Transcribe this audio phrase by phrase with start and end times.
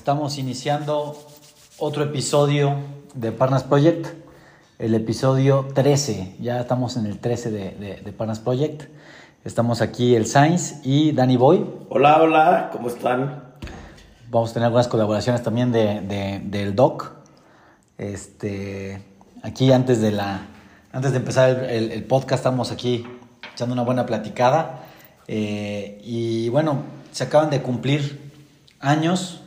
[0.00, 1.14] Estamos iniciando
[1.78, 2.74] otro episodio
[3.12, 4.06] de Parnas Project,
[4.78, 6.36] el episodio 13.
[6.40, 8.84] Ya estamos en el 13 de, de, Parnas Project.
[9.44, 11.66] Estamos aquí el Sainz y Danny Boy.
[11.90, 13.44] Hola, hola, ¿cómo están?
[14.30, 17.12] Vamos a tener algunas colaboraciones también de, del Doc.
[17.98, 19.04] Este,
[19.42, 20.46] aquí antes de, la,
[20.92, 23.06] antes de empezar el, podcast estamos aquí
[23.52, 24.80] echando una buena platicada.
[25.28, 28.32] Eh, y bueno, se acaban de cumplir
[28.80, 29.42] años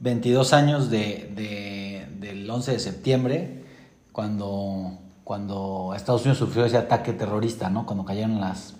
[0.00, 3.64] 22 años de, del 11 de septiembre,
[4.12, 7.86] cuando, cuando Estados Unidos sufrió ese ataque terrorista, ¿no?
[7.86, 8.74] Cuando cayeron las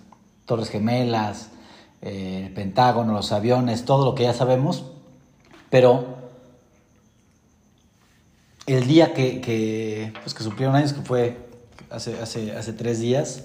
[0.45, 1.51] Torres Gemelas,
[2.01, 4.85] eh, el Pentágono, los aviones, todo lo que ya sabemos.
[5.69, 6.17] Pero
[8.65, 11.49] el día que, que, pues que cumplieron años, que fue
[11.89, 13.43] hace, hace, hace tres días,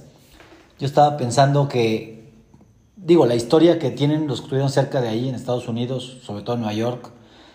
[0.78, 2.33] yo estaba pensando que,
[2.97, 6.42] digo, la historia que tienen los que estuvieron cerca de ahí en Estados Unidos, sobre
[6.42, 7.11] todo en Nueva York,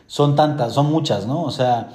[0.10, 1.44] son tantas, son muchas, ¿no?
[1.44, 1.92] O sea,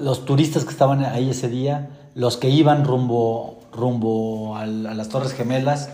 [0.00, 5.32] los turistas que estaban ahí ese día, los que iban rumbo, rumbo a, las Torres
[5.32, 5.90] Gemelas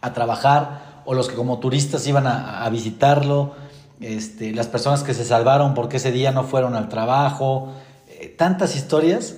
[0.00, 3.52] a trabajar, o los que como turistas iban a, visitarlo,
[4.00, 7.68] este, las personas que se salvaron porque ese día no fueron al trabajo,
[8.08, 9.36] eh, tantas historias.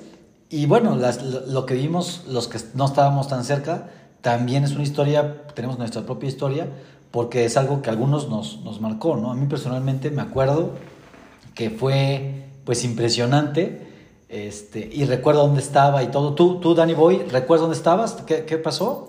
[0.49, 0.97] Y bueno,
[1.49, 3.89] lo que vimos, los que no estábamos tan cerca,
[4.21, 6.69] también es una historia, tenemos nuestra propia historia,
[7.11, 9.33] porque es algo que a algunos nos, nos marcó, ¿no?
[9.33, 10.71] A mí personalmente me acuerdo
[11.55, 13.93] que fue pues impresionante.
[14.33, 16.35] Este, y recuerdo dónde estaba y todo.
[16.35, 18.15] ¿Tú, tú Danny Boy, recuerdas dónde estabas?
[18.27, 19.09] ¿Qué, qué pasó?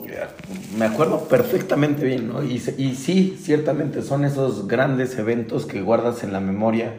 [0.78, 2.44] Me acuerdo perfectamente bien, ¿no?
[2.44, 6.96] Y, y, sí, ciertamente son esos grandes eventos que guardas en la memoria,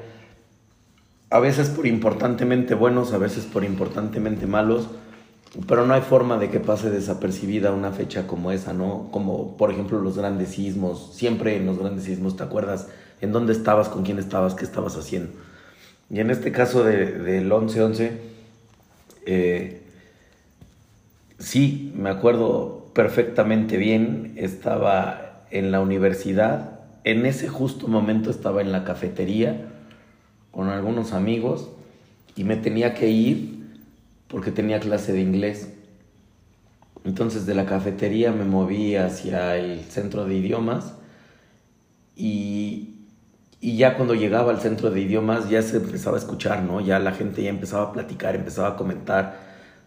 [1.29, 4.89] a veces por importantemente buenos, a veces por importantemente malos,
[5.69, 9.09] pero no hay forma de que pase desapercibida una fecha como esa, ¿no?
[9.11, 12.89] Como por ejemplo los grandes sismos, siempre en los grandes sismos te acuerdas
[13.21, 15.33] en dónde estabas, con quién estabas, qué estabas haciendo.
[16.11, 18.11] Y en este caso del 11-11,
[19.27, 19.83] eh,
[21.39, 28.73] sí, me acuerdo perfectamente bien, estaba en la universidad, en ese justo momento estaba en
[28.73, 29.69] la cafetería
[30.51, 31.69] con algunos amigos
[32.37, 33.65] y me tenía que ir
[34.29, 35.71] porque tenía clase de inglés.
[37.05, 40.95] Entonces de la cafetería me moví hacia el centro de idiomas
[42.17, 42.94] y,
[43.65, 46.83] y ya cuando llegaba al centro de idiomas ya se empezaba a escuchar, ¿no?
[46.83, 49.39] Ya la gente ya empezaba a platicar, empezaba a comentar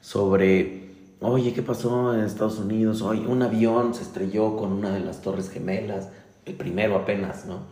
[0.01, 3.03] sobre, oye, ¿qué pasó en Estados Unidos?
[3.03, 6.09] Oye, un avión se estrelló con una de las torres gemelas,
[6.45, 7.67] el primero apenas, ¿no?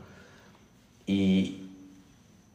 [1.07, 1.71] Y,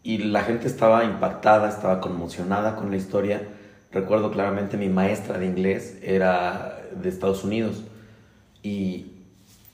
[0.04, 3.48] y la gente estaba impactada, estaba conmocionada con la historia.
[3.90, 7.82] Recuerdo claramente mi maestra de inglés era de Estados Unidos
[8.62, 9.06] y,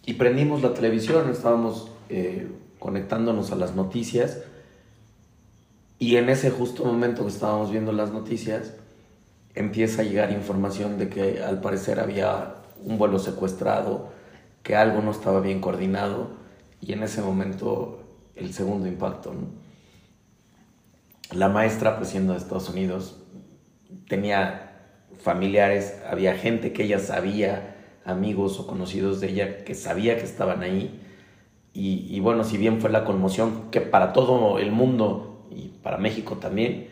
[0.06, 1.91] y prendimos la televisión, estábamos...
[2.08, 2.48] Eh,
[2.87, 4.45] conectándonos a las noticias
[5.99, 8.75] y en ese justo momento que estábamos viendo las noticias
[9.57, 12.55] empieza a llegar información de que al parecer había
[12.85, 14.11] un vuelo secuestrado,
[14.63, 16.29] que algo no estaba bien coordinado
[16.81, 18.05] y en ese momento
[18.37, 19.35] el segundo impacto.
[21.33, 23.17] La maestra, pues siendo de Estados Unidos,
[24.07, 27.75] tenía familiares, había gente que ella sabía,
[28.05, 31.03] amigos o conocidos de ella que sabía que estaban ahí
[31.78, 36.37] y, bueno, si bien fue la conmoción que para todo el mundo y para México
[36.37, 36.88] también,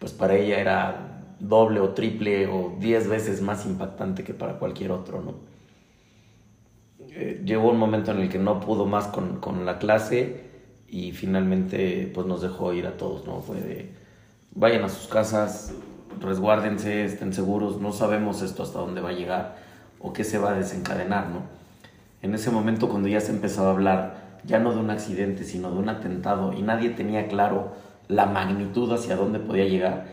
[0.00, 4.90] pues para ella era doble o triple o diez veces más impactante que para cualquier
[4.90, 5.34] otro, ¿no?
[7.10, 10.50] Eh, llegó un momento en el que no pudo más con, con, la clase
[10.88, 13.40] y finalmente pues nos dejó ir a todos, ¿no?
[13.40, 13.92] Fue de,
[14.52, 15.74] vayan a sus casas,
[16.20, 19.56] resguárdense, estén seguros, no sabemos esto hasta dónde va a llegar
[20.00, 21.61] o qué se va a desencadenar, ¿no?
[22.22, 25.70] En ese momento cuando ya se empezaba a hablar ya no de un accidente, sino
[25.70, 27.72] de un atentado y nadie tenía claro
[28.08, 30.06] la magnitud hacia dónde podía llegar,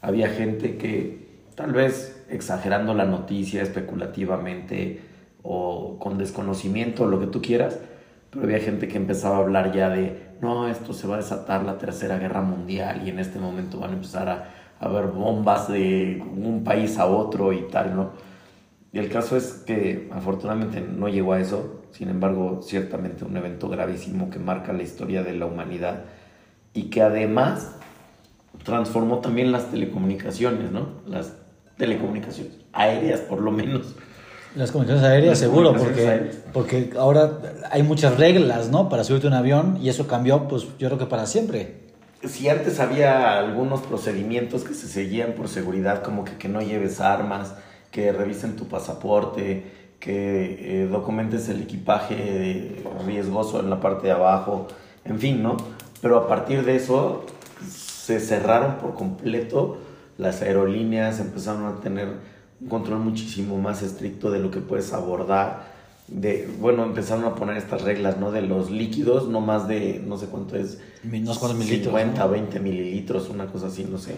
[0.00, 5.02] había gente que tal vez exagerando la noticia especulativamente
[5.42, 7.78] o con desconocimiento, lo que tú quieras,
[8.30, 11.64] pero había gente que empezaba a hablar ya de, no, esto se va a desatar
[11.64, 16.22] la tercera guerra mundial y en este momento van a empezar a, haber bombas de
[16.34, 18.29] un país a otro y tal, ¿no?
[18.92, 23.68] Y el caso es que afortunadamente no llegó a eso, sin embargo, ciertamente un evento
[23.68, 26.04] gravísimo que marca la historia de la humanidad
[26.74, 27.72] y que además
[28.64, 30.88] transformó también las telecomunicaciones, ¿no?
[31.06, 31.34] Las
[31.76, 33.94] telecomunicaciones aéreas, por lo menos.
[34.56, 37.38] Las comunicaciones aéreas, seguro, porque, porque ahora
[37.70, 38.88] hay muchas reglas, ¿no?
[38.88, 41.78] Para subirte un avión y eso cambió, pues yo creo que para siempre.
[42.24, 47.00] Si antes había algunos procedimientos que se seguían por seguridad, como que, que no lleves
[47.00, 47.54] armas,
[47.90, 49.64] que revisen tu pasaporte,
[49.98, 54.68] que eh, documentes el equipaje riesgoso en la parte de abajo,
[55.04, 55.56] en fin, ¿no?
[56.00, 57.26] Pero a partir de eso
[57.68, 59.78] se cerraron por completo
[60.16, 62.08] las aerolíneas, empezaron a tener
[62.60, 65.68] un control muchísimo más estricto de lo que puedes abordar.
[66.08, 68.32] De, bueno, empezaron a poner estas reglas, ¿no?
[68.32, 72.26] De los líquidos, no más de, no sé cuánto es, no sé cuántos mililitros, 50,
[72.26, 74.16] 20 mililitros, una cosa así, no sé.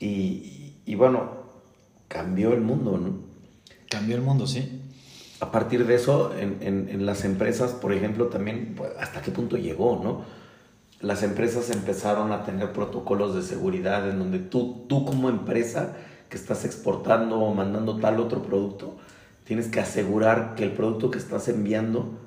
[0.00, 1.45] Y, y bueno,
[2.08, 3.18] cambió el mundo, ¿no?
[3.88, 4.82] Cambió el mundo, sí.
[5.40, 9.30] A partir de eso, en, en, en las empresas, por ejemplo, también, pues, ¿hasta qué
[9.30, 10.24] punto llegó, no?
[11.00, 15.94] Las empresas empezaron a tener protocolos de seguridad en donde tú, tú como empresa
[16.30, 18.96] que estás exportando o mandando tal otro producto,
[19.44, 22.18] tienes que asegurar que el producto que estás enviando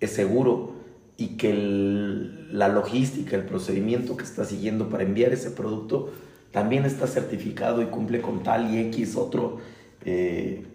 [0.00, 0.74] es seguro
[1.16, 6.10] y que el, la logística, el procedimiento que estás siguiendo para enviar ese producto
[6.50, 9.58] también está certificado y cumple con tal y X otro
[10.04, 10.66] eh,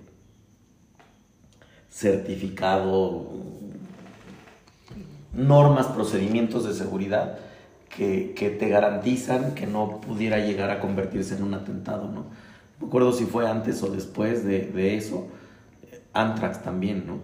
[1.90, 3.30] certificado,
[5.34, 7.40] normas, procedimientos de seguridad
[7.90, 12.26] que, que, te garantizan que no pudiera llegar a convertirse en un atentado, ¿no?
[12.80, 15.28] No recuerdo si fue antes o después de, de eso.
[16.14, 17.20] Antrax también, ¿no?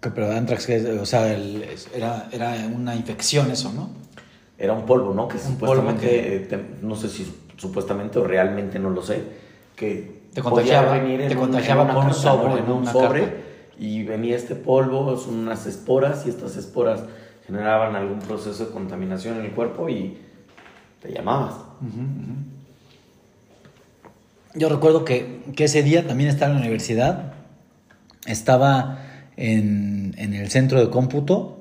[0.00, 0.68] Pero Antrax,
[1.00, 1.64] o sea, el,
[1.94, 3.90] era, era una infección eso, ¿no?
[4.58, 5.28] Era un polvo, ¿no?
[5.28, 6.38] Que un supuestamente, que...
[6.48, 9.22] Te, no sé si supuestamente o realmente no lo sé,
[9.76, 13.44] que te contagiaba, venir te contagiaba un, con un sobre, en un sobre
[13.78, 17.04] y venía este polvo, son unas esporas y estas esporas
[17.46, 20.18] generaban algún proceso de contaminación en el cuerpo y
[21.02, 21.54] te llamabas.
[21.80, 22.54] Uh -huh, uh -huh.
[24.54, 27.32] Yo recuerdo que, que, ese día también estaba en la universidad,
[28.26, 28.98] estaba
[29.36, 31.58] en, en el centro de cómputo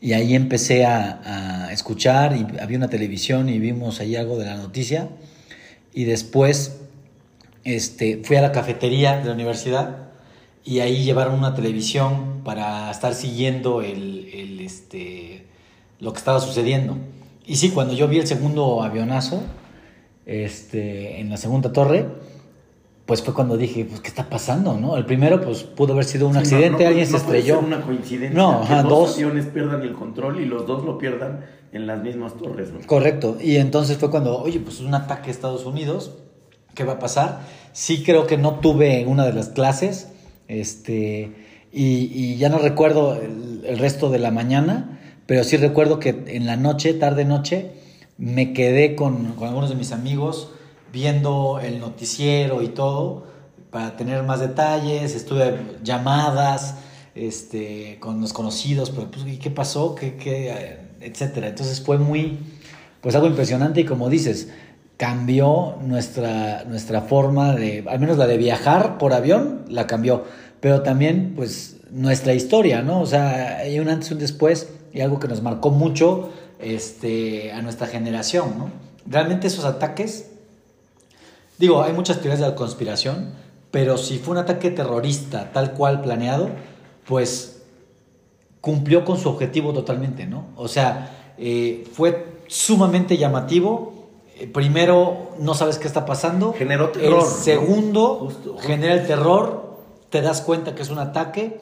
[0.00, 4.56] y ahí empecé a, escuchar y había una televisión y vimos ahí algo de la
[4.56, 5.10] noticia
[5.92, 6.80] y después
[7.64, 10.08] este, fui a la cafetería de la universidad
[10.64, 15.44] y ahí llevaron una televisión para estar siguiendo el, el, este,
[16.00, 16.96] lo que estaba sucediendo.
[17.46, 19.42] Y sí, cuando yo vi el segundo avionazo
[20.26, 22.06] este, en la segunda torre,
[23.08, 24.76] pues fue cuando dije, pues, ¿qué está pasando?
[24.78, 24.94] ¿no?
[24.98, 27.58] El primero, pues, pudo haber sido un sí, accidente, no, no, alguien se estrelló.
[27.60, 30.98] una coincidencia no, que ajá, dos, dos aviones pierdan el control y los dos lo
[30.98, 31.40] pierdan
[31.72, 32.70] en las mismas torres.
[32.70, 32.86] ¿no?
[32.86, 33.38] Correcto.
[33.40, 36.18] Y entonces fue cuando, oye, pues es un ataque a Estados Unidos,
[36.74, 37.40] ¿qué va a pasar?
[37.72, 40.12] Sí creo que no tuve una de las clases,
[40.46, 41.32] este,
[41.72, 46.24] y, y ya no recuerdo el, el, resto de la mañana, pero sí recuerdo que
[46.26, 47.70] en la noche, tarde noche,
[48.18, 50.50] me quedé con, con algunos de mis amigos
[50.92, 53.24] viendo el noticiero y todo
[53.70, 56.76] para tener más detalles, estuve llamadas
[57.14, 59.94] este, con los conocidos, pero pues, ¿qué pasó?
[59.94, 60.78] ¿Qué, qué?
[61.00, 61.48] etcétera.
[61.48, 62.38] Entonces fue muy,
[63.00, 64.48] pues algo impresionante y como dices,
[64.96, 70.24] cambió nuestra, nuestra forma de, al menos la de viajar por avión, la cambió,
[70.60, 73.00] pero también pues nuestra historia, ¿no?
[73.00, 77.52] O sea, hay un antes y un después y algo que nos marcó mucho este,
[77.52, 78.70] a nuestra generación, ¿no?
[79.06, 80.27] Realmente esos ataques,
[81.58, 83.32] digo, hay muchas teorías de la conspiración,
[83.70, 86.50] pero si fue un ataque terrorista tal cual planeado,
[87.06, 87.62] pues
[88.60, 90.46] cumplió con su objetivo totalmente, ¿no?
[90.56, 94.08] O sea, eh, fue sumamente llamativo.
[94.38, 96.52] Eh, primero, no sabes qué está pasando.
[96.52, 97.22] Generó terror.
[97.22, 98.26] El segundo, ¿no?
[98.26, 98.66] justo, justo.
[98.66, 99.78] genera el terror,
[100.10, 101.60] te das cuenta que es un ataque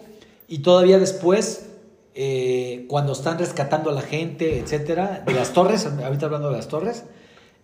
[0.49, 1.67] y todavía después,
[2.15, 6.69] eh, cuando están rescatando a la gente, etcétera, de las torres, ahorita hablando de las
[6.69, 7.05] torres,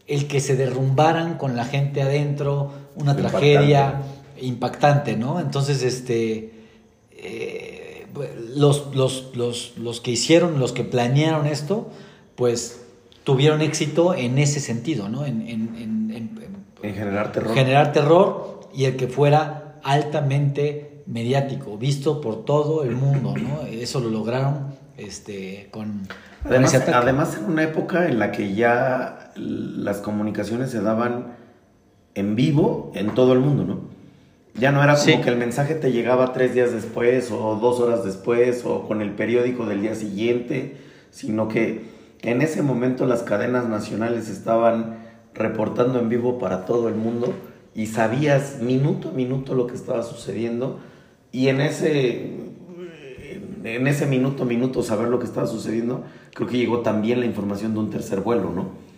[0.06, 3.30] el que se derrumbaran con la gente adentro, una Impactante.
[3.30, 4.02] tragedia
[4.40, 5.40] impactante, ¿no?
[5.40, 6.52] Entonces, este,
[7.12, 8.06] eh,
[8.54, 11.90] los, los, los, los, que hicieron, los que planearon esto,
[12.34, 12.80] pues
[13.24, 15.24] tuvieron éxito en ese sentido, ¿no?
[15.24, 16.02] En, en, en,
[16.82, 17.54] en generar terror.
[17.54, 23.66] Generar terror y el que fuera altamente mediático, visto por todo el mundo, ¿no?
[23.70, 26.08] Eso lo lograron este, con...
[26.44, 31.34] Además, con además, en una época en la que ya las comunicaciones se daban
[32.14, 33.80] en vivo en todo el mundo, ¿no?
[34.54, 35.18] Ya no era como sí.
[35.22, 39.12] que el mensaje te llegaba tres días después o dos horas después o con el
[39.12, 40.76] periódico del día siguiente,
[41.10, 41.84] sino que
[42.20, 44.98] en ese momento las cadenas nacionales estaban
[45.34, 47.32] reportando en vivo para todo el mundo
[47.74, 50.80] y sabías minuto a minuto lo que estaba sucediendo
[51.32, 52.38] y en ese
[53.64, 57.26] en ese minuto a minuto saber lo que estaba sucediendo creo que llegó también la
[57.26, 58.91] información de un tercer vuelo no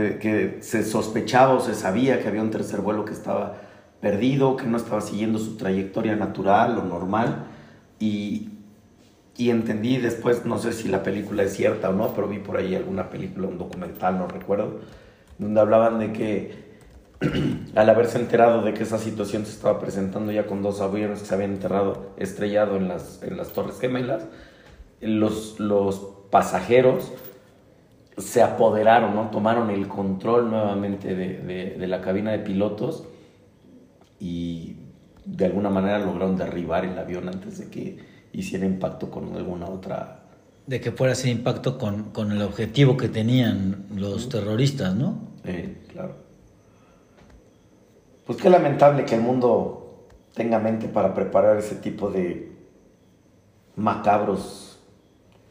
[0.00, 3.60] que, se sospechaba o se sabía que había un tercer vuelo que estaba
[4.00, 7.46] perdido, que no estaba siguiendo su trayectoria natural o normal.
[8.00, 8.50] Y,
[9.36, 12.56] y, entendí después, no sé si la película es cierta o no, pero vi por
[12.56, 14.80] ahí alguna película, un documental, no recuerdo,
[15.38, 16.64] donde hablaban de que
[17.74, 21.26] al haberse enterado de que esa situación se estaba presentando ya con dos aviones que
[21.26, 24.26] se habían enterrado, estrellado en las, en las Torres Gemelas,
[25.00, 27.12] los, los pasajeros
[28.16, 29.30] se apoderaron, ¿no?
[29.30, 33.04] Tomaron el control nuevamente de, de la cabina de pilotos
[34.20, 34.76] y
[35.24, 37.98] de alguna manera lograron derribar el avión antes de que
[38.32, 40.20] hiciera impacto con alguna otra...
[40.66, 45.18] De que fuera ese impacto con, con el objetivo que tenían los terroristas, ¿no?
[45.44, 46.16] Eh, claro.
[48.26, 52.52] Pues qué lamentable que el mundo tenga mente para preparar ese tipo de
[53.76, 54.63] macabros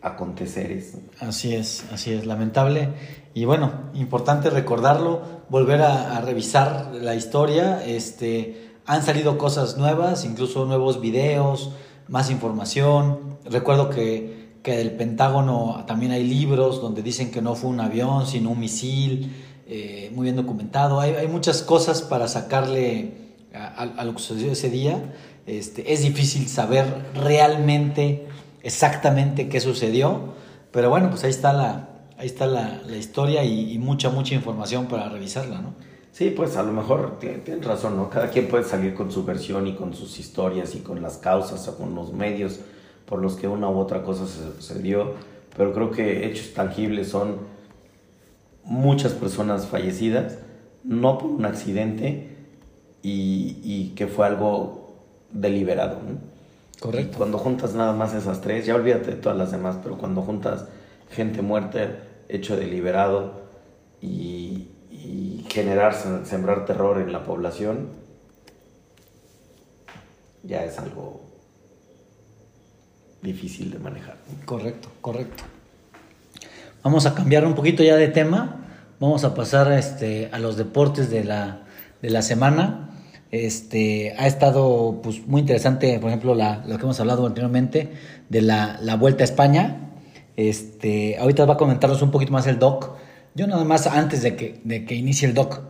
[0.04, 0.98] aconteceres.
[1.20, 2.90] Así es, así es, lamentable.
[3.34, 10.26] Y bueno, importante recordarlo, volver a, a revisar la historia, este han salido cosas nuevas,
[10.26, 11.72] incluso nuevos videos,
[12.08, 13.38] más información.
[13.46, 18.52] Recuerdo que, del Pentágono también hay libros donde dicen que no fue un avión, sino
[18.52, 19.34] un misil,
[19.68, 21.00] eh, muy bien documentado.
[21.00, 23.14] Hay, muchas cosas para sacarle
[23.54, 25.14] a, lo que sucedió ese día.
[25.46, 28.28] Este, es difícil saber realmente,
[28.64, 30.34] exactamente qué sucedió,
[30.72, 34.88] pero bueno, pues ahí está la, ahí está la, historia y, y, mucha, mucha información
[34.88, 35.76] para revisarla, ¿no?
[36.12, 38.10] Sí, pues a lo mejor tienes razón, ¿no?
[38.10, 41.68] Cada quien puede salir con su versión y con sus historias y con las causas
[41.68, 42.60] o con los medios
[43.08, 45.14] por los que una u otra cosa se sucedió,
[45.58, 47.38] pero creo que hechos tangibles son
[48.64, 50.38] muchas personas fallecidas,
[50.84, 52.30] no por un accidente
[53.02, 54.96] y, que fue algo
[55.32, 56.33] deliberado, ¿no?
[56.80, 57.18] Correcto.
[57.18, 60.66] cuando juntas nada más esas tres, ya olvídate de todas las demás, pero cuando juntas
[61.10, 63.44] gente muerta, hecho deliberado
[64.02, 67.90] y, y generar, sembrar terror en la población,
[70.44, 71.22] ya es algo
[73.22, 74.18] difícil de manejar.
[74.46, 75.44] Correcto, correcto.
[76.84, 78.66] Vamos a cambiar un poquito ya de tema.
[79.00, 81.64] Vamos a pasar este, a los deportes de la,
[82.02, 82.90] de la semana.
[83.34, 87.90] Este, ha estado pues, muy interesante, por ejemplo, lo que hemos hablado anteriormente
[88.30, 89.90] de la, Vuelta a España.
[90.38, 92.96] Este, ahorita va a comentarnos un poquito más el doc
[93.34, 95.62] yo nada más antes de que, inicie el doc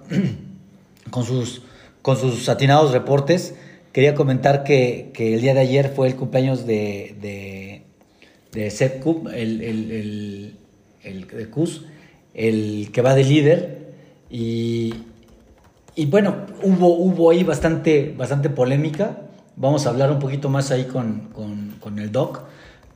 [1.10, 1.62] con sus,
[2.01, 2.17] con
[2.50, 3.55] atinados reportes,
[3.93, 7.84] quería comentar que, el día de ayer fue el cumpleaños de, de,
[8.51, 10.58] de Seth el, el, el,
[11.03, 11.50] el, de
[12.34, 13.93] el que va de líder.
[14.29, 14.96] Y,
[15.95, 19.17] y bueno, hubo, hubo ahí bastante, bastante polémica.
[19.55, 22.41] Vamos a hablar un poquito más ahí con, con, con el doc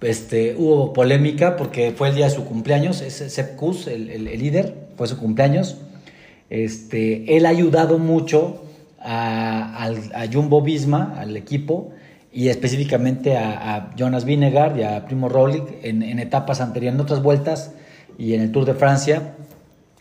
[0.01, 4.75] este, hubo polémica porque fue el día de su cumpleaños, es Sepp el, el, líder,
[4.95, 5.77] fue su cumpleaños.
[6.49, 8.63] Este, él ha ayudado mucho
[8.99, 9.89] a,
[10.31, 11.91] Jumbo Visma, al equipo,
[12.31, 17.71] y específicamente a, Jonas Vinegar y a Primo Roglic en, etapas anteriores, en otras vueltas
[18.17, 19.33] y en el Tour de Francia,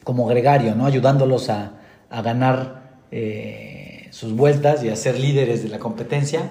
[0.05, 0.87] como gregario, ¿no?
[0.87, 1.73] ayudándolos a,
[2.23, 6.51] ganar eh, sus vueltas y a ser líderes de la competencia.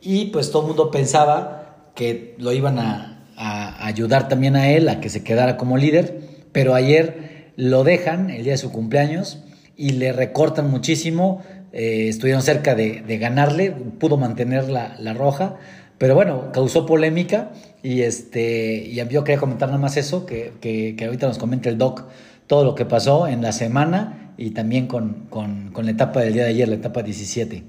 [0.00, 5.00] Y pues todo el mundo pensaba que lo iban a, ayudar también a él a
[5.00, 6.20] que se quedara como líder,
[6.52, 9.42] pero ayer lo dejan el día de su cumpleaños
[9.76, 15.56] y le recortan muchísimo, eh, estuvieron cerca de, ganarle, pudo mantener la, roja,
[15.98, 17.50] pero bueno, causó polémica
[17.82, 21.78] y, este, y yo quería comentar nada más eso, que, que, ahorita nos comente el
[21.78, 22.04] doc
[22.46, 26.32] todo lo que pasó en la semana y también con, con, con la etapa del
[26.32, 27.62] día de ayer, la etapa 17.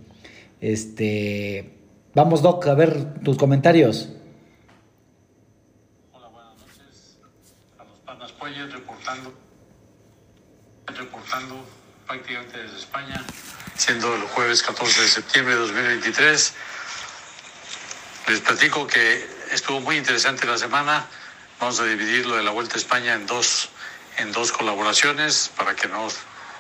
[0.60, 1.77] Este,
[2.15, 4.10] Vamos, Doc, a ver tus comentarios.
[6.12, 7.18] Hola, buenas noches.
[7.77, 9.34] A los panas Puelles reportando,
[10.88, 11.63] reportando
[12.08, 13.24] prácticamente desde España,
[13.75, 16.53] siendo el jueves 14 de septiembre de 2023.
[18.30, 21.06] Les platico que estuvo muy interesante la semana.
[21.60, 23.70] Vamos a dividir lo de la Vuelta a España en dos,
[24.18, 26.08] en dos colaboraciones para que no,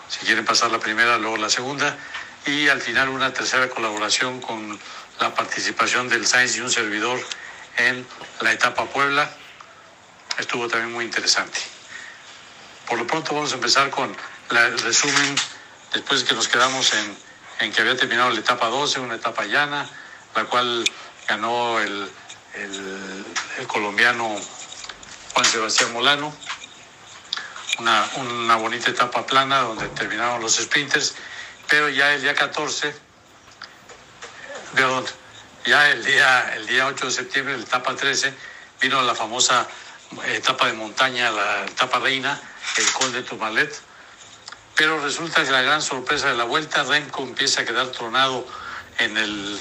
[0.07, 1.97] si quieren pasar la primera, luego la segunda.
[2.45, 4.79] Y al final una tercera colaboración con
[5.19, 7.19] la participación del Sainz y un servidor
[7.77, 8.05] en
[8.41, 9.29] la etapa Puebla.
[10.37, 11.59] Estuvo también muy interesante.
[12.87, 14.15] Por lo pronto vamos a empezar con
[14.49, 15.35] el resumen,
[15.93, 16.93] después de que nos quedamos
[17.59, 19.89] en, que había terminado la etapa 12, una etapa llana,
[20.35, 20.83] la cual
[21.27, 22.11] ganó el
[23.67, 24.35] colombiano
[25.33, 26.33] Juan Sebastián Molano.
[27.79, 31.15] Una, una bonita etapa plana donde terminaron los sprinters,
[31.67, 32.93] pero ya el día 14
[34.73, 35.05] perdón,
[35.65, 38.33] ya el día, el día 8 de septiembre, la etapa 13,
[38.81, 39.67] vino la famosa
[40.27, 42.39] etapa de montaña, la etapa reina,
[42.77, 43.73] el Col de Tourmalet.
[44.75, 48.45] Pero resulta que la gran sorpresa de la vuelta, Remco empieza a quedar tronado
[48.97, 49.59] en el,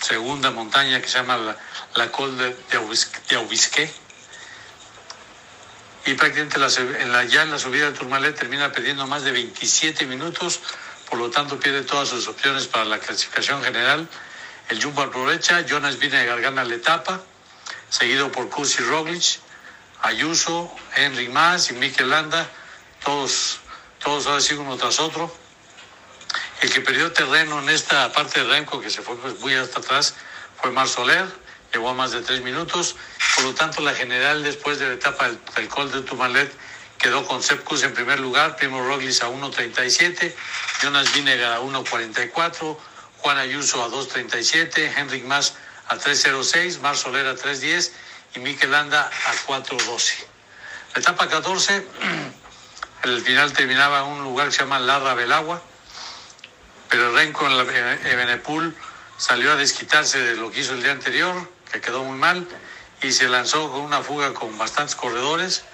[0.00, 1.56] segunda montaña que se llama la,
[1.94, 2.56] la Col de,
[3.28, 3.92] de Aubisque.
[6.10, 6.56] Y prácticamente
[7.02, 10.60] en la, ya en la subida de Tourmalet termina perdiendo más de 27 minutos
[11.10, 14.08] por lo tanto pierde todas sus opciones para la clasificación general.
[14.68, 17.20] El Jumbo aprovecha, Jonas Vinegar gana la etapa,
[17.88, 19.40] seguido por Kursi Roglic,
[20.02, 22.48] Ayuso, Henry Mas y Mikel Landa,
[23.04, 23.58] todos,
[24.02, 25.34] todos así uno tras otro.
[26.62, 29.80] El que perdió terreno en esta parte de Renko, que se fue pues, muy hasta
[29.80, 30.14] atrás,
[30.60, 31.26] fue Mar Soler,
[31.72, 32.96] llegó a más de tres minutos.
[33.34, 36.52] Por lo tanto, la general, después de la etapa del, Col de Tumalet,
[36.98, 40.34] quedó con Sepkus en primer lugar, Primo Roglic a 1.37,
[40.82, 42.78] Jonas Vinegar a 1.44,
[43.18, 45.54] Juan Ayuso a 2.37, Henrik Mas
[45.88, 47.92] a 3.06, Mar Soler a 3.10
[48.34, 50.24] y Mikel Landa a 4.12.
[50.94, 51.86] La etapa 14,
[53.04, 55.62] el final terminaba en un lugar que se llama Ladra Belagua,
[56.88, 58.42] pero Renko en, la, en
[59.16, 62.46] salió a desquitarse de lo que hizo el día anterior, que quedó muy mal,
[63.02, 65.64] y se lanzó con una fuga con bastantes corredores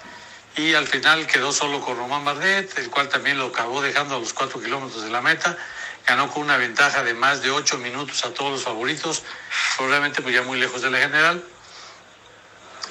[0.56, 4.18] y al final quedó solo con Román Bardet, el cual también lo acabó dejando a
[4.18, 5.56] los cuatro kilómetros de la meta.
[6.06, 9.22] Ganó con una ventaja de más de ocho minutos a todos los favoritos,
[9.76, 11.44] probablemente pues ya muy lejos de la general.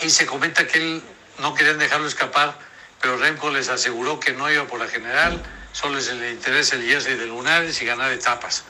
[0.03, 1.03] Y se comenta que él
[1.39, 2.55] no querían dejarlo escapar,
[3.01, 6.85] pero Remco les aseguró que no iba por la general, solo les le interesa el
[6.85, 8.63] jersey de Lunares y ganar etapas.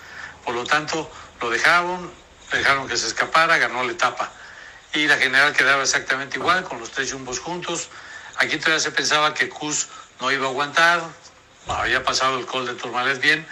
[0.45, 1.11] Por lo tanto,
[1.41, 2.13] lo dejaron,
[2.51, 4.31] dejaron que se escapara, ganó la etapa.
[4.93, 7.89] Y la general quedaba exactamente igual, con los tres jumbos juntos.
[8.37, 9.87] Aquí todavía se pensaba que Cus
[10.19, 11.01] no iba a aguantar,
[11.67, 13.45] había pasado el col de Turmalet bien,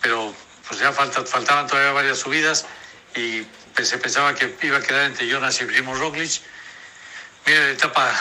[0.00, 0.34] pero
[0.66, 2.66] pues ya falta, faltaban todavía varias subidas
[3.14, 3.42] y
[3.74, 6.42] pues, se pensaba que iba a quedar entre Jonas y Primo Roglic.
[7.46, 8.12] Mira etapa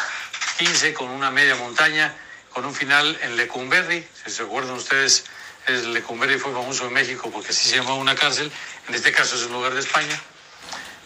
[0.57, 2.13] 15 con una media montaña,
[2.51, 5.25] con un final en Lecumberri, si se acuerdan ustedes,
[5.67, 8.51] el Lecumberri fue famoso en México porque así se llamaba una cárcel,
[8.89, 10.19] en este caso es un lugar de España,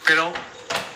[0.06, 0.34] pero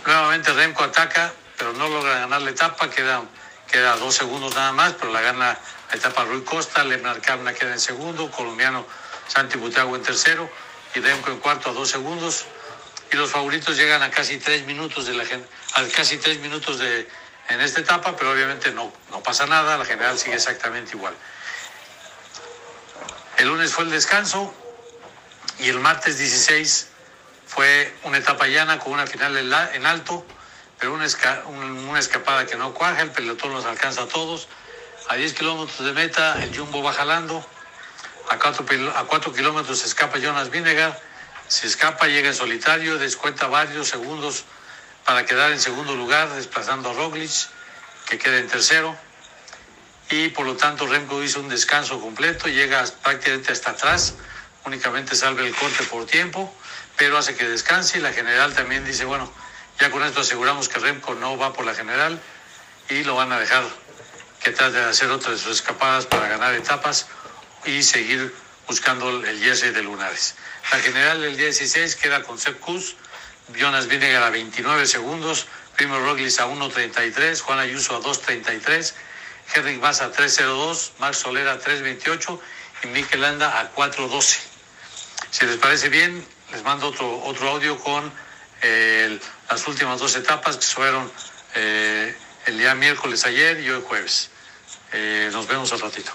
[0.05, 3.23] nuevamente Remco ataca, pero no logra ganar la etapa, queda
[3.69, 7.73] queda dos segundos nada más, pero la gana la etapa Rui Costa, Lemnar Cabna queda
[7.73, 8.87] en segundo, colombiano
[9.27, 10.49] Santi Butago en tercero
[10.95, 12.45] y Remco en cuarto a dos segundos.
[13.11, 17.07] Y los favoritos llegan a casi tres minutos de la a casi tres minutos de
[17.49, 21.13] en esta etapa, pero obviamente no, no pasa nada, la general sigue exactamente igual.
[23.37, 24.53] El lunes fue el descanso
[25.59, 26.87] y el martes 16
[27.47, 30.25] fue una etapa llana con una final en alto
[30.79, 34.47] pero una, esca una escapada que no cuaja, el pelotón los alcanza a todos.
[35.09, 37.45] A 10 kilómetros de meta, el Jumbo va jalando.
[38.29, 38.65] A 4,
[38.95, 40.99] a 4 kilómetros se escapa Jonas Vinegar.
[41.47, 44.43] Se escapa, llega en solitario, descuenta varios segundos
[45.05, 47.31] para quedar en segundo lugar, desplazando a Roglic,
[48.07, 48.95] que queda en tercero.
[50.09, 54.15] Y por lo tanto, Remco hizo un descanso completo, llega prácticamente hasta atrás,
[54.67, 56.53] únicamente salve el corte por tiempo,
[56.95, 57.97] pero hace que descanse.
[57.97, 59.31] Y la general también dice: Bueno,
[59.79, 62.21] ya con esto aseguramos que Remco no va por la general
[62.89, 63.63] y lo van a dejar
[64.43, 67.07] que trate de hacer otras de escapadas para ganar etapas
[67.65, 68.33] y seguir
[68.67, 70.35] buscando el jersey de Lunares.
[70.71, 72.95] La general del 16 queda con Sepp Kuss,
[73.55, 78.93] Jonas Vinegar a 29 segundos, Primo Roglic a 1.33, Juan Ayuso a 2.33,
[79.53, 82.39] Henrik Mas a 3.02, Max Soler a 3.28
[82.83, 84.46] y Mikel Landa a 4.12.
[85.37, 88.11] Si les parece bien, les mando otro, otro audio con
[88.63, 91.03] el, las últimas dos etapas que fueron
[91.55, 92.11] eh,
[92.47, 94.31] el día miércoles ayer y hoy jueves.
[94.93, 96.09] Eh, nos vemos al ratito.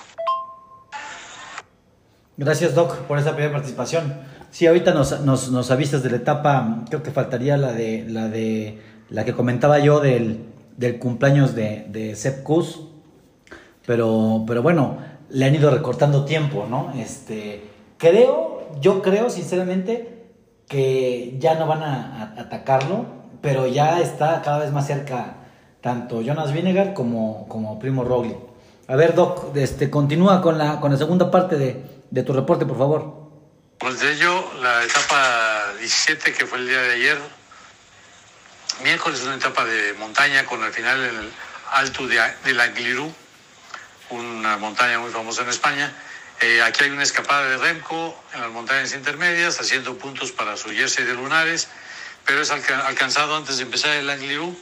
[2.36, 4.12] Gracias Doc por esa primera participación.
[4.50, 8.26] Sí, ahorita nos, nos, nos, avisas de la etapa, creo que faltaría la de la
[8.26, 12.44] de la que comentaba yo del, del cumpleaños de, de Sepp
[13.86, 14.98] pero, pero bueno,
[15.30, 16.92] le han ido recortando tiempo, ¿no?
[16.98, 20.26] Este, creo, yo creo sinceramente
[20.68, 23.06] que ya no van a, atacarlo,
[23.40, 25.36] pero ya está cada vez más cerca
[25.80, 28.38] tanto Jonas Vinegar como, como Primo Roglic.
[28.88, 32.66] A ver, Doc, este, continúa con la, con la segunda parte de, de tu reporte,
[32.66, 33.30] por favor.
[33.78, 37.18] Pues de ello, la etapa 17, que fue el día de ayer,
[38.82, 41.30] miércoles, una etapa de montaña con al final el
[41.72, 43.12] alto de, de la Glirú,
[44.10, 45.92] una montaña muy famosa en España
[46.42, 50.70] eh, aquí hay una escapada de Remco en las montañas intermedias, haciendo puntos para su
[50.70, 51.68] jersey de lunares,
[52.26, 54.58] pero es alcanzado antes de empezar el Angliru.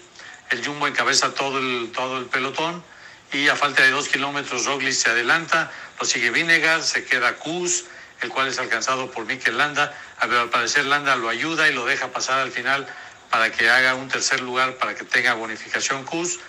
[0.51, 2.85] El Jumbo encabeza todo el, todo el pelotón
[3.33, 7.85] y a falta de dos kilómetros Roglic se adelanta, lo sigue Vinegar, se queda Kuz,
[8.21, 9.97] el cual es alcanzado por Mikel Landa.
[10.19, 12.87] Al parecer Landa lo ayuda y lo deja pasar al final
[13.31, 16.41] para que haga un tercer lugar, para que tenga bonificación Kuz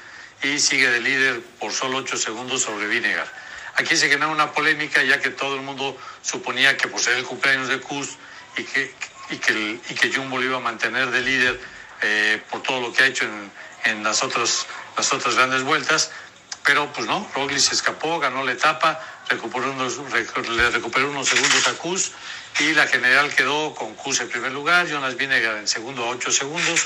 [0.43, 3.31] y sigue de líder por solo ocho segundos sobre Vinegar.
[3.75, 7.23] Aquí se generó una polémica ya que todo el mundo suponía que por ser el
[7.23, 8.17] cumpleaños de Kuz
[8.57, 8.93] y que,
[9.29, 11.59] y que, y que Jumbo lo iba a mantener de líder
[12.01, 13.51] eh, por todo lo que ha hecho en,
[13.85, 16.11] en, las, otras, las otras grandes vueltas,
[16.65, 19.97] pero pues no, Roglic se escapó, ganó la etapa, recuperó unos,
[20.49, 22.11] le recuperó unos segundos a Kuz
[22.59, 26.31] y la general quedó con Kuz en primer lugar, Jonas Vinegar en segundo a 8
[26.31, 26.85] segundos,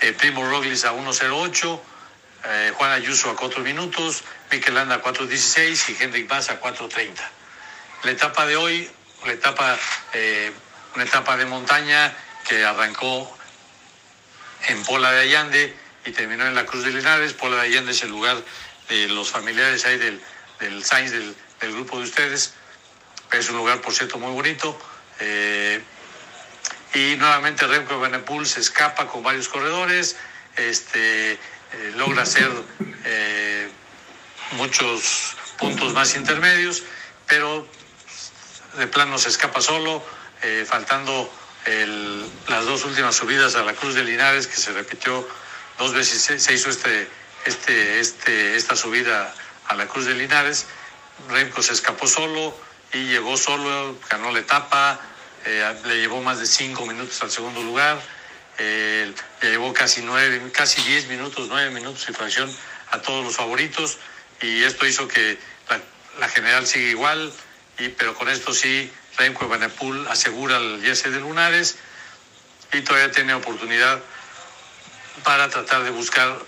[0.00, 1.80] eh, Primo Roglic a 1.08,
[2.46, 7.12] eh, Juan Ayuso a 4 minutos, Mikel Landa a 4.16 y Henrik Mas a 4.30.
[8.02, 8.90] La etapa de hoy,
[9.24, 9.78] la etapa,
[10.12, 10.52] eh,
[10.94, 12.14] una etapa de montaña
[12.46, 13.36] que arrancó
[14.68, 17.32] en Pola de Allande y terminó en la Cruz de Linares.
[17.32, 18.36] Pola de Allande es el lugar
[18.88, 20.20] de los familiares ahí del,
[20.60, 22.54] del Sainz, del, del grupo de ustedes.
[23.32, 24.78] Es un lugar, por cierto, muy bonito.
[25.20, 25.82] Eh,
[26.94, 30.16] y nuevamente Remco Benepul se escapa con varios corredores,
[30.56, 31.38] este,
[31.74, 32.50] eh, logra hacer
[33.04, 33.68] eh,
[34.52, 36.82] muchos puntos más intermedios,
[37.26, 37.66] pero
[38.78, 40.02] de plano se escapa solo,
[40.42, 41.32] eh, faltando
[42.48, 45.26] las dos últimas subidas a la Cruz de Linares, que se repitió
[45.78, 47.08] dos veces, se, hizo este,
[47.46, 49.34] este, este, esta subida
[49.66, 50.66] a la Cruz de Linares.
[51.30, 52.54] Remco se escapó solo
[52.92, 55.00] y llegó solo, ganó la etapa,
[55.86, 57.98] le llevó más de cinco minutos al segundo lugar,
[58.58, 59.12] eh,
[59.42, 62.54] le llevó casi nueve, casi diez minutos, nueve minutos y fracción
[62.90, 63.98] a todos los favoritos
[64.40, 65.38] y esto hizo que
[66.18, 67.32] la, general siga igual,
[67.98, 71.76] pero con esto sí, Remco Evenepoel asegura el jersey de Lunares
[72.72, 74.00] y todavía tiene oportunidad
[75.24, 76.38] para tratar de buscar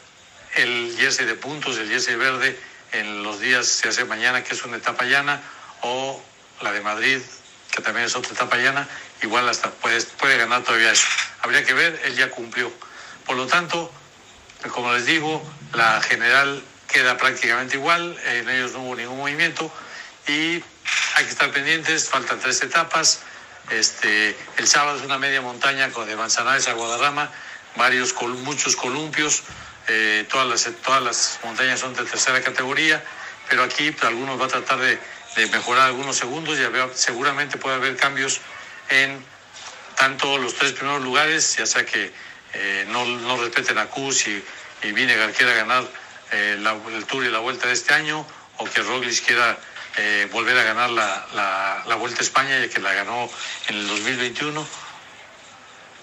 [0.55, 2.59] el jersey de puntos, el jersey verde
[2.93, 5.43] en los días, se hace mañana, que es una etapa llana,
[5.83, 6.23] o
[6.63, 7.21] la de Madrid,
[7.71, 8.89] que también es otra etapa llana,
[9.23, 11.07] igual hasta puede, puede ganar todavía eso.
[11.43, 12.73] Habría que ver, él ya cumplió.
[13.25, 13.93] Por lo tanto,
[14.71, 19.71] como les digo, la general queda prácticamente igual, en ellos no hubo ningún movimiento
[20.27, 20.63] y
[21.15, 23.21] hay que estar pendientes, faltan tres etapas.
[23.71, 27.31] Este, el sábado es una media montaña con de Manzanares a Guadarrama,
[27.77, 29.43] varios, muchos columpios,
[29.89, 33.03] eh, todas, las, todas las montañas son de tercera categoría,
[33.49, 34.99] pero aquí algunos va a tratar de,
[35.51, 36.63] mejorar algunos segundos y
[36.95, 38.41] seguramente puede haber cambios
[38.91, 39.25] en
[39.97, 42.13] tanto los tres primeros lugares, ya sea que
[42.53, 44.45] eh, no, no respeten a Kuz y,
[44.83, 45.85] y Vinegar quiera ganar
[46.33, 48.27] eh, la- el Tour y la Vuelta de este año,
[48.59, 49.59] o que Roglic quiera
[49.97, 53.29] eh, volver a ganar la, la, la Vuelta a España, ya que la ganó
[53.69, 54.67] en el 2021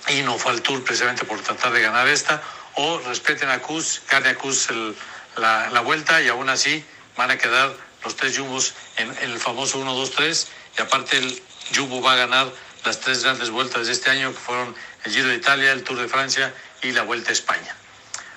[0.10, 2.41] y no fue al Tour precisamente por tratar de ganar esta,
[2.76, 4.96] o respeten a Kuz, gane a Kuz el-
[5.38, 6.84] la, la Vuelta y aún así
[7.17, 11.41] van a quedar los tres Jumbos en, el famoso 1-2-3 y aparte el
[11.76, 12.52] Jumbo va a ganar
[12.86, 16.00] las tres grandes vueltas de este año que fueron el Giro de Italia, el Tour
[16.02, 17.76] de Francia y la Vuelta a España.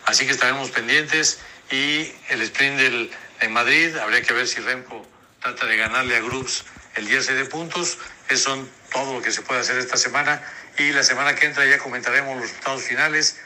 [0.04, 1.38] Así que estaremos pendientes
[1.70, 5.06] y el sprint del, en Madrid, habría que ver si Remco
[5.40, 7.98] trata de ganarle a Groups el jersey de puntos.
[8.28, 10.42] Eso son todo lo que se puede hacer esta semana
[10.78, 13.38] y la semana que entra ya comentaremos los resultados finales.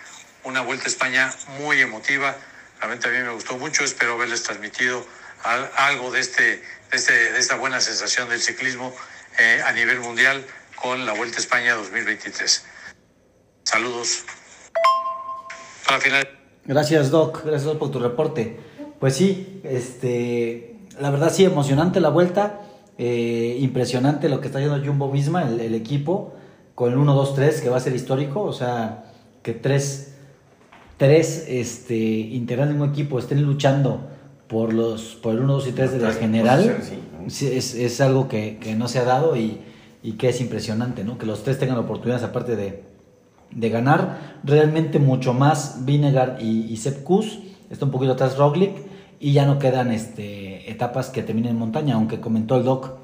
[0.44, 2.36] Una Vuelta a España muy emotiva.
[2.78, 5.06] Realmente a mí me gustó mucho, espero haberles transmitido
[5.42, 8.94] al- algo de, este, de, este, de esta buena sensación del ciclismo
[9.38, 10.46] eh, a nivel mundial
[10.82, 12.64] con la Vuelta a España 2023.
[13.64, 14.24] Saludos.
[15.86, 16.38] Para finalizar.
[16.64, 17.42] Gracias, Doc.
[17.44, 18.58] Gracias Doc, por tu reporte.
[18.98, 22.60] Pues sí, este, la verdad sí, emocionante la vuelta.
[22.98, 26.34] eh, impresionante lo que está haciendo Jumbo misma, el, el equipo,
[26.74, 28.42] con el 1-2-3, que va a ser histórico.
[28.42, 29.04] O sea,
[29.42, 30.14] que tres,
[30.98, 34.06] tres este, integrantes de un equipo estén luchando
[34.48, 36.58] por, los, por el 1, 2 y 3 de la general.
[36.58, 37.56] posiciones, sí, ¿no?
[37.56, 39.60] Es, es algo que, que no se ha dado y,
[40.02, 41.18] y que es impresionante, ¿no?
[41.18, 42.82] Que los tres tengan oportunidades aparte de,
[43.50, 44.38] de ganar.
[44.44, 47.40] Realmente mucho más Vinegar y, y Sepp Kuss.
[47.70, 48.72] Está un poquito atrás Roglic
[49.20, 52.98] y ya no quedan este, etapas que terminen en montaña, aunque comentó el Doc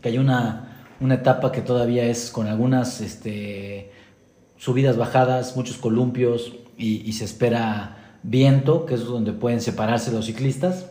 [0.00, 3.90] que hay una, una etapa que todavía es con algunas este,
[4.56, 10.26] subidas, bajadas, muchos columpios y, y se espera viento, que es donde pueden separarse los
[10.26, 10.86] ciclistas.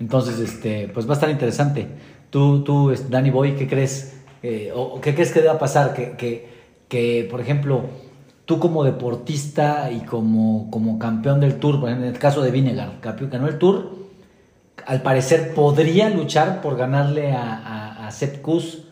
[0.00, 1.88] Entonces, este, pues va a estar interesante.
[2.30, 4.19] Tú, tú este, Danny Boy, ¿qué crees?
[4.42, 5.92] Eh, o, qué crees que deba pasar?
[5.94, 6.48] Que, que,
[6.88, 7.82] que, por ejemplo,
[8.46, 13.30] tú como deportista y como, como campeón del Tour, en el caso de Vinegar, campeón-
[13.30, 13.98] ganó el Tour,
[14.86, 18.84] al parecer podría luchar por ganarle a, a, a Sepp Kuss,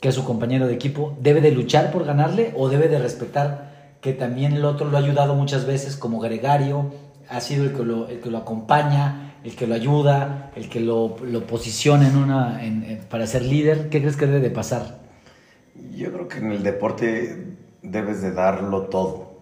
[0.00, 1.16] que es su compañero de equipo.
[1.20, 5.00] ¿Debe de luchar por ganarle o debe de respetar que también el otro lo ha
[5.00, 6.92] ayudado muchas veces como gregario,
[7.28, 10.80] ha sido el que lo, el que lo acompaña, el que lo ayuda, el que
[10.80, 13.88] lo, lo posiciona en una, en- en- para ser líder?
[13.88, 15.00] ¿Qué crees que debe de pasar?
[15.96, 17.46] Yo creo que en el deporte
[17.82, 19.32] debes de darlo todo.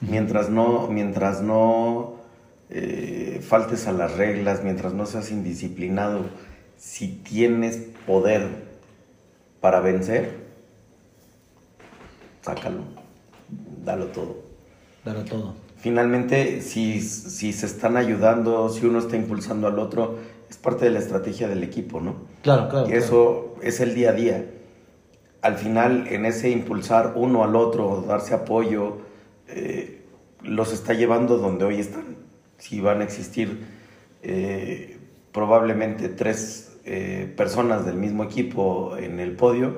[0.00, 2.16] Mientras no, mientras no
[2.70, 6.26] eh, faltes a las reglas, mientras no seas indisciplinado,
[6.78, 8.48] si tienes poder
[9.60, 10.46] para vencer,
[12.42, 12.82] sácalo,
[13.84, 14.36] dalo todo.
[15.04, 15.54] Darlo todo.
[15.76, 20.16] Finalmente, si, si se están ayudando, si uno está impulsando al otro,
[20.48, 22.16] es parte de la estrategia del equipo, ¿no?
[22.42, 22.86] Claro, claro.
[22.86, 23.04] Y claro.
[23.04, 24.46] eso es el día a día.
[25.42, 28.98] Al final, en ese impulsar uno al otro, darse apoyo,
[29.48, 30.02] eh,
[30.42, 32.16] los está llevando donde hoy están.
[32.58, 33.66] si van a existir
[34.22, 34.98] eh,
[35.32, 39.76] probablemente tres eh, personas del mismo equipo en el podio,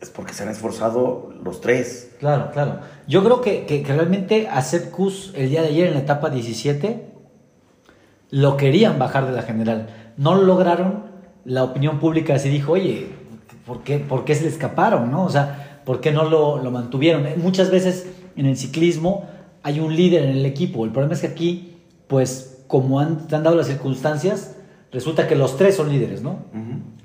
[0.00, 2.14] es porque se han esforzado los tres.
[2.18, 2.80] Claro, claro.
[3.06, 6.30] Yo creo que, que, realmente a Seth Kus el día de ayer en la etapa
[6.30, 7.06] 17
[8.30, 9.88] lo querían bajar de la general.
[10.16, 11.04] No lo lograron.
[11.44, 13.08] La opinión pública se dijo, oye,
[13.64, 15.10] ¿por qué, por qué se le escaparon?
[15.10, 15.24] ¿no?
[15.24, 17.24] O sea, ¿por qué no lo, lo mantuvieron?
[17.36, 18.06] Muchas veces
[18.36, 19.28] en el ciclismo
[19.62, 20.84] hay un líder en el equipo.
[20.84, 24.56] El problema es que aquí, pues, como han, han dado las circunstancias,
[24.92, 26.38] resulta que los tres son líderes, ¿no?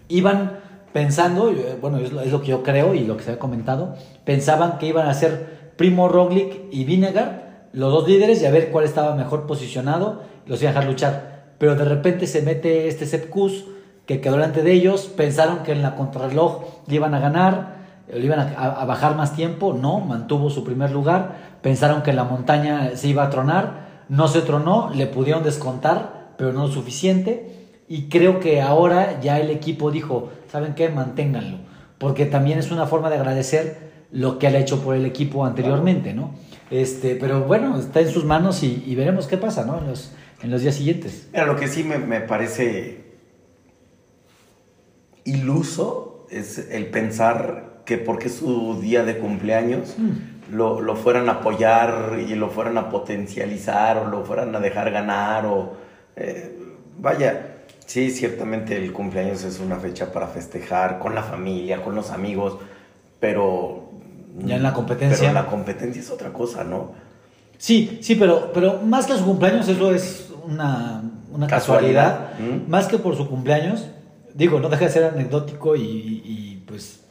[0.07, 0.59] Iban
[0.93, 4.77] pensando, eh, bueno, es lo, que yo creo y lo que se ha comentado, pensaban
[4.77, 8.85] que iban a ser Primo Roglic y Vinegar, los dos líderes, y a ver cuál
[8.85, 11.53] estaba mejor posicionado, los iban a dejar luchar.
[11.57, 13.65] Pero de repente se mete este Sepkus
[14.05, 18.25] que quedó delante de ellos, pensaron que en la contrarreloj le iban a ganar, le
[18.25, 22.91] iban a, bajar más tiempo, no, mantuvo su primer lugar, pensaron que en la montaña
[22.95, 28.09] se iba a tronar, no se tronó, le pudieron descontar, pero no lo suficiente, y
[28.09, 30.89] creo que ahora ya el equipo dijo, ¿saben qué?
[30.89, 31.59] Manténganlo.
[31.97, 36.13] Porque también es una forma de agradecer lo que ha hecho por el equipo anteriormente,
[36.13, 36.33] ¿no?
[36.69, 39.79] Este, pero bueno, está en sus manos y, veremos qué pasa, ¿no?
[39.79, 40.11] En los,
[40.41, 41.29] en los días siguientes.
[41.31, 43.03] Mira, lo que sí me, parece
[45.23, 50.55] iluso es el pensar que porque es su día de cumpleaños mm.
[50.55, 55.45] lo, fueran a apoyar y lo fueran a potencializar o lo fueran a dejar ganar
[55.45, 55.73] o...
[56.15, 56.57] Eh,
[56.99, 57.50] vaya,
[57.91, 62.57] Sí, ciertamente el cumpleaños es una fecha para festejar con la familia, con los amigos,
[63.19, 63.89] pero...
[64.45, 65.27] Ya en la competencia.
[65.27, 66.93] Pero la competencia es otra cosa, ¿no?
[67.57, 71.03] Sí, sí, pero, pero más que su cumpleaños, eso es una,
[71.49, 72.29] casualidad.
[72.69, 73.89] Más que por su cumpleaños,
[74.33, 77.01] digo, no deja de ser anecdótico y, pues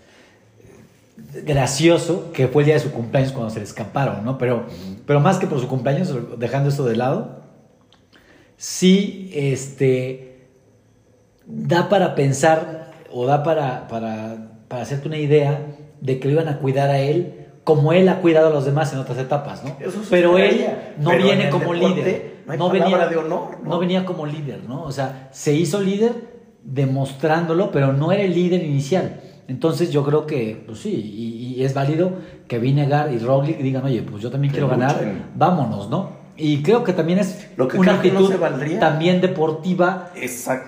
[1.44, 4.38] gracioso que fue el día de su cumpleaños cuando se le escaparon, ¿no?
[4.38, 4.64] Pero,
[5.04, 7.42] pero más que por su cumpleaños, dejando eso de lado,
[8.56, 10.29] sí, este
[11.50, 15.66] da para pensar o da para, para, para hacerte una idea
[16.00, 18.92] de que lo iban a cuidar a él como él ha cuidado a los demás
[18.92, 19.76] en otras etapas, ¿no?
[20.08, 20.66] Pero él
[20.98, 22.40] no viene como líder.
[22.58, 23.78] No, venía, de honor, ¿no?
[23.78, 24.82] venía como líder, ¿no?
[24.82, 26.12] O sea, se hizo líder
[26.64, 29.20] demostrándolo, pero no era el líder inicial.
[29.46, 32.12] Entonces yo creo que, pues sí, y, es válido
[32.48, 34.96] que Vinegar y Roglic digan, oye, pues yo también quiero ganar,
[35.36, 36.19] vámonos, ¿no?
[36.40, 38.34] Y creo que también es Lo que una actitud
[38.78, 40.10] también deportiva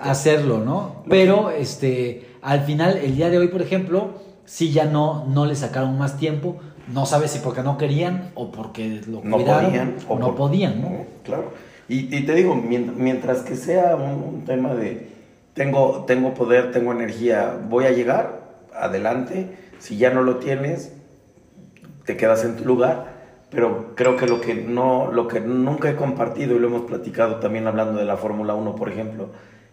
[0.01, 1.03] hacerlo, ¿no?
[1.09, 5.55] Pero este, al final, el día de hoy, por ejemplo, sí ya no, no le
[5.55, 6.57] sacaron más tiempo.
[6.93, 11.05] No sabes si porque no querían o porque lo no podían, o no podían, ¿no?
[11.23, 11.51] Claro.
[11.87, 15.09] Y, te digo, mientras que sea un, tema de
[15.53, 18.41] tengo, tengo poder, tengo energía, voy a llegar,
[18.73, 19.57] adelante.
[19.79, 20.93] Si ya no lo tienes,
[22.05, 23.12] te quedas en tu lugar
[23.53, 27.35] pero creo que lo que no lo que nunca he compartido y lo hemos platicado
[27.35, 29.29] también hablando de la Fórmula 1 por ejemplo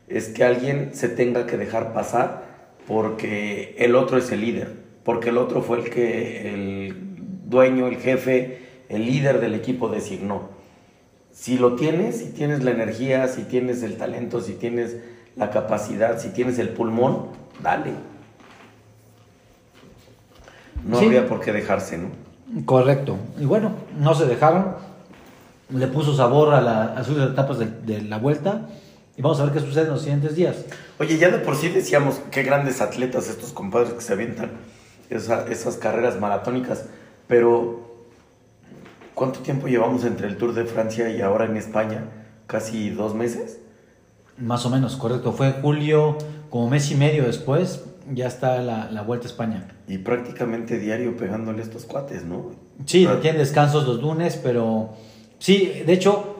[0.06, 2.44] es que alguien se tenga que dejar pasar
[2.86, 6.94] porque el otro es el líder porque el otro fue el que el
[7.46, 8.58] dueño el jefe
[8.90, 10.50] el líder del equipo designó.
[11.32, 14.98] Si lo tienes si tienes la energía si tienes el talento si tienes
[15.36, 17.28] la capacidad si tienes el pulmón
[17.62, 17.92] dale.
[20.84, 22.29] No habría por qué dejarse no
[22.64, 23.16] Correcto.
[23.38, 24.74] Y bueno, no se dejaron.
[25.70, 28.68] Le puso sabor a, la, a sus etapas de, la vuelta.
[29.16, 30.64] Y vamos a ver qué sucede en los siguientes días.
[30.98, 34.50] Oye, ya de por sí decíamos qué grandes atletas estos compadres que se avientan
[35.10, 36.86] esas carreras maratónicas.
[37.28, 37.80] Pero,
[39.14, 42.04] ¿cuánto tiempo llevamos entre el Tour de Francia y ahora en España?
[42.46, 43.58] ¿Casi dos meses?
[44.38, 45.32] Más o menos, correcto.
[45.32, 46.16] Fue julio,
[46.48, 49.68] como mes y medio después, ya está la, Vuelta a España.
[49.88, 52.50] Y prácticamente diario pegándole estos cuates, ¿no?
[52.84, 54.90] Sí, tienen descansos los lunes, pero
[55.38, 56.36] sí, de hecho,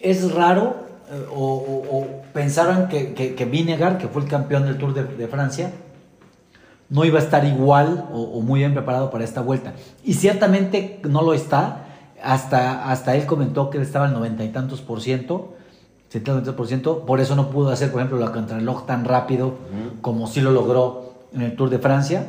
[0.00, 5.28] es raro eh, o, pensaron que, que, Vinegar, que fue el campeón del Tour de,
[5.28, 5.72] Francia,
[6.88, 9.74] no iba a estar igual o, muy bien preparado para esta vuelta.
[10.04, 11.86] Y ciertamente no lo está.
[12.22, 15.54] Hasta, hasta él comentó que estaba al noventa y tantos por ciento.
[16.08, 19.54] 70 por ciento, por eso no pudo hacer, por ejemplo, la contrarreloj tan rápido
[20.02, 22.26] como sí lo logró en el Tour de Francia.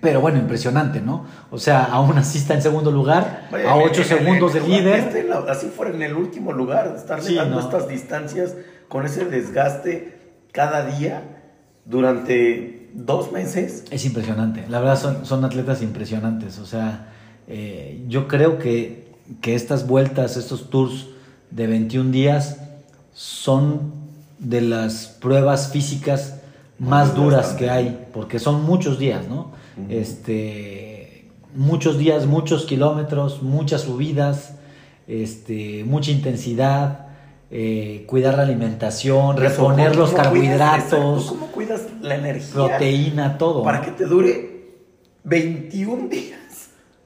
[0.00, 1.26] Pero bueno, impresionante, ¿no?
[1.50, 5.28] O sea, aún así está en segundo lugar, a 8 segundos de líder.
[5.48, 8.54] así fuera en el último lugar, estar sí, estas distancias
[8.88, 10.18] con ese desgaste
[10.52, 11.22] cada día
[11.84, 13.84] durante dos meses.
[13.90, 16.58] Es impresionante, la verdad son, son atletas impresionantes.
[16.58, 17.12] O sea,
[17.46, 21.06] eh, yo creo que, que estas vueltas, estos tours
[21.50, 22.58] de 21 días,
[23.14, 23.92] son
[24.38, 26.35] de las pruebas físicas
[26.78, 29.52] más duras que hay, porque son muchos días, ¿no?
[29.88, 34.54] Este, muchos días, muchos kilómetros, muchas subidas,
[35.06, 37.06] este, mucha intensidad,
[37.50, 42.52] eh, cuidar la alimentación, reponer ¿cómo- los cuidas- carbohidratos, ¿Cómo cuidas la energía?
[42.52, 43.62] proteína, todo.
[43.62, 44.56] Para que te dure
[45.24, 46.40] 21 días.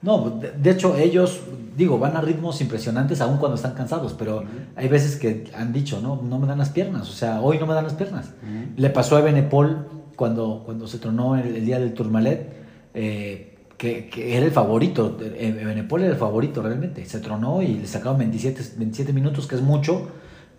[0.03, 1.41] No, de, de hecho ellos,
[1.77, 4.43] digo, van a ritmos impresionantes aún cuando están cansados, pero
[4.77, 7.67] hay veces que han dicho, no, no me dan las piernas, o sea, hoy no
[7.67, 8.31] me dan las piernas.
[8.77, 9.87] Le pasó a Benepol
[10.17, 12.53] cuando, cuando se tronó el, el día del Tourmalet,
[12.95, 17.69] eh, que, que era el favorito, eh, Benepol era el favorito realmente, se tronó y
[17.79, 20.09] le sacaron 27, 27 minutos, que es mucho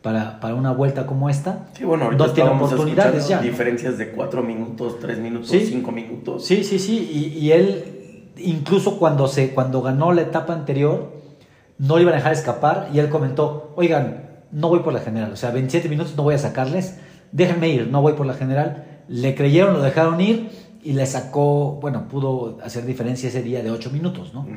[0.02, 1.68] para, para una vuelta como esta.
[1.78, 3.42] Sí, bueno, ahorita no tiene oportunidades ya.
[3.42, 5.66] diferencias de 4 minutos, 3 minutos, Sí.
[5.68, 6.46] 5 minutos.
[6.46, 7.10] Sí, sí, sí.
[7.12, 8.01] Y, y él,
[8.38, 11.12] incluso cuando, se, cuando ganó la etapa anterior,
[11.78, 12.90] no le iban a dejar escapar.
[12.94, 15.32] Y él comentó: Oigan, no voy por la general.
[15.32, 17.00] O sea, 27 minutos no voy a sacarles.
[17.32, 18.86] Déjenme ir, no voy por la general.
[19.08, 20.50] Le creyeron, lo dejaron ir
[20.84, 24.48] y le sacó, bueno, pudo hacer diferencia ese día de 8 minutos, ¿no?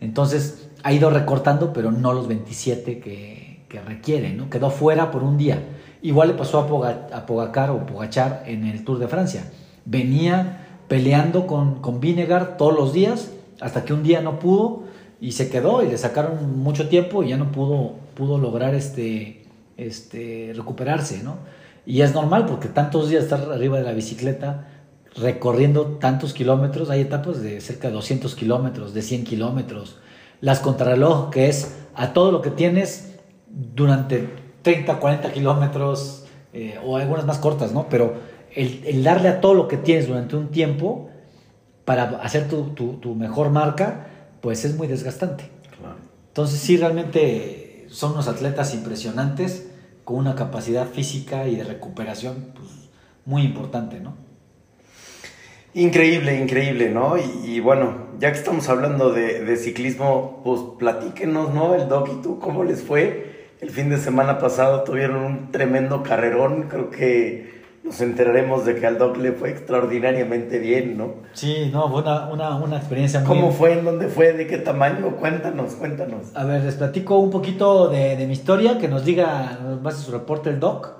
[0.00, 4.50] Entonces ha ido recortando, pero no los 27 que, que requiere, ¿no?
[4.50, 5.62] Quedó fuera por un día.
[6.02, 9.50] Igual le pasó a, Poga- a Pogacar o Pogachar en el Tour de Francia.
[9.84, 14.84] Venía peleando con, con Vinegar todos los días, hasta que un día no pudo
[15.20, 19.44] y se quedó y le sacaron mucho tiempo y ya no pudo, pudo lograr este,
[19.76, 21.36] este, recuperarse, ¿no?
[21.84, 24.68] Y es normal porque tantos días estar arriba de la bicicleta,
[25.16, 29.96] recorriendo tantos kilómetros, hay etapas de cerca de 200 kilómetros, de 100 kilómetros,
[30.40, 33.16] las contrarreloj, que es a todo lo que tienes
[33.48, 34.28] durante
[34.62, 37.88] 30, 40 kilómetros, eh, o algunas más cortas, ¿no?
[37.88, 38.14] Pero
[38.54, 41.10] el, el darle a todo lo que tienes durante un tiempo
[41.84, 44.06] para hacer tu, tu- tu mejor marca,
[44.40, 45.50] pues es muy desgastante.
[45.78, 45.96] Claro.
[46.28, 49.70] Entonces sí, realmente son unos atletas impresionantes
[50.04, 52.68] con una capacidad física y de recuperación pues,
[53.24, 54.14] muy importante, ¿no?
[55.74, 57.16] Increíble, increíble, ¿no?
[57.18, 57.22] Y,
[57.56, 61.74] y bueno, ya que estamos hablando de, de ciclismo, pues platíquenos, ¿no?
[61.74, 63.50] El Doc y tú, ¿cómo les fue?
[63.60, 67.57] El fin de semana pasado tuvieron un tremendo carrerón, creo que
[67.88, 71.14] nos enteraremos de que al Doc le fue extraordinariamente bien, ¿no?
[71.32, 73.28] Sí, no, fue una, una, una experiencia muy...
[73.28, 73.72] ¿Cómo fue?
[73.78, 74.32] ¿En dónde fue?
[74.34, 75.16] ¿De qué tamaño?
[75.16, 76.26] Cuéntanos, cuéntanos.
[76.34, 80.12] A ver, les platico un poquito de, de mi historia, que nos diga, nos su
[80.12, 80.92] reporte el doc,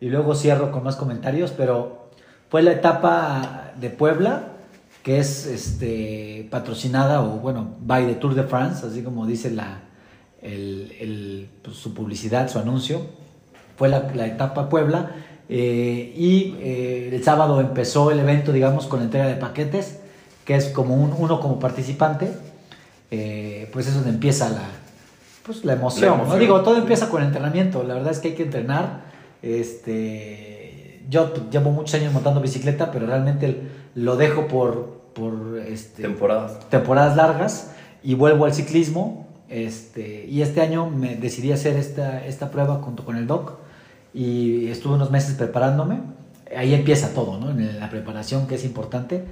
[0.00, 2.08] y luego cierro con más comentarios, pero
[2.48, 4.52] fue la etapa de Puebla,
[5.02, 9.80] que es este, patrocinada, o bueno, by the Tour de France, así como dice la,
[10.42, 13.00] el- el, pues, su publicidad, su anuncio.
[13.76, 15.10] Fue la, la etapa Puebla,
[15.48, 20.00] eh, y eh, el sábado empezó el evento, digamos, con la entrega de paquetes,
[20.44, 22.32] que es como un, uno como participante,
[23.10, 24.64] eh, pues es donde empieza la,
[25.44, 26.18] pues, la emoción.
[26.18, 26.36] La ¿no?
[26.36, 27.84] Digo, todo empieza con el entrenamiento.
[27.84, 29.04] La verdad es que hay que entrenar.
[29.42, 33.62] Este, yo llevo muchos años montando bicicleta, pero realmente
[33.94, 36.68] lo dejo por, por este, Temporadas.
[36.68, 37.70] temporadas largas
[38.02, 39.26] y vuelvo al ciclismo.
[39.48, 43.65] Este, y este año me decidí hacer esta, esta prueba junto con el doc
[44.16, 46.00] y estuve unos meses preparándome.
[46.56, 47.50] Ahí empieza todo, ¿no?
[47.50, 49.22] En la preparación, que es importante.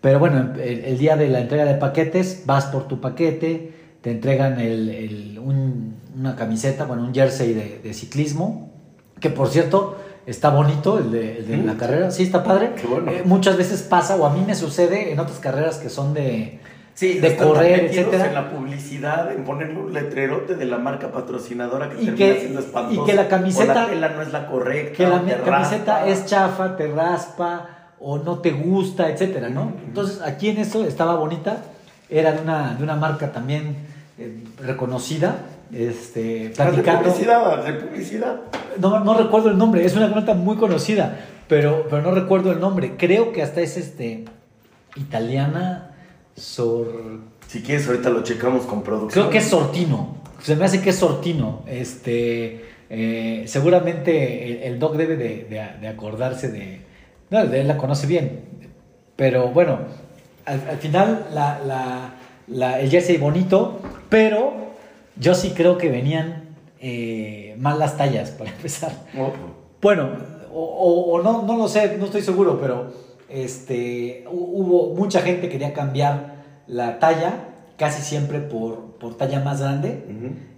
[0.00, 4.10] Pero bueno, el, el día de la entrega de paquetes, vas por tu paquete, te
[4.12, 8.70] entregan el- el- un- una camiseta, bueno, un jersey de, de ciclismo,
[9.20, 9.96] que por cierto
[10.26, 11.78] está bonito, el de, el de la Mm.
[11.78, 12.74] carrera, sí está padre.
[12.80, 13.10] Qué bueno.
[13.10, 16.60] Eh, muchas veces pasa, o a mí me sucede en otras carreras que son de,
[16.98, 18.26] Sí, de correr, etcétera.
[18.26, 22.40] en la publicidad, en ponerle un letrerote de la marca patrocinadora que Y termina que-
[22.40, 23.04] siendo y espantoso.
[23.06, 24.96] que la camiseta- O la tela no es la correcta.
[24.96, 26.08] que la camiseta raspa.
[26.08, 27.68] es chafa, te raspa
[28.00, 29.72] o no te gusta, etcétera, ¿no?
[29.86, 31.58] Entonces aquí en esto estaba bonita,
[32.10, 33.76] era de una, de una marca también
[34.18, 35.36] eh, reconocida,
[35.72, 38.40] este, de publicidad, de publicidad.
[38.80, 42.58] No, no recuerdo el nombre, es una marca muy conocida, pero, pero no recuerdo el
[42.58, 42.94] nombre.
[42.98, 44.24] Creo que hasta es este
[44.96, 45.87] italiana,
[46.38, 49.24] sor, Si quieres, ahorita lo checamos con producción.
[49.24, 50.16] Creo que es Sortino.
[50.42, 51.62] Se me hace que es Sortino.
[51.66, 56.80] Este, eh, seguramente el, el doc debe de, de- de acordarse de.
[57.30, 58.40] No, él la conoce bien.
[59.16, 59.78] Pero bueno,
[60.44, 62.14] al, al final la, la-
[62.46, 64.52] la- el jersey bonito, pero
[65.16, 66.44] yo sí creo que venían
[66.80, 68.92] eh, mal las tallas para empezar.
[69.18, 69.32] Oh,
[69.82, 70.10] Bueno,
[70.52, 72.92] o, o- o no, no lo sé, no estoy seguro, pero
[73.28, 76.37] este, hu- hubo mucha gente que quería cambiar
[76.68, 77.34] la talla,
[77.76, 80.04] casi siempre por, por talla más grande.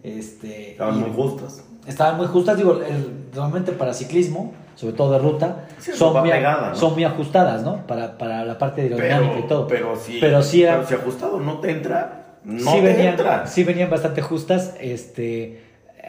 [0.03, 1.65] Este, Estaban muy justas.
[1.87, 6.31] estaban muy justas, digo, el- normalmente para ciclismo, sobre todo de ruta, Sí, son, muy,
[6.31, 6.75] pegada, ¿no?
[6.77, 7.87] son muy ajustadas, ¿no?
[7.87, 9.67] Para, para la parte aerodinámica y todo.
[9.67, 10.19] pero sí.
[10.21, 13.47] Pero era- pero si ajustado no te entra, no sí, te venían, entra.
[13.47, 14.75] sí venían bastante justas.
[14.81, 15.63] Este,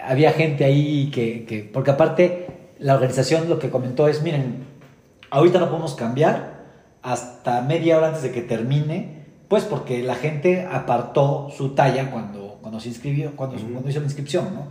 [0.05, 2.47] había gente ahí que, que- porque aparte
[2.79, 4.63] la organización lo que comentó es, miren,
[5.29, 6.61] ahorita no podemos cambiar
[7.03, 9.20] hasta media hora antes de que termine,
[9.51, 14.05] pues porque la gente apartó su talla cuando, cuando se inscribió, cuando, cuando hizo la
[14.05, 14.67] inscripción, ¿no?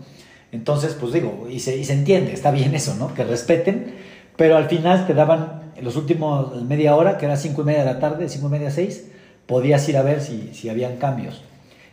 [0.53, 3.12] Entonces, pues digo, y se, y se entiende, está bien eso, ¿no?
[3.12, 3.95] Que respeten,
[4.37, 7.93] pero al final te daban los últimos media hora, que era cinco y media de
[7.93, 9.11] la tarde, cinco y media, seis,
[9.45, 11.43] podías ir a ver si, si habían cambios.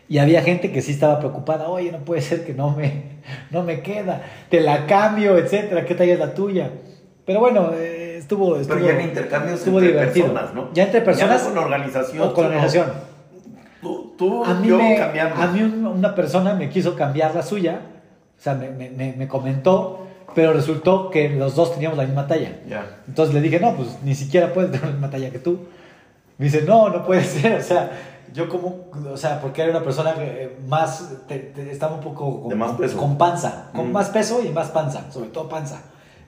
[0.08, 3.18] Y había gente que sí estaba preocupada, oye, no puede ser que no me,
[3.52, 6.72] no me queda, te la cambio, etcétera, ¿qué talla es la tuya?
[7.26, 7.97] Pero bueno, eh,
[8.28, 10.28] estuvo, estuvo, Pero ya en intercambios estuvo entre divertido.
[10.34, 10.70] personas, ¿no?
[10.74, 12.28] Ya entre personas Ya con organización.
[12.28, 12.92] o con organización.
[13.82, 17.42] Tú, tú A mí, yo me- a mí un- una persona me quiso cambiar la
[17.42, 17.80] suya,
[18.38, 20.06] o sea, me, me- me- me comentó,
[20.36, 22.52] pero resultó que los dos teníamos la misma talla.
[22.68, 22.86] Ya.
[23.08, 25.60] Entonces le dije, no, pues ni siquiera puedes tener la misma talla que tú.
[26.38, 27.92] Me dice, no, no puede ser, o sea,
[28.34, 32.42] yo como, o sea, porque era una persona eh, más, te- te- estaba un poco
[32.42, 32.98] con, De más peso.
[32.98, 33.94] con panza, con Mm.
[33.94, 35.82] más peso y más panza, sobre todo panza.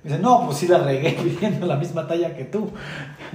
[0.04, 2.70] Me dice, no, pues sí la regué pidiendo la misma talla que tú.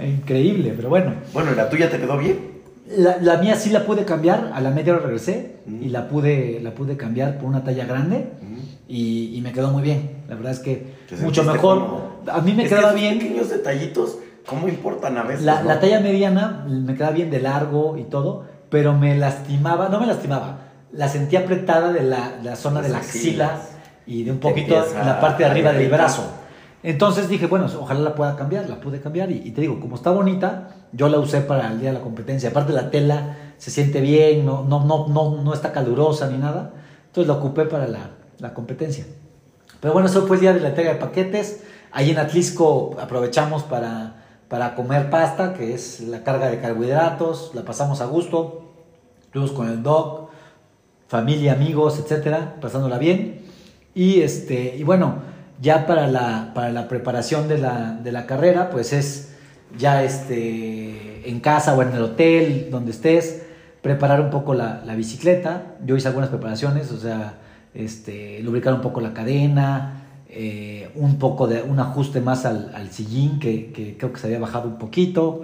[0.02, 1.14] Increíble, pero bueno.
[1.32, 2.52] Bueno, ¿y la tuya te quedó bien?
[2.96, 5.82] La, la mía sí la pude cambiar, a la media hora regresé Mm.
[5.82, 8.26] y la pude, la pude cambiar por una talla grande
[8.86, 10.10] y, y me quedó muy bien.
[10.28, 12.02] La verdad es que ¿Te mucho mejor.
[12.30, 13.18] A mí me Es que quedaba esos bien.
[13.18, 15.42] pequeños detallitos, ¿cómo importan a veces?
[15.46, 15.68] La, no?
[15.68, 20.06] la talla mediana me quedaba bien de largo y todo, pero me lastimaba, no me
[20.06, 20.58] lastimaba,
[20.92, 23.62] la sentía apretada de la, la zona de la axila
[24.06, 26.30] y de un poquito la parte de arriba del brazo.
[26.84, 29.96] Entonces dije, bueno, ojalá la pueda cambiar, la pude cambiar y, y te digo, como
[29.96, 32.50] está bonita, yo la usé para el día de la competencia.
[32.50, 36.74] Aparte la tela se siente bien, no, no, no, no, no está calurosa ni nada,
[37.06, 39.06] entonces la ocupé para la, la competencia.
[39.80, 41.64] Pero bueno, eso fue el día de la entrega de paquetes.
[41.90, 47.62] Ahí en Atlisco aprovechamos para, para comer pasta, que es la carga de carbohidratos, la
[47.62, 48.72] pasamos a gusto,
[49.22, 50.28] estuvimos con el doc,
[51.08, 53.42] familia, amigos, etcétera, pasándola bien.
[53.94, 58.70] Y, este, y bueno, ya para la, para la preparación de la, de la carrera,
[58.70, 59.34] pues es
[59.78, 63.42] ya este, en casa o en el hotel, donde estés,
[63.82, 65.76] preparar un poco la, la bicicleta.
[65.84, 67.34] Yo hice algunas preparaciones, o sea,
[67.74, 72.90] este, lubricar un poco la cadena, eh, un poco de un ajuste más al, al
[72.90, 75.42] sillín, que, que creo que se había bajado un poquito.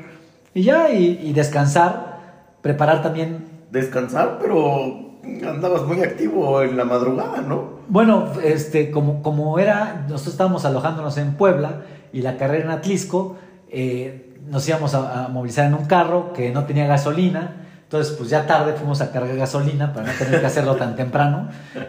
[0.55, 2.19] Y ya, y, y descansar,
[2.63, 5.10] preparar también Descansar, pero
[5.47, 7.81] andabas muy activo en la madrugada, ¿no?
[7.89, 13.37] Bueno, este, como, como era, nosotros estábamos alojándonos en Puebla y la carrera en Atlisco,
[13.71, 17.57] eh, nos íbamos a, a movilizar en un carro que no tenía gasolina.
[17.83, 21.49] Entonces, pues ya tarde fuimos a cargar gasolina para no tener que hacerlo tan temprano.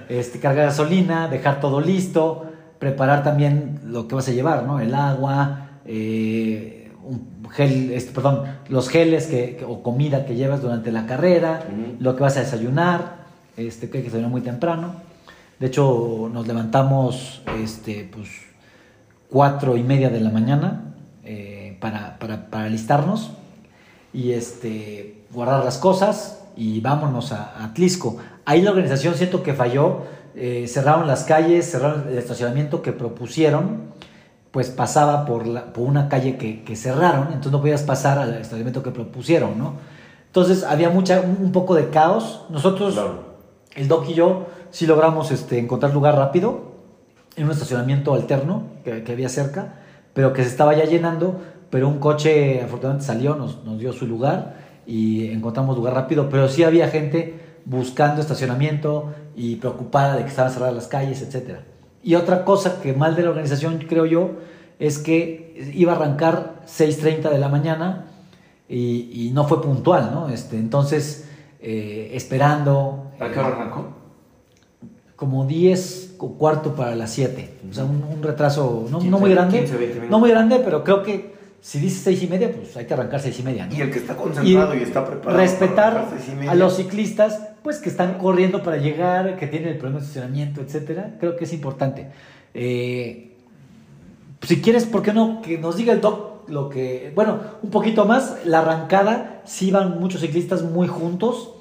[0.09, 2.45] Este, cargar gasolina, dejar todo listo,
[2.79, 4.79] preparar también lo que vas a llevar, ¿no?
[4.79, 10.61] El agua, eh, un gel, este, perdón, los geles que, que- o comida que llevas
[10.63, 11.61] durante la carrera,
[11.99, 13.20] lo que vas a desayunar,
[13.57, 14.95] este, que que desayunar muy temprano.
[15.59, 18.29] De hecho, nos levantamos este, pues,
[19.29, 20.93] cuatro y media de la mañana
[21.23, 23.31] eh, para, para, para alistarnos
[24.13, 28.17] y este, guardar las cosas y vámonos a, Atlisco.
[28.45, 30.01] Ahí la organización siento que falló,
[30.35, 33.91] eh, cerraron las calles, cerraron el estacionamiento que propusieron,
[34.51, 35.45] pues pasaba por,
[35.77, 39.75] una calle que, cerraron, entonces no podías pasar al estacionamiento que propusieron, ¿no?
[40.27, 42.45] Entonces había mucha, un, un poco de caos.
[42.49, 43.30] Nosotros, Claro.
[43.75, 46.71] El Doc y yo, sí logramos este, encontrar lugar rápido
[47.35, 49.75] en un estacionamiento alterno que, había cerca,
[50.13, 54.57] pero que se estaba ya llenando, pero un coche afortunadamente salió, nos, dio su lugar
[54.85, 60.51] y encontramos lugar rápido, pero sí había gente buscando estacionamiento y preocupada de que estaban
[60.51, 61.59] cerradas las calles, etc.
[62.03, 64.31] Y otra cosa que mal de la organización, creo yo,
[64.79, 68.07] es que iba a arrancar 6.30 de la mañana
[68.67, 70.29] y, y no fue puntual, ¿no?
[70.29, 71.29] Este, entonces,
[71.61, 73.10] eh, esperando...
[73.21, 74.01] ¿A qué hora arrancó?
[75.21, 77.59] como 10 o cuarto para las 7.
[77.69, 79.59] O sea, un, un retraso no, no 15, muy grande.
[79.59, 80.09] 15, 20 minutos.
[80.09, 83.19] no muy grande, pero creo que si dice 6 y media, pues hay que arrancar
[83.19, 83.67] 6 y media.
[83.67, 83.75] ¿no?
[83.75, 85.39] Y el que está concentrado y, está preparado.
[85.39, 89.99] respetar para a los ciclistas, pues que están corriendo para llegar, que tienen el problema
[89.99, 91.17] de estacionamiento, etcétera.
[91.19, 92.09] Creo que es importante.
[92.55, 93.37] Eh,
[94.41, 95.43] si quieres, ¿por qué no?
[95.43, 97.11] Que nos diga el doc lo que.
[97.13, 98.37] Bueno, un poquito más.
[98.43, 101.60] La arrancada, sí iban muchos ciclistas muy juntos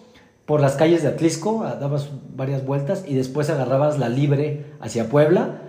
[0.51, 5.61] por las calles de Atlisco, dabas varias vueltas y después agarrabas la libre hacia Puebla.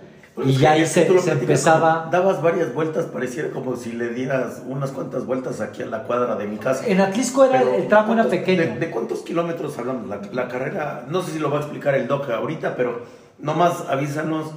[0.44, 1.98] Y ya ahí se, empezaba.
[2.00, 6.02] como- Dabas varias vueltas, pareciera como si le dieras unas cuantas vueltas aquí a la
[6.02, 6.84] cuadra de mi casa.
[6.84, 8.60] En Atlisco era Pero, el tramo era ¿cuántos- pequeño.
[8.74, 10.08] De, de cuántos kilómetros hablamos?
[10.08, 13.04] La, la carrera, no sé si lo va a explicar el doc ahorita, pero
[13.38, 14.50] nomás avísanos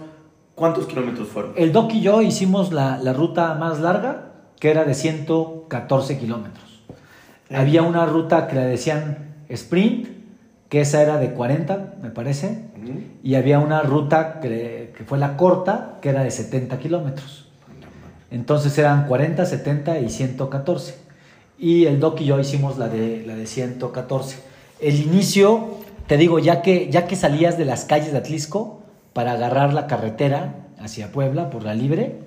[0.56, 1.52] cuántos kilómetros fueron.
[1.56, 6.82] El Doc y yo hicimos la, la ruta más larga, que era de 114 kilómetros.
[7.52, 7.56] Eh.
[7.58, 10.15] Había una ruta que le decían sprint,
[10.70, 12.60] que esa era de 40, me parece.
[13.24, 17.50] Y había una ruta que, que fue la corta, que era de 70 kilómetros.
[18.32, 20.96] Entonces eran 40, 70 y 114.
[21.58, 24.40] Y el Doc y yo hicimos la de, la de 114.
[24.82, 28.82] El inicio te digo, ya que, ya que salías de las calles de Atlisco
[29.14, 32.20] para agarrar la carretera hacia Puebla por la libre,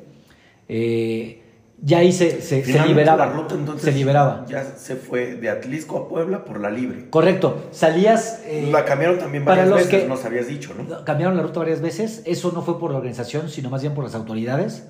[0.68, 1.42] eh,
[1.80, 3.26] ya ahí se, se, liberaba.
[3.26, 4.44] La ruta entonces se liberaba.
[4.48, 7.08] Ya se fue de Atlisco a Puebla por la libre.
[7.10, 7.68] Correcto.
[7.70, 8.40] Salías.
[8.46, 11.04] eh, la cambiaron también para varias los veces, que- nos habías dicho, ¿no?
[11.04, 12.22] Cambiaron la ruta varias veces.
[12.26, 14.84] Eso no fue por la organización, sino más bien por las autoridades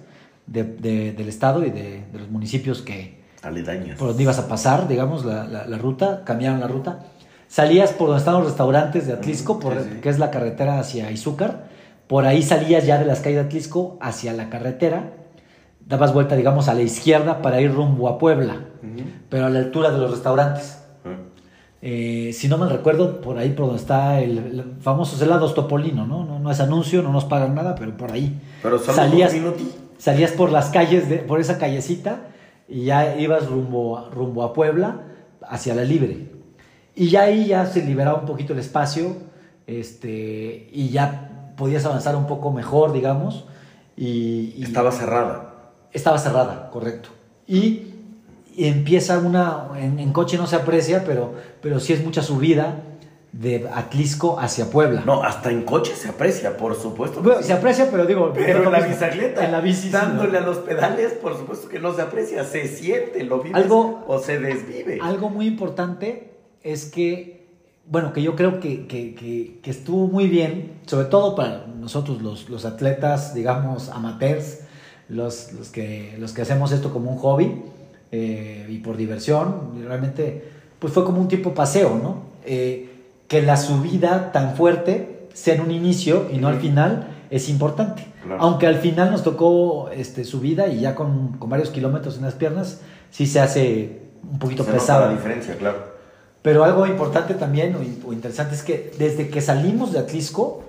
[0.47, 3.99] de- de- del Estado y de, de los municipios que, Aledaños.
[3.99, 6.22] por donde ibas a pasar, digamos, la, la- la ruta.
[6.24, 7.01] Cambiaron la ruta.
[7.49, 10.01] Salías por donde están los restaurantes de Atlisco, por, sí, sí.
[10.01, 11.68] que es la carretera hacia Izúcar.
[12.07, 15.12] Por ahí salías ya de las calles de Atlisco hacia la carretera.
[15.89, 18.57] Dabas vuelta, digamos, a la izquierda para ir rumbo a Puebla,
[19.30, 20.74] pero a la altura de los restaurantes.
[21.80, 26.07] Eh, si no me recuerdo, por ahí por donde está el, el famoso helados Topolino,
[26.07, 26.24] ¿no?
[26.24, 26.41] ¿no?
[26.41, 28.39] No es anuncio, no nos pagan nada, pero por ahí.
[28.62, 28.78] Pero
[30.01, 32.22] salías, por las calles, de, por esa callecita,
[32.68, 35.03] y ya ibas rumbo, rumbo a Puebla,
[35.49, 36.26] hacia la libre.
[36.97, 39.16] Y ya ahí ya se liberaba un poquito el espacio,
[39.68, 43.47] este, y ya podías avanzar un poco mejor, digamos.
[43.97, 45.47] Y, y- Estaba cerrada.
[45.93, 47.11] Estaba cerrada, correcto.
[47.47, 47.95] Y,
[48.57, 52.82] y empieza una, en, en coche no se aprecia, pero, pero sí es mucha subida
[53.32, 55.03] de Atlisco hacia Puebla.
[55.05, 57.20] No, hasta en coche se aprecia, por supuesto.
[57.22, 57.49] Bueno, sí.
[57.49, 58.32] se aprecia, pero digo...
[58.34, 59.82] Pero en la bicicleta, En la bici.
[59.82, 60.39] sí, dándole ¿no?
[60.39, 64.39] a los pedales, por supuesto que no se aprecia, se siente, lo Algo- o se
[64.41, 64.99] desvive.
[65.03, 66.32] Algo muy importante
[66.62, 67.47] es que,
[67.86, 72.20] bueno, que yo creo que, que- que- que estuvo muy bien, sobre todo para nosotros
[72.22, 74.61] los, los atletas, digamos, amateurs,
[75.09, 77.62] los, los, que, los que hacemos esto como un hobby
[78.12, 82.22] eh, y por diversión, y realmente, pues fue como un tipo paseo, ¿no?
[82.44, 82.90] Eh,
[83.26, 88.06] que la subida tan fuerte sea en un inicio y no al final es importante.
[88.24, 88.42] Claro.
[88.42, 92.34] Aunque al final nos tocó este, subida y ya con, con varios kilómetros en las
[92.34, 92.80] piernas,
[93.11, 94.00] sí se hace
[94.30, 95.06] un poquito se nota pesado.
[95.06, 95.98] la diferencia, claro.
[96.40, 100.62] Pero algo importante también o, o interesante es que desde que salimos de Atlisco,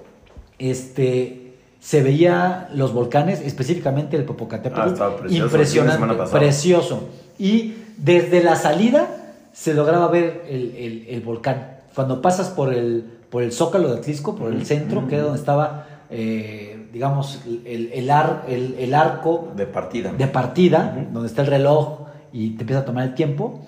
[0.57, 1.48] este,
[1.79, 7.09] se veía los volcanes, específicamente el Popocatépetl, Ah, precioso, impresionante, precioso.
[7.37, 9.07] Y desde la salida
[9.53, 11.77] se lograba ver el, el- el volcán.
[11.95, 15.23] Cuando pasas por el, por el zócalo de Atlisco, por el Ujú, centro, que era
[15.25, 20.11] donde estaba, eh, digamos, el, el, ar- el- el arco De partida.
[20.11, 21.99] de partida, donde está el reloj
[22.33, 23.61] y te empieza a tomar el tiempo,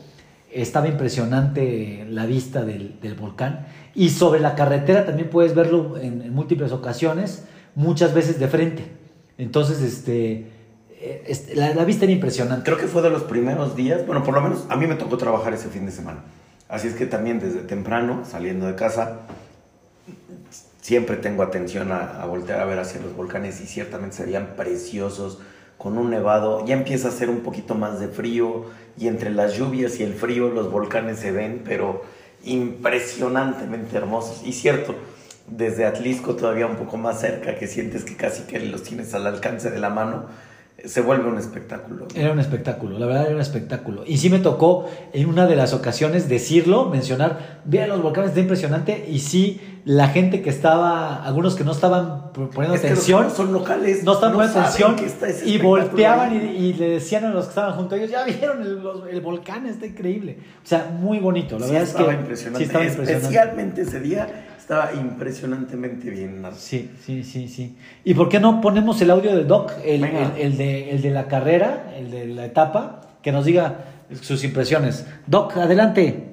[0.53, 3.67] estaba impresionante la vista del, del volcán.
[3.95, 7.45] Y sobre la carretera también puedes verlo en, en múltiples ocasiones,
[7.75, 8.85] muchas veces de frente.
[9.37, 10.47] Entonces, este,
[10.91, 12.63] eh, este, la, vista era impresionante.
[12.63, 15.17] Creo que fue de los primeros días, bueno, por lo menos a mí me tocó
[15.17, 16.23] trabajar ese fin de semana.
[16.69, 19.21] Así es que también desde temprano, saliendo de casa,
[20.81, 24.53] siempre tengo atención a, a voltear a ver hacia los volcanes y ciertamente se veían
[24.55, 25.39] preciosos,
[25.81, 26.63] con un nevado.
[26.67, 28.65] Ya empieza a hacer un poquito más de frío
[28.99, 32.03] y entre las lluvias y el frío los volcanes se ven, pero
[32.43, 34.41] impresionantemente hermosos.
[34.45, 34.93] Y cierto,
[35.51, 39.27] desde Atlisco todavía un poco más cerca, que sientes que casi que los tienes al
[39.27, 40.25] alcance de la mano,
[40.83, 42.07] se vuelve un espectáculo.
[42.15, 44.03] Era un espectáculo, la verdad era un espectáculo.
[44.07, 48.39] Y sí me tocó en una de las ocasiones decirlo, mencionar, vean los volcanes, está
[48.41, 49.05] impresionante.
[49.07, 53.53] Y sí, la gente que estaba, algunos que no estaban poniendo Es que atención, son
[53.53, 54.03] locales.
[54.03, 57.75] no estaban poniendo saben atención y volteaban y, y le decían a los que estaban
[57.75, 60.37] junto a ellos, ya vieron el, los- el volcán, está increíble.
[60.63, 62.57] O sea, muy bonito, la Sí verdad es que impresionante.
[62.57, 63.13] sí estaba impresionante.
[63.27, 64.27] Especialmente ese día
[64.61, 66.41] estaba impresionantemente bien.
[66.41, 66.57] Nardo.
[66.57, 67.75] Sí, sí, sí, sí.
[68.03, 71.09] ¿Y por qué no ponemos el audio del doc, el, el- el de, el de
[71.09, 73.85] la carrera, el de la etapa, que nos diga
[74.21, 75.05] sus impresiones?
[75.27, 76.27] Doc, adelante.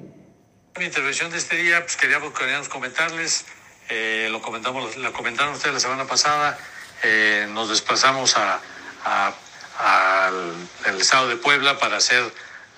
[0.77, 3.45] Mi intervención de este día, pues queríamos, queríamos comentarles,
[3.89, 6.57] eh, lo comentamos, lo comentaron ustedes la semana pasada,
[7.03, 8.59] eh, nos desplazamos a,
[9.05, 9.33] a-
[9.79, 10.53] al
[10.85, 12.21] al estado de Puebla para hacer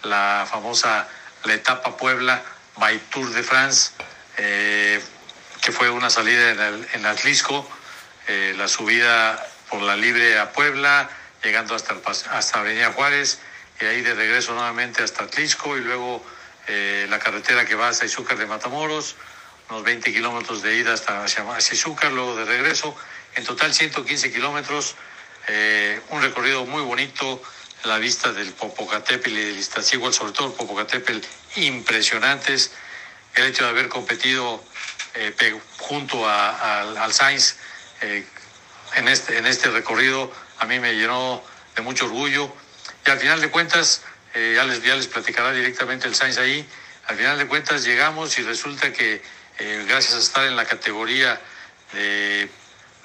[0.04, 1.08] la famosa
[1.46, 2.42] la etapa Puebla
[2.80, 3.92] by Tour de France,
[4.38, 5.00] eh,
[5.62, 7.68] que fue una salida en, en Atlisco,
[8.28, 11.10] eh, la subida por la libre a Puebla,
[11.44, 13.40] llegando hasta, el hasta Avenida Juárez,
[13.80, 16.24] y ahí de regreso nuevamente hasta Atlisco, y luego
[16.68, 19.16] eh, la carretera que va hasta Izúcar de Matamoros,
[19.70, 22.96] unos 20 kilómetros de ida hasta hacia Izúcar, luego de regreso,
[23.36, 24.96] en total 115 kilómetros,
[25.48, 27.42] eh, un recorrido muy bonito,
[27.84, 32.72] la vista del Popocatépetl y del Iztaccíhuatl, sobre todo el Popocatépetl, impresionantes,
[33.36, 34.64] el hecho de haber competido
[35.16, 37.56] eh, junto a- al- al Sainz
[38.02, 38.26] eh,
[38.96, 41.44] en, este, en este recorrido a mí me llenó
[41.76, 42.54] de mucho orgullo
[43.06, 44.02] y al final de cuentas,
[44.34, 46.68] eh, ya, les, ya les platicará directamente el Sainz ahí,
[47.08, 49.22] al final de cuentas llegamos y resulta que
[49.60, 51.40] eh, gracias a estar en la categoría
[51.94, 52.50] de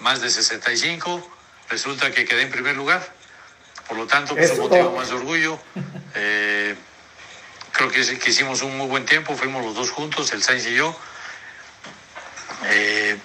[0.00, 1.28] más de 65,
[1.70, 3.14] resulta que quedé en primer lugar.
[3.88, 5.58] Por lo tanto, pues, motivo más de orgullo.
[7.72, 10.74] Creo que, que hicimos un muy buen tiempo, fuimos los dos juntos, el Sainz y
[10.74, 10.98] yo.
[12.68, 13.18] Eh,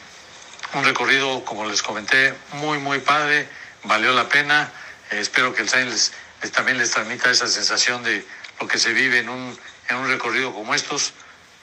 [0.73, 3.47] un recorrido, como les comenté, muy, muy padre,
[3.83, 4.71] valió la pena.
[5.11, 6.11] Eh, espero que el Sainz
[6.53, 8.25] también les transmita esa sensación de
[8.59, 9.57] lo que se vive en un,
[9.89, 11.13] en un recorrido como estos.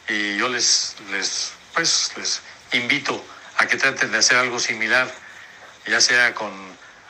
[0.08, 2.40] Y yo les, les, pues, les
[2.72, 3.24] invito
[3.56, 5.12] a que traten de hacer algo similar,
[5.86, 6.52] ya sea con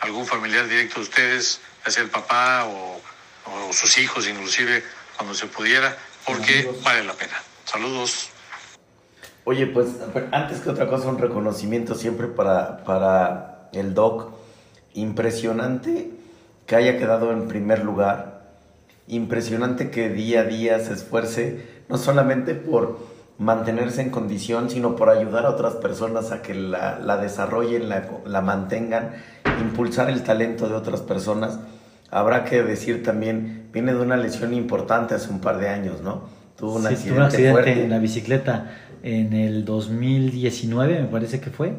[0.00, 3.02] algún familiar directo de ustedes, ya sea el papá o,
[3.44, 4.84] o sus hijos inclusive,
[5.16, 7.42] cuando se pudiera, porque vale la pena.
[7.64, 8.30] Saludos.
[9.48, 9.96] Oye, pues
[10.30, 14.28] antes que otra cosa, un reconocimiento siempre para, para el doc.
[14.92, 16.10] Impresionante
[16.66, 18.42] que haya quedado en primer lugar.
[19.06, 22.98] Impresionante que día a día se esfuerce, no solamente por
[23.38, 28.06] mantenerse en condición, sino por ayudar a otras personas a que la, la desarrollen, la,
[28.26, 29.14] la, mantengan,
[29.62, 31.58] impulsar el talento de otras personas.
[32.10, 36.36] Habrá que decir también, viene de una lesión importante hace un par de años, ¿no?
[36.58, 41.50] Tuvo un accidente, tuvo un accidente en la bicicleta en el 2019, me parece que
[41.50, 41.74] fue.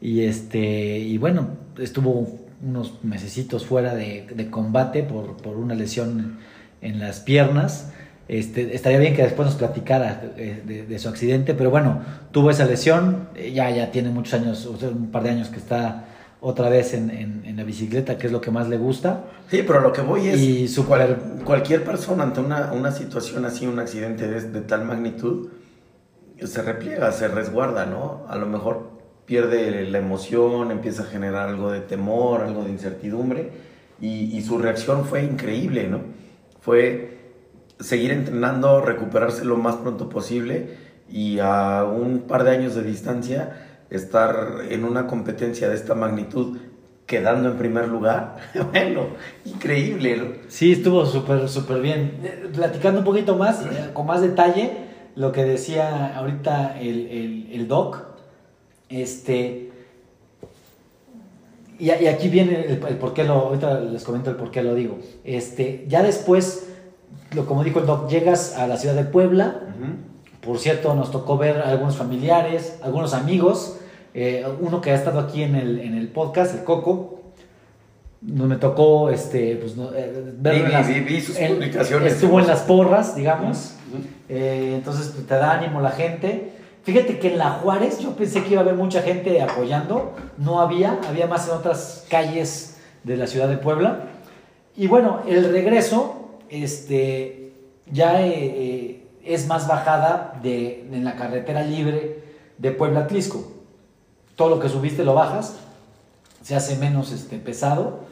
[0.00, 6.38] Y este y bueno, estuvo unos mesecitos fuera de, de combate por, por, una lesión
[6.80, 7.92] en las piernas.
[8.26, 12.50] Este, estaría bien que después nos platicara de, de, de, su accidente, pero bueno, tuvo
[12.50, 16.04] esa lesión, ya, ya tiene muchos años, un par de años que está
[16.40, 19.24] otra vez en, en, en, la bicicleta, que es lo que más le gusta.
[19.50, 21.16] Sí, pero lo que voy es, y super...
[21.16, 25.48] cual, cualquier persona ante una, una situación así, un accidente de, de tal magnitud,
[26.44, 28.24] se repliega, se resguarda, ¿no?
[28.28, 28.90] A lo mejor
[29.26, 33.50] pierde la emoción, empieza a generar algo de temor, algo de incertidumbre,
[34.00, 36.00] y, su reacción fue increíble, ¿no?
[36.60, 37.18] Fue
[37.80, 40.76] seguir entrenando, recuperarse lo más pronto posible
[41.10, 46.58] y a un par de años de distancia estar en una competencia de esta magnitud
[47.06, 48.36] quedando en primer lugar,
[48.72, 49.08] bueno,
[49.44, 50.42] increíble.
[50.48, 52.20] Sí, estuvo súper, súper bien.
[52.54, 53.62] Platicando un poquito más,
[53.94, 54.87] con más detalle,
[55.18, 58.04] lo que decía ahorita el, el, el doc,
[58.88, 59.70] este,
[61.78, 64.62] y, y aquí viene el, el, por qué lo, ahorita les comento el por qué
[64.62, 64.98] lo digo.
[65.24, 66.68] Este, ya después,
[67.34, 70.46] lo, como dijo el doc, llegas a la ciudad de Puebla, uh -huh.
[70.46, 73.76] por cierto, nos tocó ver a algunos familiares, algunos amigos,
[74.14, 77.16] eh, uno que ha estado aquí en el, en el podcast, el Coco,
[78.20, 82.12] me tocó este, pues, no, eh, ver vi, las, vi, vi sus publicaciones.
[82.14, 83.74] Estuvo en las porras, digamos.
[84.28, 86.52] Eh, entonces te da ánimo la gente.
[86.82, 90.14] Fíjate que en La Juárez yo pensé que iba a haber mucha gente apoyando.
[90.38, 94.04] No había, había más en otras calles de la ciudad de Puebla.
[94.76, 97.52] Y bueno, el regreso este,
[97.90, 102.22] ya eh, es más bajada de, en la carretera libre
[102.58, 103.58] de Puebla Tlisco
[104.38, 105.56] todo lo que subiste lo bajas,
[106.42, 108.04] se hace menos este, pesado.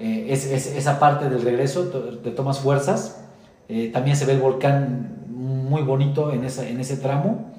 [0.00, 3.20] Eh, es, es, esa parte del regreso te tomas fuerzas.
[3.68, 5.17] Eh, también se ve el volcán
[5.68, 7.52] muy bonito en, esa, en ese tramo.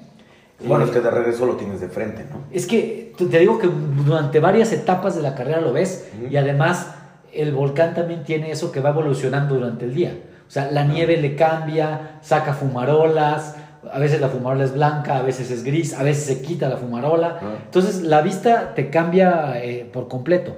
[0.66, 2.44] Bueno, eh, es que de regreso lo tienes de frente, ¿no?
[2.50, 3.68] Es que te digo que
[4.04, 6.32] durante varias etapas de la carrera lo ves uh -huh.
[6.32, 6.94] y además
[7.32, 10.12] el volcán también tiene eso que va evolucionando durante el día.
[10.46, 11.22] O sea, la nieve uh -huh.
[11.22, 13.56] le cambia, saca fumarolas,
[13.92, 16.76] a veces la fumarola es blanca, a veces es gris, a veces se quita la
[16.76, 17.38] fumarola.
[17.40, 17.54] Ah.
[17.64, 20.56] Entonces la vista te cambia eh, por completo.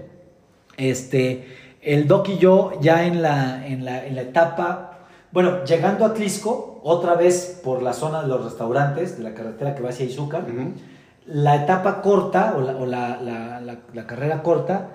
[0.77, 1.47] Este,
[1.83, 4.92] el Doc y yo ya en la, en la, en la etapa,
[5.33, 9.75] bueno, llegando a Clisco, otra vez por la zona de los restaurantes, de la carretera
[9.75, 10.73] que va hacia Izúcar, uh -huh.
[11.27, 13.61] la etapa corta o, la, o la, la,
[13.93, 14.91] la, carrera corta,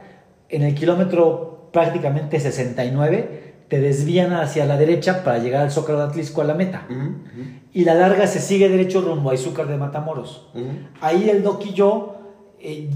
[0.49, 6.05] en el kilómetro prácticamente 69, te desvían hacia la derecha para llegar al Zócalo de
[6.05, 6.85] Atlisco a la meta.
[6.89, 7.61] Uh -huh.
[7.73, 10.49] Y la larga se sigue derecho rumbo a Izúcar de Matamoros.
[10.53, 10.87] Uh -huh.
[11.01, 12.15] Ahí el Doc y yo,
[12.59, 12.89] eh,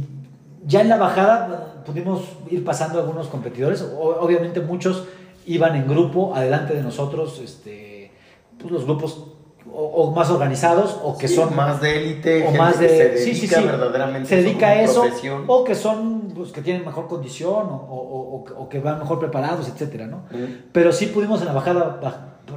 [0.65, 3.83] ya en la bajada, pudimos ir pasando algunos competidores.
[3.99, 5.07] Obviamente muchos
[5.45, 8.11] iban en grupo adelante de nosotros, este,
[8.59, 9.27] pues los grupos
[9.71, 13.09] o, o, más organizados o que sí, son más de élite o más de se
[13.09, 15.43] dedica sí, sí, verdaderamente se dedica a eso profesión.
[15.45, 20.07] o que son pues, que tienen mejor condición o, o, que van mejor preparados etcétera
[20.07, 20.23] no
[20.71, 21.99] pero sí pudimos en la bajada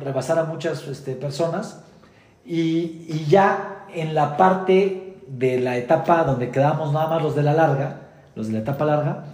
[0.01, 1.85] rebasar a muchas este, personas
[2.47, 7.43] y, y, ya en la parte de la etapa donde quedamos nada más los de
[7.43, 8.05] la larga
[8.35, 9.24] los de la etapa larga.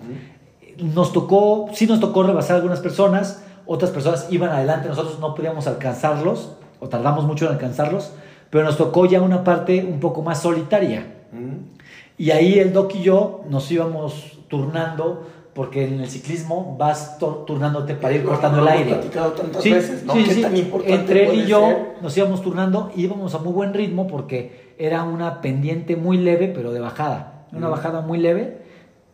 [0.82, 5.34] Nos tocó sí nos tocó rebasar a algunas personas otras personas iban adelante nosotros no
[5.34, 8.12] podíamos alcanzarlos o tardamos mucho en alcanzarlos,
[8.48, 11.06] pero nos tocó ya una parte un poco más solitaria.
[11.30, 11.78] Mm.
[12.18, 17.94] Y ahí el Doc y yo nos íbamos turnando, porque en el ciclismo vas turnándote
[17.94, 18.94] para ir cortando no, el aire.
[18.94, 20.14] Tantas sí, veces, ¿no?
[20.14, 20.72] sí, sí.
[20.86, 21.94] Entre él y yo ser?
[22.02, 26.48] nos íbamos turnando y íbamos a muy buen ritmo porque era una pendiente muy leve,
[26.48, 27.46] pero de bajada.
[27.52, 27.70] Una mm.
[27.70, 28.59] bajada muy leve,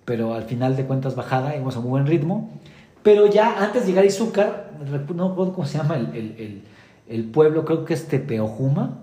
[0.07, 2.49] pero al final de cuentas bajada, íbamos a muy buen ritmo.
[3.03, 4.71] Pero ya antes de llegar a Izúcar,
[5.15, 6.63] no recuerdo cómo se llama el, el, el
[7.09, 8.99] el pueblo, creo que es Tepeojuma,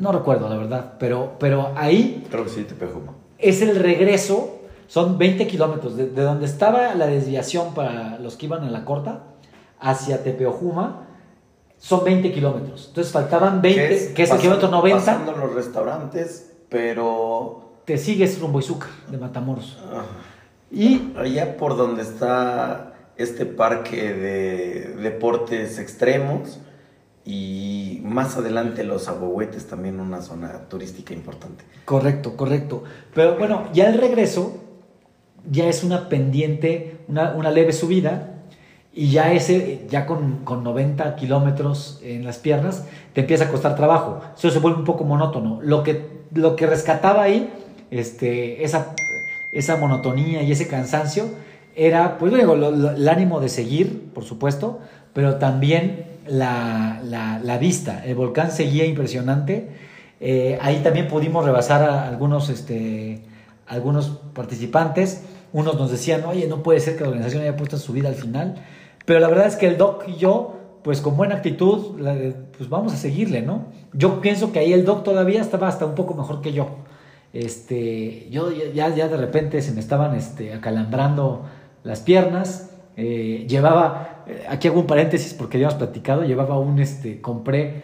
[0.00, 0.94] No recuerdo, la verdad.
[0.98, 3.12] Pero, pero ahí Creo que sí, Tepejuma.
[3.38, 4.58] es el regreso.
[4.88, 5.96] Son 20 kilómetros.
[5.96, 9.22] De, de donde estaba la desviación para los que iban en la corta
[9.78, 11.06] hacia Tepeojuma.
[11.78, 12.86] Son 20 kilómetros.
[12.88, 14.98] Entonces faltaban 20, que es, el pasando- kilómetro 90.
[14.98, 19.78] Pasando los restaurantes, pero Te sigues rumbo Izúcar de Matamoros.
[19.92, 20.02] ah,
[20.74, 26.58] Y allá por donde está este parque de deportes extremos
[27.24, 31.64] y más adelante los ahuehuetes, también una zona turística importante.
[31.84, 32.82] Correcto, correcto.
[33.14, 34.60] Pero bueno, ya el regreso
[35.48, 38.30] ya es una pendiente, una, una leve subida,
[38.92, 43.74] y ya ese, ya con, con 90 kilómetros en las piernas, te empieza a costar
[43.76, 44.20] trabajo.
[44.36, 45.60] Eso se vuelve un poco monótono.
[45.62, 47.52] Lo que, lo que rescataba ahí,
[47.90, 48.94] este, esa,
[49.54, 51.24] esa monotonía y ese cansancio,
[51.76, 54.80] era, pues digo, el ánimo de seguir, por supuesto,
[55.12, 58.04] pero también la, la- vista.
[58.04, 59.68] El volcán seguía impresionante.
[60.20, 63.22] Eh, ahí también pudimos rebasar a algunos, este,
[63.66, 65.22] algunos participantes.
[65.52, 68.14] Unos nos decían, oye, no puede ser que la organización haya puesto su vida al
[68.14, 68.56] final.
[69.06, 71.96] Pero la verdad es que el doc y yo, pues con buena actitud,
[72.56, 73.66] pues vamos a seguirle, ¿no?
[73.92, 76.68] Yo pienso que ahí el doc todavía estaba hasta un poco mejor que yo.
[77.34, 81.44] Este, yo ya, ya de repente se me estaban este, acalambrando
[81.82, 82.70] las piernas.
[82.96, 87.82] eh, llevaba, eh, aquí hago un paréntesis porque ya hemos platicado, llevaba un, este, compré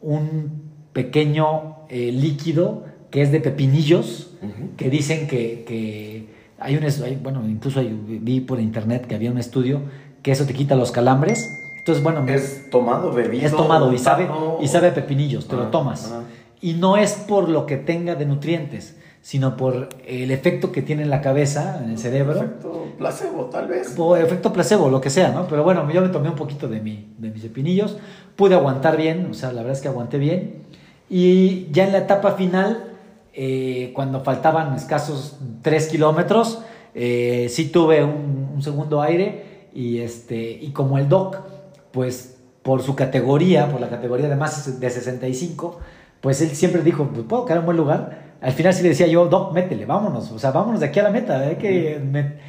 [0.00, 0.62] un
[0.94, 4.30] pequeño eh, líquido que es de pepinillos,
[4.78, 6.28] que dicen que, que
[6.58, 7.92] hay un, hay- bueno, incluso hay-
[8.22, 9.82] vi por internet que había un estudio
[10.22, 11.46] que eso te quita los calambres.
[11.78, 13.44] Entonces, bueno, me- Es tomado, bebido.
[13.46, 14.26] es tomado y sabe,
[14.62, 16.10] y sabe a pepinillos, te lo Ah, tomas.
[16.12, 16.22] ah.
[16.60, 21.02] Y no es por lo que tenga de nutrientes, sino por el efecto que tiene
[21.02, 22.36] en la cabeza, en el cerebro.
[22.36, 23.94] Efecto placebo, tal vez.
[23.98, 25.46] O efecto placebo, lo que sea, ¿no?
[25.48, 27.96] Pero bueno, yo me tomé un poquito de, mi, de mis pepinillos,
[28.36, 30.62] pude aguantar bien, o sea, la verdad es que aguanté bien.
[31.08, 32.92] Y ya en la etapa final,
[33.34, 36.60] eh, cuando faltaban escasos 3 kilómetros,
[36.94, 41.38] eh, sí tuve un, un segundo aire y, este, y como el doc,
[41.92, 45.78] pues por su categoría, por la categoría de más de 65,
[46.20, 48.36] pues él siempre dijo, pues puedo quedar en buen lugar.
[48.40, 51.04] Al final sí le decía yo, doc, métele, vámonos, o sea, vámonos de aquí a
[51.04, 52.00] la meta, hay que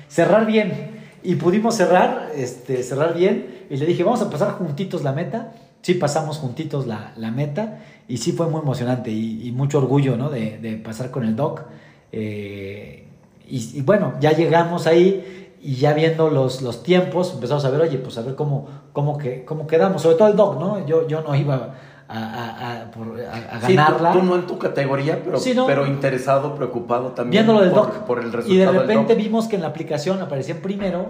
[0.07, 0.97] cerrar bien.
[1.23, 5.53] Y pudimos cerrar, este, cerrar bien, y le dije, vamos a pasar juntitos la meta.
[5.81, 10.17] Sí pasamos juntitos la, la meta, y sí fue muy emocionante, y, y mucho orgullo,
[10.17, 10.29] ¿no?
[10.29, 11.63] De, de pasar con el doc.
[12.11, 13.07] Eh,
[13.47, 17.81] y, y bueno, ya llegamos ahí, y ya viendo los, los tiempos, empezamos a ver,
[17.81, 20.85] oye, pues a ver cómo, cómo, que, cómo quedamos, sobre todo el doc, ¿no?
[20.85, 21.75] Yo, yo no iba
[22.09, 24.11] a, a, a- por- a- a Sí, tú- ganarla.
[24.13, 25.65] tú, no en tu categoría, pero, Sí, no.
[25.67, 28.05] pero interesado, preocupado también viéndolo del por, doc.
[28.05, 29.23] por el resultado y de del repente doc.
[29.23, 31.07] vimos que en la aplicación aparecía en primero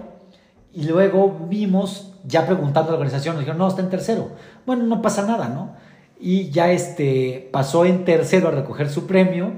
[0.72, 4.28] y luego vimos, ya preguntando a la organización, nos dijeron, no, está en tercero.
[4.66, 5.74] Bueno, no pasa nada, ¿no?
[6.20, 9.52] Y ya este, pasó en tercero a recoger su premio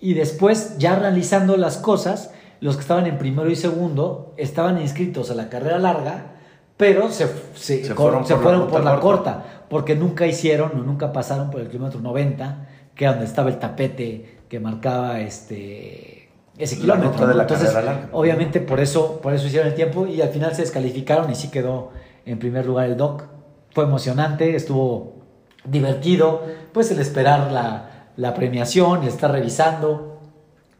[0.00, 5.30] y después, ya realizando las cosas, los que estaban en primero y segundo estaban inscritos
[5.30, 6.32] a la carrera larga,
[6.76, 9.32] pero se, se, Se cor- fueron se por la fueron ruta por la corta.
[9.34, 13.50] corta, porque nunca hicieron o nunca pasaron por el kilómetro 90, que era donde estaba
[13.50, 17.40] el tapete que marcaba este ese La kilómetro.
[17.40, 17.74] Entonces,
[18.12, 21.50] obviamente por eso, por eso hicieron el tiempo y al final se descalificaron y sí
[21.50, 21.92] quedó
[22.26, 23.24] en primer lugar el doc.
[23.70, 25.18] Fue emocionante, estuvo
[25.64, 26.42] divertido,
[26.72, 30.20] pues el esperar la, la premiación, el estar revisando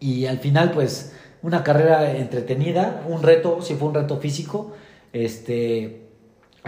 [0.00, 4.72] y al final pues una carrera entretenida, un reto, sí fue un reto físico,
[5.12, 6.07] este,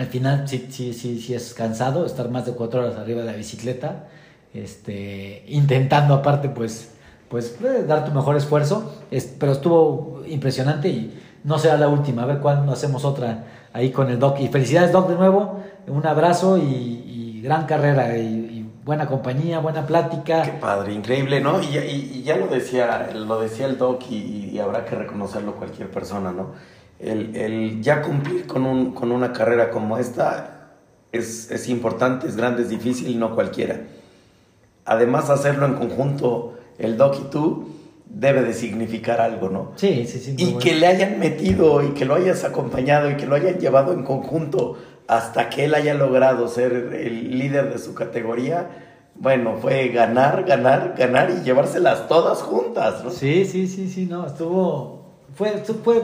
[0.01, 3.27] al final sí, sí, sí, sí es cansado estar más de cuatro horas arriba de
[3.27, 4.07] la bicicleta,
[4.55, 6.91] este, intentando aparte pues,
[7.29, 12.23] pues eh, dar tu mejor esfuerzo, es- pero estuvo impresionante y no será la última,
[12.23, 14.41] a ver cuándo hacemos otra ahí con el Doc.
[14.41, 20.43] Y felicidades Doc de nuevo, un abrazo y, gran carrera y, buena compañía, buena plática.
[20.43, 21.63] Qué padre, increíble, ¿no?
[21.63, 25.91] Y, ya- y- ya lo decía, lo decía el doc y habrá que reconocerlo cualquier
[25.91, 26.49] persona, ¿no?
[27.01, 30.77] El, el ya cumplir con, un, con una carrera como esta
[31.13, 33.81] es, es importante, es grande, es difícil, no cualquiera.
[34.85, 37.69] Además, hacerlo en conjunto, el doc y tú,
[38.07, 39.73] debe de significar algo, ¿no?
[39.77, 40.35] Sí, sí, sí.
[40.37, 40.59] Y bueno.
[40.59, 44.03] que le hayan metido y que lo hayas acompañado y que lo hayan llevado en
[44.03, 44.77] conjunto
[45.07, 48.69] hasta que él haya logrado ser el líder de su categoría,
[49.17, 53.11] bueno, fue ganar, ganar, ganar y llevárselas todas juntas, ¿no?
[53.11, 56.03] Sí, sí, sí, sí, no, estuvo, fue, fue,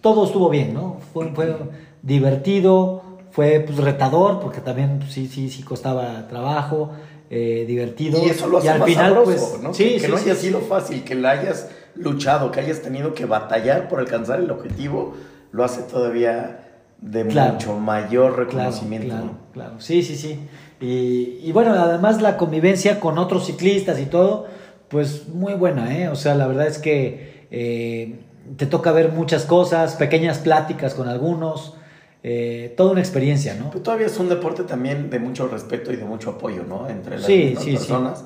[0.00, 0.98] todo estuvo bien, ¿no?
[1.12, 1.54] Fue, fue
[2.02, 6.90] divertido, fue pues retador, porque también pues, sí, sí, sí costaba trabajo,
[7.30, 8.20] eh, divertido.
[8.24, 9.74] Y eso lo hace al más final, sabroso, pues, ¿no?
[9.74, 12.82] sí, que, que sí, no sí, haya sido fácil, que la hayas luchado, que hayas
[12.82, 15.14] tenido que batallar por alcanzar el objetivo,
[15.52, 16.66] lo hace todavía
[17.00, 17.54] de Claro.
[17.54, 19.08] mucho mayor Claro, reconocimiento.
[19.08, 19.32] claro, ¿no?
[19.52, 19.80] claro.
[19.80, 20.38] Sí, sí, sí.
[20.80, 24.46] Y, y bueno, además la convivencia con otros ciclistas y todo,
[24.88, 26.08] pues muy buena, ¿eh?
[26.08, 28.20] O sea, la verdad es que eh,
[28.56, 31.74] te toca ver muchas cosas, pequeñas pláticas con algunos,
[32.22, 33.70] eh, toda una experiencia, ¿no?
[33.70, 36.88] Pero todavía es un deporte también de mucho respeto y de mucho apoyo, ¿no?
[36.88, 37.76] Entre las Sí, sí, sí.
[37.76, 38.24] personas.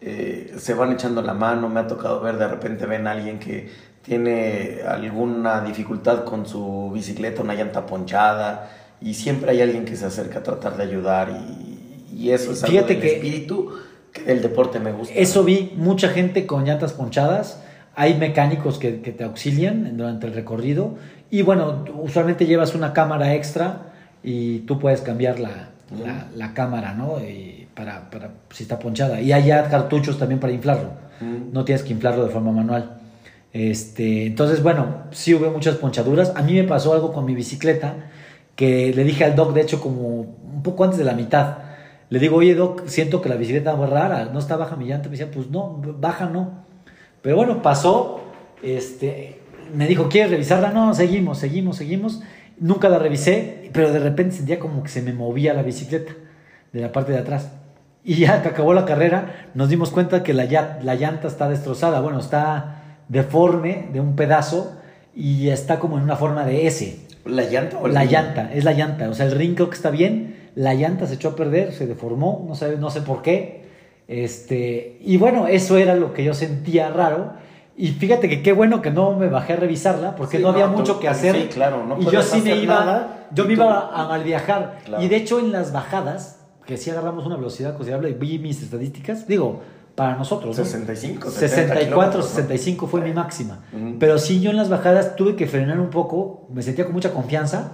[0.00, 3.38] Eh, se van echando la mano, me ha tocado ver, de repente ven a alguien
[3.38, 3.68] que
[4.02, 8.70] tiene alguna dificultad con su bicicleta, una llanta ponchada,
[9.00, 12.62] y siempre hay alguien que se acerca a tratar de ayudar, y, y eso es
[12.64, 13.72] algo Fíjate del que- espíritu
[14.12, 15.14] que del deporte me gusta.
[15.14, 17.62] Eso vi, mucha gente con llantas ponchadas,
[17.94, 20.96] hay mecánicos que, que te auxilian durante el recorrido
[21.30, 25.70] y bueno, usualmente llevas una cámara extra y tú puedes cambiar la,
[26.02, 27.20] la, la cámara, ¿no?
[27.20, 29.20] Y para, para si está ponchada.
[29.20, 30.90] Y hay ya cartuchos también para inflarlo,
[31.52, 32.98] no tienes que inflarlo de forma manual.
[33.52, 36.32] Este, entonces, bueno, sí hubo muchas ponchaduras.
[36.36, 37.94] A mí me pasó algo con mi bicicleta
[38.56, 41.58] que le dije al doc, de hecho, como un poco antes de la mitad.
[42.08, 45.08] Le digo, oye, doc, siento que la bicicleta va rara, no está baja mi llanta.
[45.08, 46.64] Me decía, pues no, baja no.
[47.22, 48.20] Pero bueno, pasó.
[48.62, 49.40] Este,
[49.74, 50.70] me dijo, ¿quieres revisarla?
[50.70, 52.22] No, seguimos, seguimos, seguimos.
[52.58, 56.12] Nunca la revisé, pero de repente sentía como que se me movía la bicicleta
[56.72, 57.50] de la parte de atrás.
[58.04, 62.00] Y ya que acabó la carrera, nos dimos cuenta que la, llanta está destrozada.
[62.00, 64.76] Bueno, está deforme de un pedazo
[65.14, 66.98] y está como en una forma de S.
[67.24, 69.08] ¿La llanta o La llanta, es la llanta.
[69.08, 70.50] O sea, el ring creo que está bien.
[70.56, 73.62] La llanta se echó a perder, se deformó, no sé, no sé por qué.
[74.12, 77.32] Este, y bueno, eso era lo que yo sentía raro.
[77.76, 80.66] Y fíjate que qué bueno que no me bajé a revisarla, porque Sí, no había
[80.66, 81.34] no, mucho tú- que hacer.
[81.34, 84.22] sí, claro, no y yo sí me iba, nada, yo me tú- iba a mal
[84.22, 84.78] viajar.
[84.84, 85.02] Claro.
[85.02, 88.62] Y de hecho en las bajadas, que sí agarramos una velocidad considerable, y vi mis
[88.62, 89.62] estadísticas, digo,
[89.94, 90.64] para nosotros, ¿no?
[90.64, 92.30] 65, 70 64, kilómetros, ¿no?
[92.30, 93.60] 65 fue mi máxima.
[93.98, 97.12] Pero sí, yo en las bajadas tuve que frenar un poco, me sentía con mucha
[97.12, 97.72] confianza,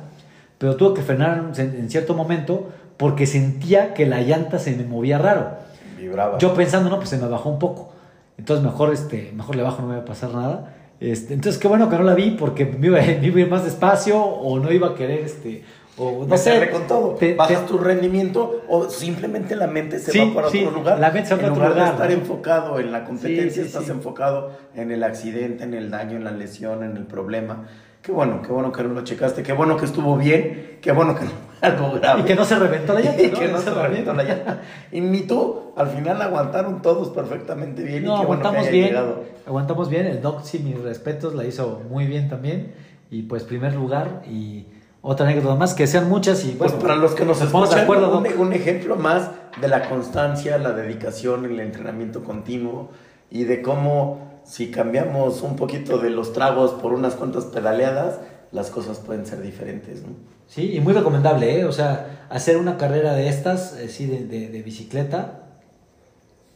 [0.59, 4.85] pero tuve que frenar en, en cierto momento porque sentía que la llanta se me
[4.85, 5.68] movía raro.
[5.99, 6.39] Vibraba.
[6.39, 7.93] Yo pensando, no, pues se me bajó un poco.
[8.37, 10.75] Entonces mejor, este, mejor le bajo, no me va a pasar nada.
[11.01, 13.49] Este, entonces qué bueno que no la vi porque me iba, me iba a ir
[13.51, 15.65] más despacio o no iba a querer, este,
[15.97, 16.71] o no sé.
[16.71, 17.15] Con todo.
[17.17, 20.79] Te- Bajas te- tu rendimiento o simplemente la mente se Sí, va para sí, otro
[20.79, 20.99] lugar.
[21.01, 22.15] la mente se va en para otro lugar de estar ¿no?
[22.15, 26.31] enfocado en la competencia, Sí, estás enfocado en el accidente, en el daño, en la
[26.33, 27.65] lesión, en el problema.
[28.03, 31.17] Qué bueno, qué bueno que no lo checaste, qué bueno que estuvo bien, qué bueno
[31.17, 32.21] que no algo grave.
[32.21, 33.23] y que no se reventó la llanta.
[33.23, 34.63] Y que no se reventó la llanta.
[34.93, 38.05] Y ni tú, al final aguantaron todos perfectamente bien.
[38.05, 38.87] No, y bueno aguantamos haya bien.
[38.87, 39.25] llegado.
[39.47, 40.07] Aguantamos bien.
[40.07, 42.75] El Doc, sí, mis respetos, la hizo muy bien también.
[43.11, 44.23] Y pues, primer lugar.
[44.29, 44.67] Y
[45.03, 46.45] otra anécdota más, que sean muchas.
[46.45, 49.31] Y Pues bueno, para los que nos de escuchan, acuerdo, un, un ejemplo más
[49.61, 52.91] de la constancia, la dedicación, el entrenamiento continuo
[53.31, 58.21] y de cómo si cambiamos un poquito de los tragos por unas cuantas pedaleadas,
[58.53, 60.03] las cosas pueden ser diferentes.
[60.03, 60.09] ¿no?
[60.47, 61.65] Sí, y muy recomendable, ¿eh?
[61.65, 65.43] O sea, hacer una carrera de estas, eh, sí, de, de- de bicicleta,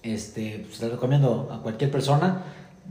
[0.03, 2.43] este, pues, le recomiendo a cualquier persona.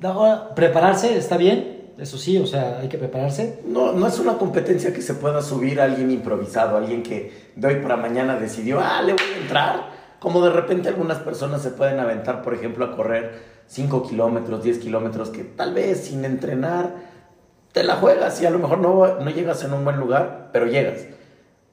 [0.03, 3.61] Ahora, prepararse está bien, eso sí, o sea, hay que prepararse.
[3.65, 7.67] No, no es una competencia que se pueda subir a alguien improvisado, alguien que de
[7.67, 10.01] hoy para mañana decidió, ah, le voy a entrar.
[10.19, 14.77] Como de repente algunas personas se pueden aventar, por ejemplo, a correr 5 kilómetros, 10
[14.79, 17.10] kilómetros, que tal vez sin entrenar
[17.73, 20.65] te la juegas y a lo mejor no, no llegas en un buen lugar, pero
[20.67, 21.05] llegas.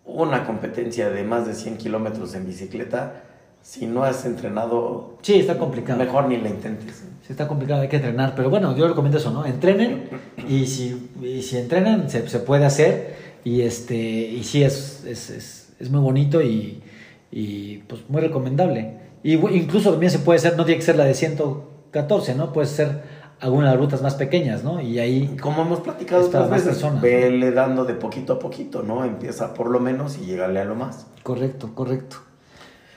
[0.05, 3.25] Una competencia de más de 100 kilómetros en bicicleta,
[3.63, 5.99] si no has entrenado, Sí, está complicado.
[5.99, 7.03] mejor ni la intentes.
[7.27, 9.45] Sí, está complicado, hay que entrenar, pero bueno, yo recomiendo eso, ¿no?
[9.45, 10.09] Entrenen
[10.49, 15.29] y si, y si entrenan se, se puede hacer y este y sí es, es,
[15.31, 16.83] es, es muy bonito y,
[17.31, 18.95] y, pues muy recomendable.
[19.23, 22.53] Y incluso también se puede hacer, no tiene que ser la de 114, ¿no?
[22.53, 23.03] Puede ser
[23.41, 24.81] alguna de las rutas más pequeñas, ¿no?
[24.81, 29.05] Y ahí Como hemos platicado otras veces, personas, vele dando de poquito a poquito, ¿no?
[29.05, 31.07] Empieza por lo menos y llegale a lo más.
[31.23, 32.17] Correcto, correcto.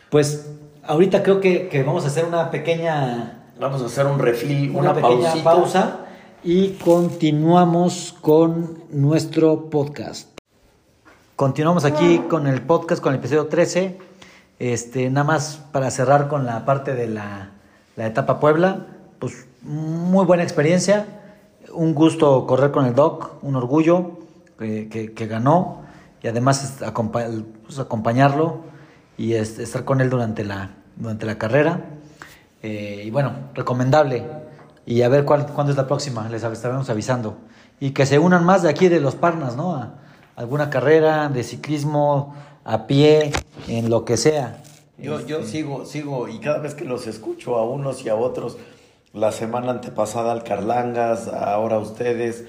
[0.10, 0.52] Pues
[0.84, 4.92] ahorita creo que, que vamos a hacer una pequeña Vamos a hacer un refil, una,
[4.92, 5.44] una, pequeña pausita.
[5.44, 6.00] pausa
[6.44, 10.30] y continuamos con nuestro podcast.
[11.36, 14.00] Continuamos aquí con el podcast, con el episodio 13.
[14.58, 17.52] Este, nada más para cerrar con la parte de la,
[17.96, 18.88] la etapa Puebla.
[19.20, 21.05] Pues muy buena experiencia.
[21.74, 24.20] Un gusto correr con el Doc, un orgullo
[24.59, 25.82] que, que- que ganó.
[26.24, 28.59] Y además acompa- pues, acompañarlo
[29.18, 31.86] y estar con él durante la, durante la carrera.
[32.64, 34.24] Eh, y bueno, recomendable.
[34.86, 37.38] Y a ver cuál, cuándo es la próxima, les estaremos avisando.
[37.80, 39.74] Y que se unan más de aquí de los Parnas, ¿no?
[39.76, 39.93] A
[40.36, 43.32] alguna carrera de ciclismo, a pie,
[43.68, 44.62] en lo que sea.
[44.99, 48.16] Yo, yo Este, sigo, sigo, y cada vez que los escucho a unos y a
[48.16, 48.57] otros,
[49.14, 52.45] la semana antepasada al Carlangas, ahora a ustedes,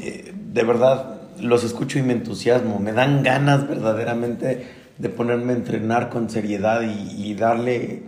[0.00, 4.66] eh, de verdad los escucho y me entusiasmo, me dan ganas verdaderamente
[4.98, 8.02] de ponerme a entrenar con seriedad y, darle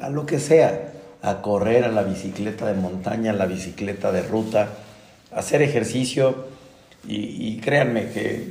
[0.00, 4.22] a lo que sea, a correr, a la bicicleta de montaña, a la bicicleta de
[4.22, 4.68] ruta,
[5.30, 6.50] hacer ejercicio.
[7.06, 8.46] Y, créanme que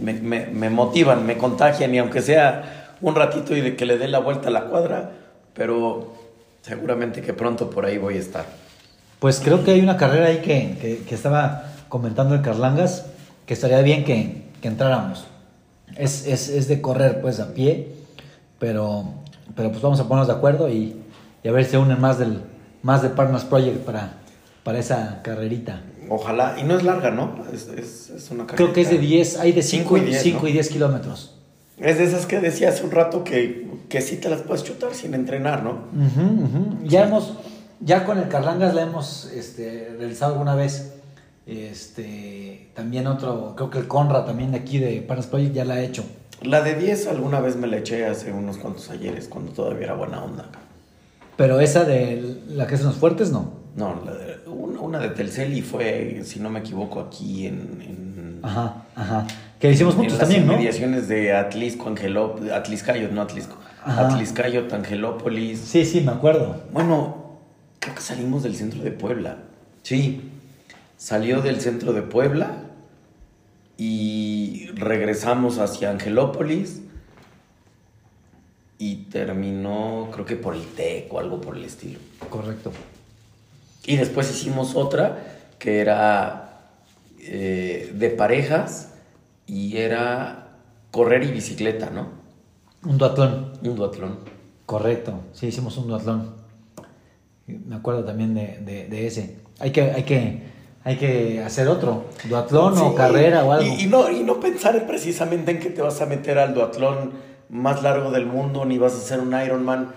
[0.00, 4.08] me, me, motivan, me contagian y aunque sea un ratito y de que le dé
[4.08, 5.12] la vuelta a la cuadra,
[5.54, 6.21] pero
[6.62, 8.46] seguramente que pronto por ahí voy a estar.
[9.18, 13.06] Pues creo que hay una carrera ahí que, que estaba comentando el Carlangas,
[13.46, 15.26] que estaría bien que, que entráramos.
[15.96, 17.94] Es, es, es, de correr pues a pie,
[18.58, 19.04] pero,
[19.54, 20.96] pero pues vamos a ponernos de acuerdo y,
[21.42, 22.40] y a ver si se unen más del
[22.82, 24.14] más de Partners Project para,
[24.64, 25.82] para esa carrerita.
[26.08, 27.44] Ojalá, y no es larga, ¿no?
[27.52, 30.52] Es, es, es una Creo que es de 10, hay de 5 y 10, y
[30.52, 31.34] 10 kilómetros.
[31.82, 34.94] Es de esas que decía hace un rato que, que sí te las puedes chutar
[34.94, 35.88] sin entrenar, ¿no?
[36.84, 37.34] Ya hemos,
[37.80, 40.92] ya con el Carlangas la hemos este, realizado alguna vez
[41.46, 45.74] este, también otro, creo que el Conra también de aquí de Paras Project ya la
[45.74, 46.04] ha hecho.
[46.42, 49.94] La de 10 alguna vez me la eché hace unos cuantos ayeres, cuando todavía era
[49.94, 50.48] buena onda.
[51.36, 53.60] Pero esa de la que hacen los fuertes, no.
[53.74, 54.02] No,
[54.46, 58.11] una, de Telcel y fue, si no me equivoco, aquí en.
[58.42, 59.26] Ajá, ajá.
[59.58, 60.56] Que hicimos juntos también, ¿no?
[60.56, 63.56] mediaciones de Atlisco, Angelópolis, Atliscayo, no Atlisco.
[63.84, 65.60] Atliscayo, Tangelópolis.
[65.60, 66.62] Sí, sí, me acuerdo.
[66.72, 67.38] Bueno,
[67.78, 69.38] creo que salimos del centro de Puebla.
[69.82, 70.30] Sí,
[70.96, 72.64] salió del centro de Puebla
[73.76, 76.82] y regresamos hacia Angelópolis
[78.78, 82.00] y terminó, creo que por el TEC o algo por el estilo.
[82.28, 82.72] Correcto.
[83.84, 85.18] Y después hicimos otra
[85.58, 86.41] que era
[87.22, 88.94] eh, de parejas
[89.46, 90.58] y era
[90.90, 92.08] correr y bicicleta, ¿no?
[92.84, 93.52] Un duatlón.
[93.62, 94.18] Un duatlón.
[94.66, 96.34] Correcto, sí, hicimos un duatlón.
[97.46, 99.38] Me acuerdo también de, de ese.
[99.58, 100.52] Hay que, hay que
[100.84, 103.74] hay que hacer otro, duatlón o carrera o algo.
[103.78, 107.12] Y, no, y no pensar precisamente en que te vas a meter al duatlón
[107.48, 109.94] más largo del mundo, ni vas a hacer un Ironman.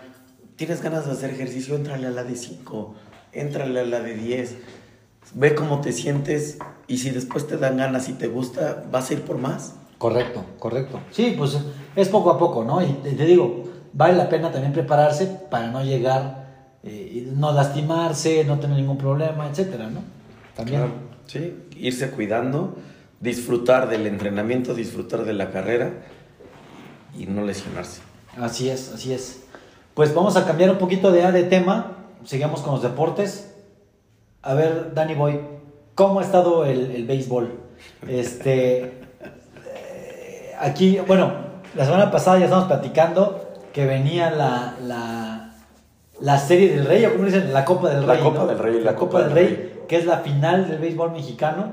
[0.56, 2.96] Tienes ganas de hacer ejercicio, entrale a la de 5,
[3.32, 4.58] entrale a la de 10,
[5.34, 9.14] ve cómo te sientes y si después te dan ganas y te gusta, vas a
[9.14, 9.76] ir por más.
[9.98, 11.00] Correcto, correcto.
[11.12, 11.58] Sí, pues
[11.96, 12.82] es poco a poco, ¿no?
[12.84, 13.64] Y te digo,
[13.94, 19.48] vale la pena también prepararse para no llegar, eh, no lastimarse, no tener ningún problema,
[19.50, 20.02] etcétera, ¿no?
[20.56, 20.94] También.
[21.26, 22.76] sí, irse cuidando,
[23.20, 25.92] disfrutar del entrenamiento, disfrutar de la carrera
[27.18, 28.02] y no lesionarse.
[28.38, 29.44] Así es, así es.
[29.94, 33.54] Pues vamos a cambiar un poquito de, de tema, sigamos con los deportes.
[34.42, 35.40] A ver, Danny Boy,
[35.96, 37.52] ¿cómo ha estado el, el béisbol?
[38.08, 41.32] Este, eh, aquí, bueno,
[41.76, 45.54] la semana pasada ya estamos platicando que venía la, la,
[46.20, 48.18] la serie del rey, o como dicen, la Copa del Rey.
[48.18, 51.72] La Copa del Rey, la, Copa, del Rey que es la final del béisbol mexicano,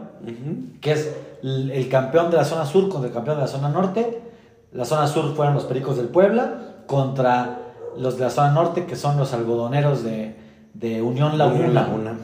[0.81, 4.21] que es el, campeón de la zona sur contra el campeón de la zona norte.
[4.73, 7.59] La zona sur fueron los Pericos del Puebla contra
[7.97, 12.17] los de la zona norte, que son los algodoneros de, Unión Laguna.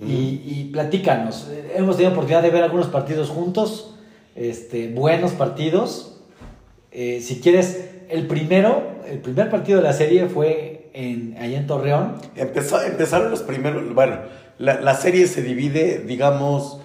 [0.00, 3.94] Y, platícanos, hemos tenido oportunidad de ver algunos partidos juntos,
[4.36, 6.20] este, buenos partidos.
[6.92, 11.66] Eh, si quieres, el primero, el primer partido de la serie fue en, allá en
[11.66, 12.14] Torreón.
[12.36, 14.18] Empezó, empezaron los primeros, bueno,
[14.58, 16.80] la, serie se divide, digamos,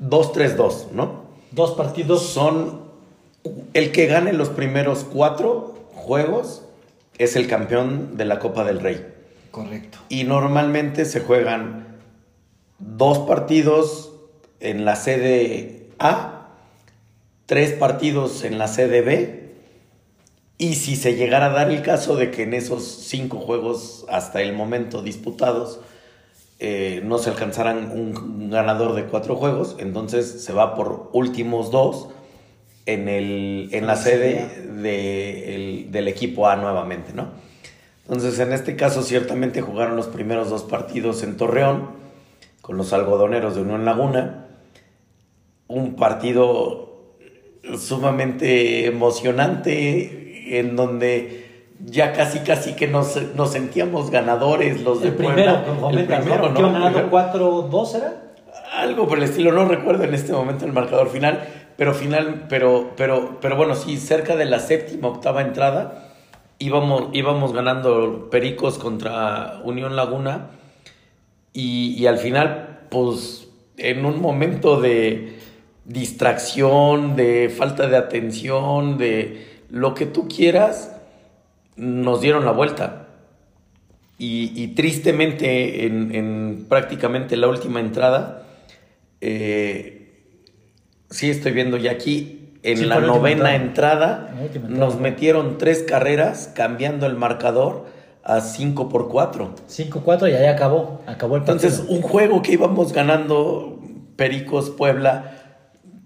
[0.00, 1.24] 2-3-2, ¿no?
[1.52, 2.22] Dos partidos.
[2.28, 2.82] Son
[3.72, 6.64] el que gane los primeros cuatro juegos
[7.16, 9.06] es el campeón de la Copa del Rey.
[9.50, 9.98] Correcto.
[10.08, 11.87] Y normalmente se juegan
[12.78, 14.12] dos partidos
[14.60, 16.48] en la sede A,
[17.46, 19.48] tres partidos en la sede B,
[20.58, 24.42] y si se llegara a dar el caso de que en esos cinco juegos hasta
[24.42, 25.80] el momento disputados
[26.58, 32.08] eh, no se alcanzaran un ganador de cuatro juegos, entonces se va por últimos dos
[32.86, 34.66] en, el, en la sede
[35.90, 37.28] del equipo A nuevamente, ¿no?
[38.08, 41.90] Entonces, en este caso, ciertamente jugaron los primeros dos partidos en Torreón
[42.68, 44.44] con los algodoneros de Unión Laguna.
[45.68, 47.14] Un partido
[47.78, 55.62] sumamente emocionante en donde ya casi casi que nos, nos sentíamos ganadores los de primero,
[55.92, 56.60] el primero, ¿no?
[56.60, 58.34] ganando 4-2 era?
[58.74, 61.48] Algo por el estilo, no recuerdo en este momento el marcador final,
[61.78, 66.10] pero final, pero, pero, pero bueno, sí, cerca de la séptima, octava entrada,
[66.58, 70.50] íbamos, íbamos ganando Pericos contra Unión Laguna
[71.52, 75.38] y, y al final, pues en un momento de
[75.84, 80.96] distracción, de falta de atención, de lo que tú quieras,
[81.76, 83.06] nos dieron la vuelta.
[84.20, 88.42] Y, tristemente, en, prácticamente la última entrada,
[89.20, 89.94] eh,
[91.10, 92.50] Sí, estoy viendo ya aquí.
[92.62, 94.34] En Sí, la novena entrada.
[94.68, 97.86] nos metieron tres carreras cambiando el marcador
[98.28, 99.54] a 5 por 4.
[99.68, 101.00] 5-4 y ahí acabó.
[101.06, 101.68] Acabó el partido.
[101.68, 103.80] Entonces, un juego que íbamos ganando
[104.16, 105.32] Pericos Puebla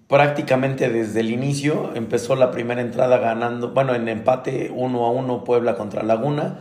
[0.06, 1.90] prácticamente desde el inicio.
[1.96, 6.60] Empezó la primera entrada ganando, bueno, en empate 1 a 1 Puebla contra Laguna.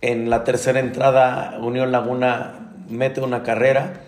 [0.00, 4.00] En la tercera entrada Unión Laguna mete una carrera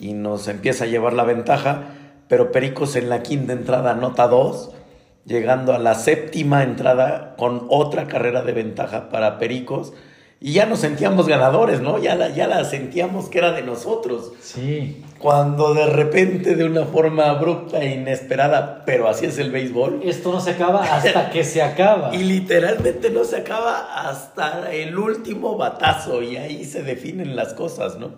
[0.00, 1.82] y nos empieza a llevar la ventaja,
[2.26, 4.72] pero Pericos en la quinta entrada anota dos,
[5.24, 9.92] llegando a la séptima entrada con otra carrera de ventaja para Pericos.
[10.44, 11.98] Y ya nos sentíamos ganadores, ¿no?
[11.98, 14.32] Ya la, ya la sentíamos que era de nosotros.
[14.40, 15.00] Sí.
[15.20, 20.32] Cuando de repente, de una forma abrupta e inesperada, pero así es el béisbol, Esto
[20.32, 22.12] no se acaba hasta que se acaba.
[22.16, 27.98] y literalmente no se acaba hasta el último batazo y ahí se definen las cosas,
[27.98, 28.16] ¿no?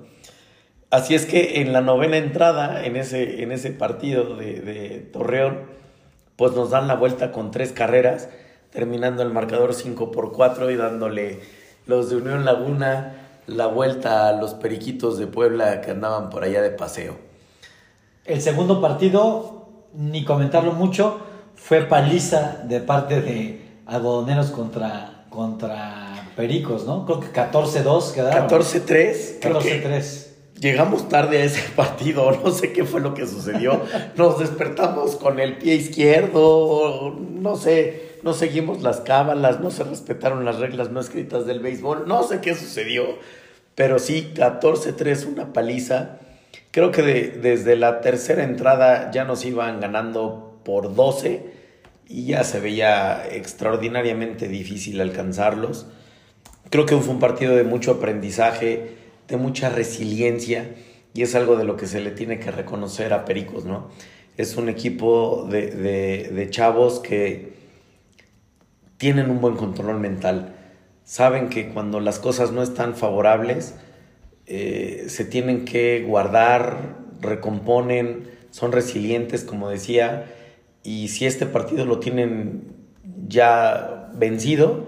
[0.89, 5.59] Así es que en la novena entrada, en ese, en ese partido de, de Torreón,
[6.37, 8.31] pues nos dan la vuelta con tres carreras,
[8.71, 13.17] terminando el marcador 5 por 4 y dándole los de Unión Laguna
[13.47, 17.17] la vuelta a los periquitos de Puebla que andaban por allá de paseo.
[18.25, 21.21] El segundo partido, ni comentarlo mucho,
[21.57, 27.05] fue paliza de parte de algodoneros contra, contra Pericos, ¿no?
[27.07, 28.49] Creo que 14-2 quedaron.
[28.49, 30.34] 14-3, creo que 14-3.
[30.65, 33.83] Llegamos tarde a ese partido, no sé qué fue lo que sucedió.
[34.17, 40.47] Nos despertamos con el pie izquierdo, no sé, no seguimos las cábalas, no se respetaron
[40.47, 43.05] las reglas no escritas del béisbol, no sé qué sucedió,
[43.75, 46.17] pero sí, 14-3, una paliza.
[46.71, 51.45] Creo que de- desde la tercera entrada ya nos iban ganando por 12
[52.09, 55.89] y ya se veía extraordinariamente difícil alcanzarlos.
[56.71, 60.75] Creo que fue un partido de mucho aprendizaje, de mucha resiliencia
[61.15, 63.89] y es algo de lo que se le tiene que reconocer a Pericos, ¿no?
[64.37, 67.55] Es un equipo de, de- chavos que
[68.97, 70.55] tienen un buen control mental,
[71.05, 73.75] saben que cuando las cosas no están favorables,
[74.47, 80.27] eh, se tienen que guardar, recomponen, son resilientes, como decía,
[80.83, 82.73] y si este partido lo tienen
[83.29, 84.87] ya vencido,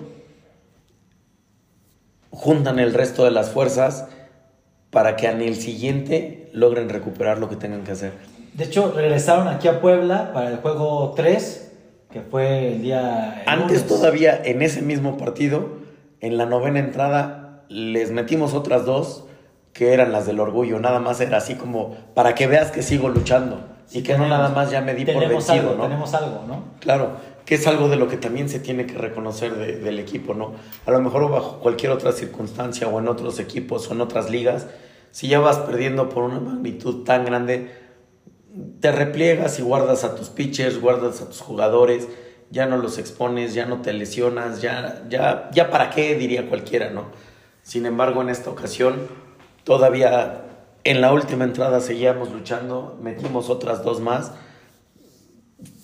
[2.30, 4.07] juntan el resto de las fuerzas
[4.97, 8.12] para que en el siguiente logren recuperar lo que tengan que hacer.
[8.55, 11.72] De hecho, regresaron aquí a Puebla para el juego 3,
[12.11, 13.42] que fue el día.
[13.42, 13.86] el Antes lunes.
[13.88, 15.68] todavía en ese mismo partido,
[16.22, 19.24] en la novena entrada, les metimos otras dos
[19.74, 20.80] que eran las del orgullo.
[20.80, 23.61] Nada más era así como para que veas que sigo luchando
[23.92, 25.82] y que no Tenemos- nada más ya me di por vencido, algo, ¿no?
[25.82, 26.64] Tenemos algo, ¿no?
[26.80, 27.11] Claro,
[27.44, 30.53] que es algo de lo que también se tiene que reconocer de- del equipo, ¿no?
[30.86, 34.66] A lo mejor bajo cualquier otra circunstancia o en otros equipos o en otras ligas,
[35.17, 37.71] si ya vas perdiendo por una magnitud tan grande,
[38.81, 42.07] te repliegas y guardas a tus pitchers, guardas a tus jugadores,
[42.51, 46.91] ya no los expones, ya no te lesionas, ya, ya, ya para qué, diría cualquiera,
[46.91, 47.07] ¿no?
[47.62, 49.09] Sin embargo, en esta ocasión,
[49.64, 50.43] todavía
[50.85, 54.33] en la última entrada seguíamos luchando, metimos otras dos más,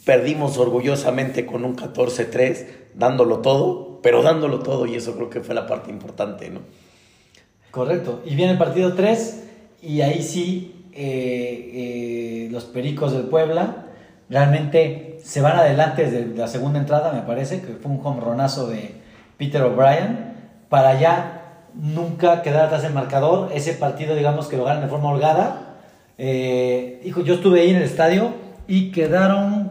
[0.04, 2.66] perdimos orgullosamente con un 14-3,
[2.96, 6.60] dándolo todo, pero dándolo todo, y eso creo que fue la parte importante, ¿no?
[7.72, 8.22] Correcto.
[8.24, 9.44] Y viene el partido 3
[9.82, 13.86] y ahí sí eh, eh, los Pericos del Puebla
[14.28, 18.94] realmente se van adelante desde la segunda entrada, me parece, que fue un hombronazo de
[19.38, 20.34] Peter O'Brien,
[20.68, 21.42] para ya
[21.74, 23.50] nunca quedar atrás del marcador.
[23.54, 25.76] Ese partido, digamos que lo ganan de forma holgada.
[26.18, 28.34] Eh, hijo, yo estuve ahí en el estadio
[28.66, 29.61] y quedaron,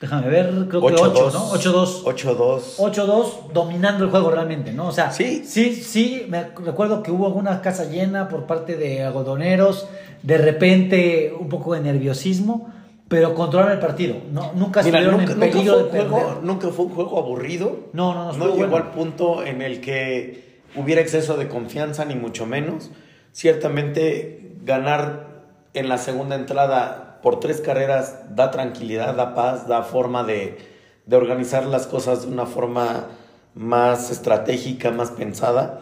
[0.00, 1.50] déjame ver, creo que 8, ¿no?
[1.52, 2.04] 8-2.
[2.04, 2.76] 8-2.
[2.78, 4.88] 8-2 dominando el juego realmente, ¿no?
[4.88, 5.42] O sea, Sí.
[5.44, 9.86] sí, sí, me recuerdo que hubo alguna casa llena por parte de algodoneros,
[10.22, 12.70] de repente un poco de nerviosismo,
[13.08, 14.52] pero controlaron el partido, ¿no?
[14.54, 17.18] Nunca Mira, estuvieron nunca, en nunca peligro fue de un juego, nunca fue un juego
[17.18, 17.76] aburrido.
[17.92, 18.76] No, no, no, No llegó bueno.
[18.76, 22.90] al punto en el que hubiera exceso de confianza, ni mucho menos.
[23.32, 25.26] Ciertamente, ganar
[25.74, 30.58] en la segunda entrada por tres carreras da tranquilidad, da paz, da forma de,
[31.06, 33.06] de organizar las cosas de una forma
[33.54, 35.80] más estratégica, más pensada.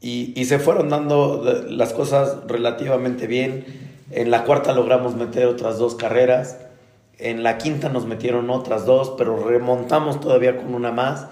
[0.00, 3.64] Y, y se fueron dando de- las cosas relativamente bien.
[4.10, 6.58] En la cuarta logramos meter otras dos carreras.
[7.18, 11.26] En la quinta nos metieron otras dos, pero remontamos todavía con una más.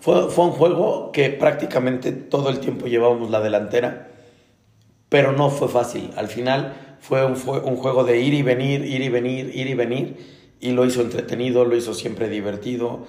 [0.00, 4.08] Fue, fue un juego que prácticamente todo el tiempo llevábamos la delantera,
[5.08, 6.10] pero no fue fácil.
[6.16, 9.66] Al final fue un, fue un juego de ir y venir, ir y venir, ir
[9.66, 10.16] y venir,
[10.58, 13.04] y lo hizo entretenido, lo hizo siempre divertido,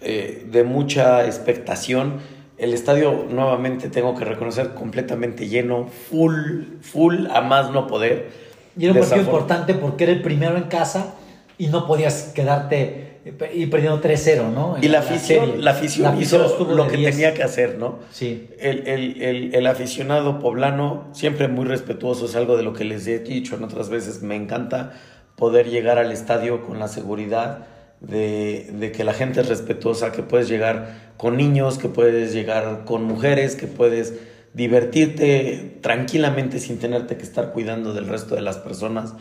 [0.00, 2.14] eh, de mucha expectación.
[2.58, 8.30] El estadio, nuevamente tengo que reconocer, completamente lleno, full, full, a más no poder.
[8.76, 11.14] Y era un partido importante porque era el primero en casa
[11.56, 13.05] y no podías quedarte
[13.54, 14.76] y perdiendo 3-0, ¿no?
[14.80, 17.98] y la, afición, la, afición, hizo lo que tenía que hacer, ¿no?
[18.12, 18.48] Sí.
[18.60, 23.06] El, el, el, el, aficionado poblano, siempre muy respetuoso, es algo de lo que les
[23.08, 24.92] he dicho en otras veces, me encanta
[25.34, 27.66] poder llegar al estadio con la seguridad
[28.00, 32.84] de, de que la gente es respetuosa, que puedes llegar con niños, que puedes llegar
[32.84, 34.14] con mujeres, que puedes
[34.54, 39.14] divertirte tranquilamente sin tenerte que estar cuidando del resto de las personas.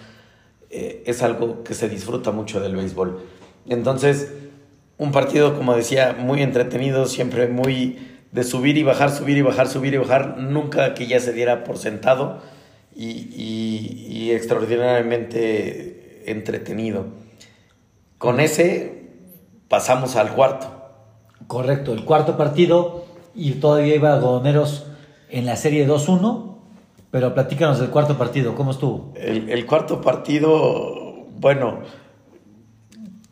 [0.69, 3.19] Eh, es algo que se disfruta mucho del béisbol.
[3.67, 4.33] Entonces,
[4.97, 7.97] un partido, como decía, muy entretenido, siempre muy
[8.31, 11.63] de subir y bajar, subir y bajar, subir y bajar, nunca que ya se diera
[11.63, 12.41] por sentado
[12.95, 17.07] y, extraordinariamente entretenido.
[18.17, 19.09] Con ese
[19.67, 20.71] pasamos al cuarto.
[21.47, 24.87] Correcto, el cuarto partido y todavía iba Godoneros
[25.29, 26.55] en la serie 2-1
[27.15, 29.13] pero platícanos del cuarto partido, ¿cómo estuvo?
[29.15, 31.79] El, cuarto partido, bueno,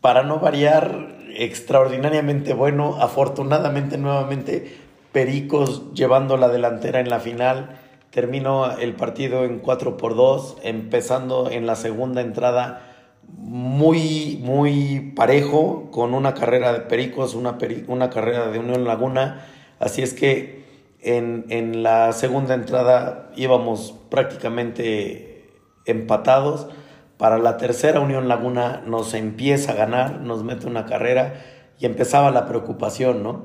[0.04, 4.76] para no variar, extraordinariamente bueno, afortunadamente nuevamente
[5.12, 7.78] Pericos llevando la delantera en la final,
[8.10, 12.82] terminó el partido en 4 por 2, empezando en la segunda entrada
[13.28, 17.56] muy, muy parejo, con una carrera de Pericos, una,
[17.88, 19.46] una carrera de Unión Laguna,
[19.78, 20.66] así es que
[21.00, 25.48] en, la segunda entrada íbamos prácticamente
[25.86, 26.68] empatados.
[27.18, 31.34] Para la tercera Unión Laguna nos empieza a ganar, nos mete una carrera
[31.78, 33.44] y empezaba la preocupación, ¿no?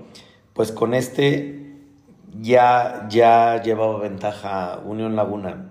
[0.54, 1.78] Pues con este
[2.41, 5.70] ya, ya llevaba ventaja Unión Laguna.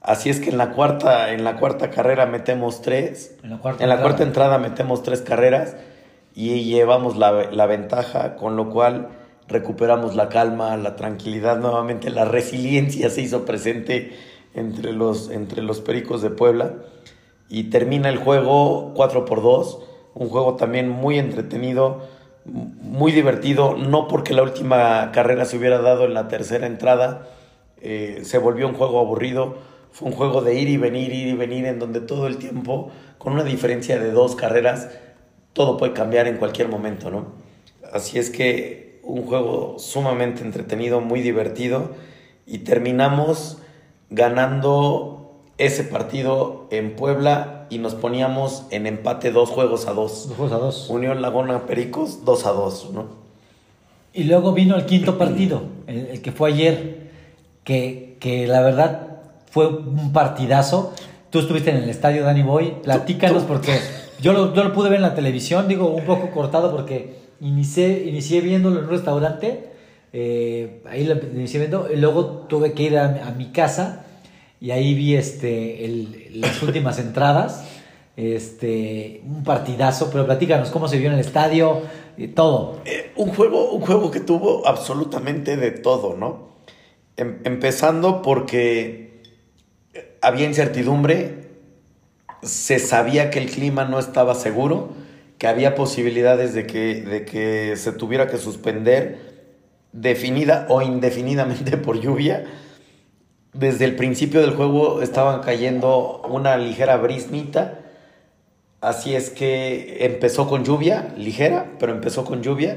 [0.00, 3.36] Así es que en la cuarta, en la cuarta carrera metemos tres.
[3.42, 5.76] En la cuarta, en la cuarta entrada metemos tres carreras
[6.32, 9.08] y llevamos la, la ventaja, con lo cual
[9.48, 14.16] recuperamos la calma, la tranquilidad nuevamente, la resiliencia se hizo presente
[14.54, 16.74] entre los, entre los Pericos de Puebla
[17.48, 19.82] y termina el juego 4 por 2,
[20.14, 22.02] un juego también muy entretenido,
[22.44, 27.28] muy divertido, no porque la última carrera se hubiera dado en la tercera entrada,
[27.80, 29.56] eh, se volvió un juego aburrido,
[29.92, 32.90] fue un juego de ir y venir, ir y venir, en donde todo el tiempo,
[33.18, 34.90] con una diferencia de dos carreras,
[35.52, 37.32] todo puede cambiar en cualquier momento, ¿no?
[37.92, 41.92] Así es que un juego sumamente entretenido, muy divertido
[42.44, 43.58] y terminamos
[44.10, 45.25] ganando
[45.58, 50.28] ese partido en Puebla y nos poníamos en empate dos juegos a dos.
[50.28, 50.90] Dos juegos a dos.
[50.90, 53.06] Unión Laguna Pericos, dos a dos, ¿no?
[54.12, 57.10] Y luego vino el quinto partido, el, que fue ayer,
[57.64, 59.18] que, que, la verdad
[59.50, 60.94] fue un partidazo.
[61.28, 62.76] Tú estuviste en el estadio, Danny Boy.
[62.82, 63.78] Platícanos porque
[64.20, 68.06] yo lo, yo lo pude ver en la televisión, digo, un poco cortado porque inicié,
[68.06, 69.70] inicié viéndolo en un restaurante,
[70.12, 74.05] eh, ahí lo inicié viendo, y luego tuve que ir a, mi casa
[74.60, 77.64] y ahí vi este, las últimas entradas,
[78.16, 81.82] este, un partidazo, pero platícanos cómo se vio en el estadio,
[82.16, 82.80] y todo.
[82.84, 86.48] Eh, un, juego, un juego que tuvo absolutamente de todo, ¿no?
[87.16, 89.22] Em, empezando porque
[90.20, 91.46] había incertidumbre,
[92.42, 94.90] se sabía que el clima no estaba seguro,
[95.38, 99.54] que había posibilidades de que, de que se tuviera que suspender
[99.92, 102.44] definida o indefinidamente por lluvia.
[103.58, 107.78] Desde el principio del juego estaban cayendo una ligera brisnita,
[108.82, 112.76] así es que empezó con lluvia, ligera, pero empezó con lluvia.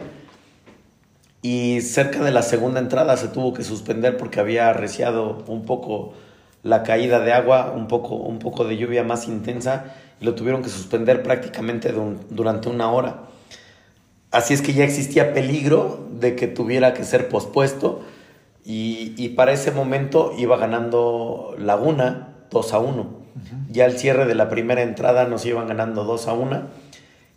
[1.42, 6.14] Y cerca de la segunda entrada se tuvo que suspender porque había arreciado un poco
[6.64, 10.62] la caída de agua, un poco, un poco de lluvia más intensa y lo tuvieron
[10.62, 11.94] que suspender prácticamente
[12.30, 13.24] durante una hora.
[14.32, 18.02] Así es que ya existía peligro de que tuviera que ser pospuesto
[18.72, 23.20] y, para ese momento iba ganando Laguna 2 a 1.
[23.72, 26.68] Ya al cierre de la primera entrada nos iban ganando 2 a 1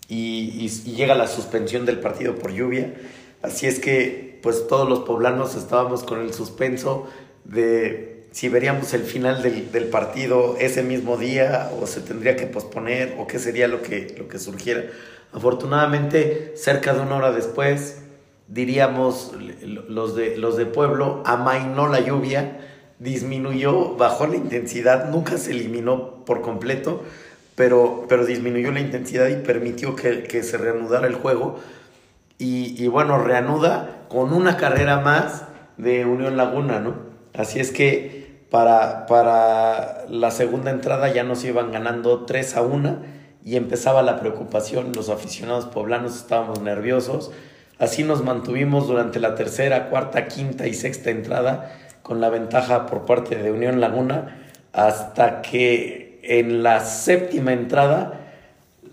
[0.09, 2.93] y, y, llega la suspensión del partido por lluvia.
[3.41, 7.07] Así es que pues todos los poblanos estábamos con el suspenso
[7.45, 12.47] de si veríamos el final del, del, partido ese mismo día o se tendría que
[12.47, 14.85] posponer o qué sería lo que, lo que surgiera.
[15.33, 18.02] Afortunadamente, cerca de una hora después,
[18.53, 19.33] diríamos
[19.89, 22.61] los de, los de pueblo, amainó la lluvia,
[22.99, 27.03] disminuyó, bajó la intensidad, nunca se eliminó por completo,
[27.55, 31.59] pero, pero disminuyó la intensidad y permitió que, que se reanudara el juego.
[32.39, 35.45] Y, y bueno, reanuda con una carrera más
[35.79, 36.95] de Unión Laguna, ¿no?
[37.35, 42.99] Así es que para, para la segunda entrada ya nos iban ganando 3 a 1
[43.45, 44.93] y empezaba la preocupación.
[44.95, 47.33] Los aficionados poblanos estábamos nerviosos.
[47.83, 53.07] Así nos mantuvimos durante la tercera, cuarta, quinta y sexta entrada con la ventaja por
[53.07, 58.21] parte de Unión Laguna hasta que en la séptima entrada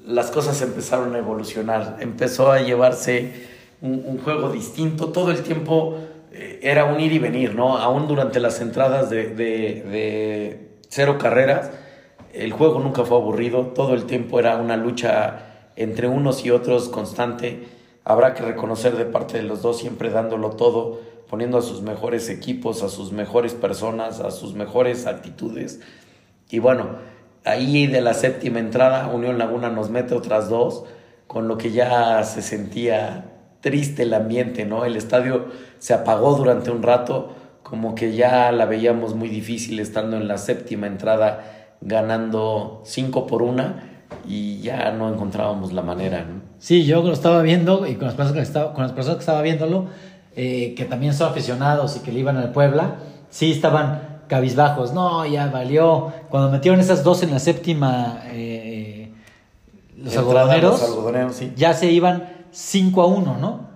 [0.07, 1.97] las cosas empezaron a evolucionar.
[1.99, 3.31] Empezó a llevarse
[3.79, 5.09] un, juego distinto.
[5.09, 5.99] Todo el tiempo
[6.33, 7.77] eh, era un ir y venir, ¿no?
[7.77, 11.69] Aún durante las entradas de, de cero carreras,
[12.33, 13.67] el juego nunca fue aburrido.
[13.67, 15.41] Todo el tiempo era una lucha
[15.75, 17.77] entre unos y otros constante.
[18.09, 20.99] Habrá que reconocer de parte de los dos siempre dándolo todo,
[21.29, 25.79] poniendo a sus mejores equipos, a sus mejores personas, a sus mejores actitudes.
[26.49, 26.87] Y bueno,
[27.45, 30.85] ahí de la séptima entrada, Unión Laguna nos mete otras dos,
[31.27, 33.25] con lo que ya se sentía
[33.61, 34.85] triste el ambiente, ¿no?
[34.85, 35.45] El estadio
[35.77, 40.39] se apagó durante un rato, como que ya la veíamos muy difícil estando en la
[40.39, 43.88] séptima entrada, ganando cinco por una
[44.27, 46.41] y ya no encontrábamos la manera, ¿no?
[46.59, 49.21] Sí, yo lo estaba viendo y con las personas que estaba, con las personas que
[49.21, 49.85] estaba viéndolo,
[50.35, 52.95] eh, que también son aficionados y que le iban al Puebla,
[53.29, 54.93] sí estaban cabizbajos.
[54.93, 56.11] No, ya valió.
[56.29, 59.11] Cuando metieron esas dos en la séptima, eh,
[59.97, 61.51] los algodoneros, los algodoneros, sí.
[61.55, 63.69] ya se iban 5 a 1, ¿no?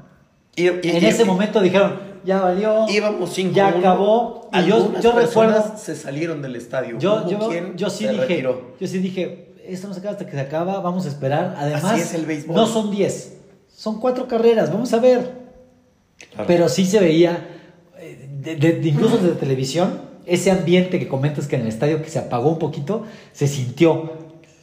[0.55, 2.85] Y- y- en y- ese momento dijeron, ya valió.
[2.89, 4.49] íbamos 5 ya acabó.
[4.53, 6.97] Y yo, yo recuerdo, se salieron del estadio.
[6.99, 7.39] yo, yo,
[7.75, 8.61] yo sí dije, retiró.
[8.79, 11.55] yo sí dije, esto no se acaba hasta que se acaba, vamos a esperar.
[11.57, 12.55] Además, Así es el béisbol.
[12.55, 13.37] no son 10,
[13.75, 15.43] son cuatro carreras, vamos a ver.
[16.31, 16.45] Claro.
[16.47, 17.47] Pero sí se veía,
[17.99, 22.01] eh, de- de- de- incluso desde televisión, ese ambiente que comentas que en el estadio
[22.01, 23.03] que se apagó un poquito,
[23.33, 24.13] se sintió.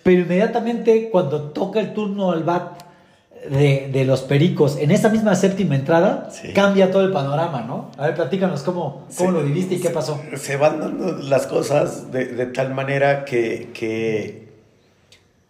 [0.03, 2.81] Pero inmediatamente cuando toca el turno al bat
[3.51, 6.53] de, de los Pericos, en esa misma séptima entrada, Sí.
[6.55, 7.91] cambia todo el panorama, ¿no?
[7.99, 10.21] A ver, platícanos cómo, cómo Se- lo viviste y qué pasó.
[10.37, 14.50] Se van dando las cosas de, de tal manera que, que,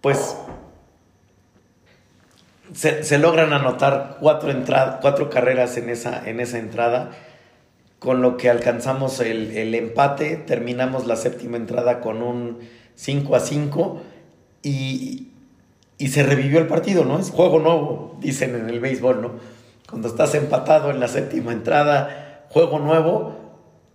[0.00, 0.36] pues,
[2.72, 4.52] se, logran anotar cuatro,
[5.00, 7.10] cuatro carreras en esa, en esa entrada,
[7.98, 12.58] con lo que alcanzamos el, el empate, terminamos la séptima entrada con un
[12.94, 14.02] 5 a 5
[14.62, 15.28] y,
[15.98, 17.18] y se revivió el partido, ¿no?
[17.18, 19.32] Es juego nuevo, dicen en el béisbol, ¿no?
[19.88, 23.36] Cuando estás empatado en la séptima entrada, juego nuevo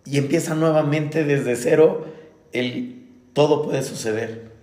[0.05, 2.05] y empieza nuevamente desde cero,
[2.51, 4.54] el todo puede suceder.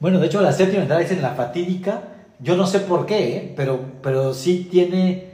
[0.00, 2.02] Bueno, de hecho la séptima entrada es en la fatídica,
[2.40, 3.52] yo no sé por qué, ¿eh?
[3.56, 5.26] pero, pero sí tiene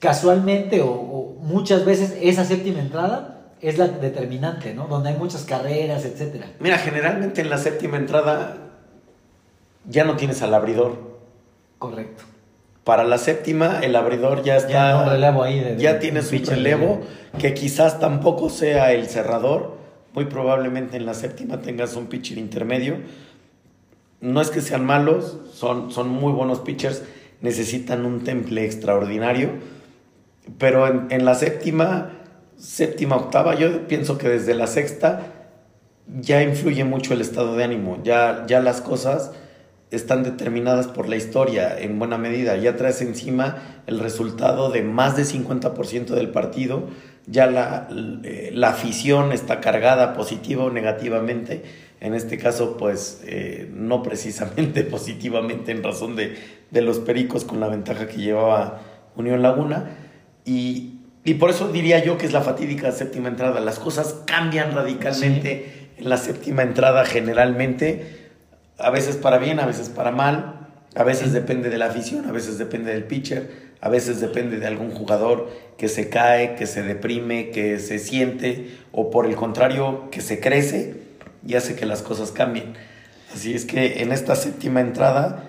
[0.00, 4.86] casualmente o, o muchas veces esa séptima entrada es la determinante, ¿no?
[4.86, 6.46] Donde hay muchas carreras, etcétera.
[6.60, 8.56] Mira, generalmente en la séptima entrada
[9.88, 10.96] ya no tienes al abridor.
[11.78, 12.24] Correcto.
[12.84, 14.70] Para la séptima, el abridor ya está.
[14.70, 17.00] Ya un relevo ahí de- ya de- tiene su relevo,
[17.38, 19.76] que quizás tampoco sea el cerrador.
[20.14, 22.96] Muy probablemente en la séptima tengas un pitcher intermedio.
[24.20, 27.02] No es que sean malos, son, son muy buenos pitchers,
[27.40, 29.50] necesitan un temple extraordinario.
[30.58, 32.10] Pero en, en la séptima,
[32.56, 35.34] séptima, octava, yo pienso que desde la sexta
[36.20, 37.98] ya influye mucho el estado de ánimo.
[38.02, 39.32] Ya, ya las cosas
[39.90, 42.56] están determinadas por la historia en buena medida.
[42.56, 46.88] Ya traes encima el resultado de más de 50% del partido.
[47.26, 47.88] Ya la,
[48.24, 51.62] eh, la afición está cargada positiva o negativamente.
[52.00, 56.36] En este caso, pues eh, no precisamente positivamente en razón de,
[56.70, 58.80] de los pericos con la ventaja que llevaba
[59.16, 59.90] Unión Laguna.
[60.44, 63.60] Y, y por eso diría yo que es la fatídica séptima entrada.
[63.60, 68.28] Las cosas cambian radicalmente en la séptima entrada generalmente.
[68.78, 72.32] A veces para bien, a veces para mal, a veces depende de la afición, a
[72.32, 73.50] veces depende del pitcher,
[73.80, 78.70] a veces depende de algún jugador que se cae, que se deprime, que se siente,
[78.92, 81.07] o por el contrario, que se crece
[81.46, 82.74] y hace que las cosas cambien.
[83.34, 85.44] Así es que en esta séptima entrada,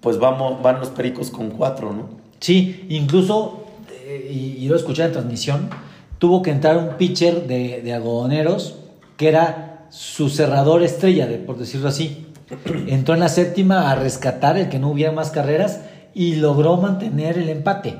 [0.00, 2.10] pues vamos, van los pericos con cuatro, ¿no?
[2.40, 3.66] Sí, incluso,
[4.04, 5.70] eh, y, lo escuché en transmisión,
[6.18, 8.76] tuvo que entrar un pitcher de, de algodoneros
[9.16, 12.26] que era su cerrador estrella, de, por decirlo así.
[12.86, 15.80] Entró en la séptima a rescatar el que no hubiera más carreras
[16.14, 17.96] y logró mantener el empate.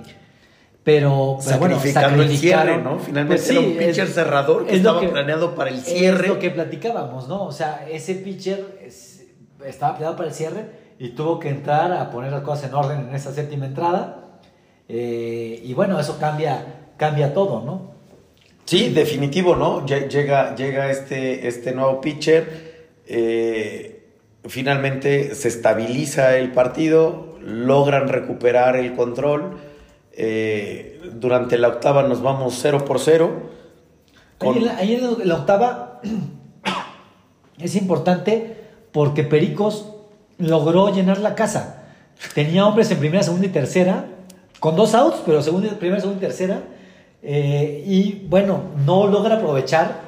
[0.85, 2.79] Pero, pero bueno, Sacrificando el cierre.
[2.79, 2.99] ¿no?
[2.99, 6.23] Finalmente Pues era un pitcher es- cerrador que es estaba planeado para el cierre.
[6.25, 7.45] Es lo que platicábamos, ¿no?
[7.45, 9.27] O sea, ese pitcher es-
[9.67, 10.65] estaba planeado para el cierre
[10.99, 14.25] y tuvo que entrar a poner las cosas en orden en esa séptima entrada.
[14.89, 16.65] Eh, y bueno, eso cambia,
[16.97, 17.93] cambia todo, ¿no?
[18.65, 19.85] Sí, definitivo, ¿no?
[19.87, 24.07] Lle- Llega, llega este, este nuevo pitcher, eh,
[24.47, 29.59] finalmente se estabiliza el partido, logran recuperar el control.
[30.21, 33.31] Eh, durante la octava nos vamos 0 por 0.
[34.41, 36.01] Ahí en la, ahí en la- la octava
[37.59, 38.57] es importante
[38.93, 39.87] porque Pericos
[40.39, 41.83] logró llenar la casa.
[42.35, 44.07] Tenía hombres en primera, segunda y tercera,
[44.61, 46.63] con dos outs, pero segunda, primera, segunda y tercera.
[47.23, 50.01] eh, y bueno, no logra aprovechar.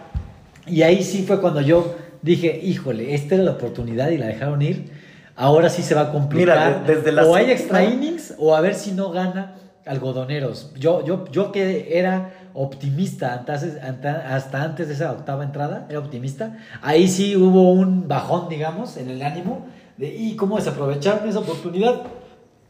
[0.67, 4.63] Y ahí sí fue cuando yo dije, híjole, esta era la oportunidad y la dejaron
[4.63, 4.91] ir.
[5.37, 6.57] ahora sí se va a complicar.
[6.59, 9.57] Mira, de- desde la o hay extra innings o a ver si no gana
[9.91, 10.73] algodoneros.
[10.79, 16.59] Yo, yo, yo que era optimista hasta antes de esa octava entrada, era optimista.
[16.81, 22.03] Ahí sí hubo un bajón, digamos, en el ánimo de y cómo desaprovecharon esa oportunidad.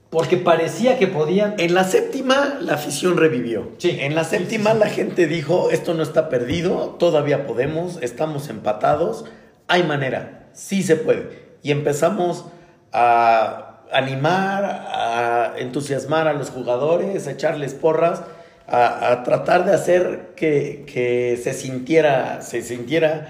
[0.08, 1.54] Porque parecía que podían.
[1.58, 3.70] En la séptima, la afición revivió.
[3.78, 3.96] Sí.
[4.00, 4.78] En la Sí, sí, séptima, sí.
[4.78, 9.24] la gente dijo: Esto no está perdido, todavía podemos, estamos empatados,
[9.68, 11.50] hay manera, sí se puede.
[11.62, 12.46] Y empezamos
[12.92, 18.22] a animar, a entusiasmar a los jugadores, a echarles porras,
[18.66, 23.28] a, tratar de hacer que, que se, sintiera, se sintiera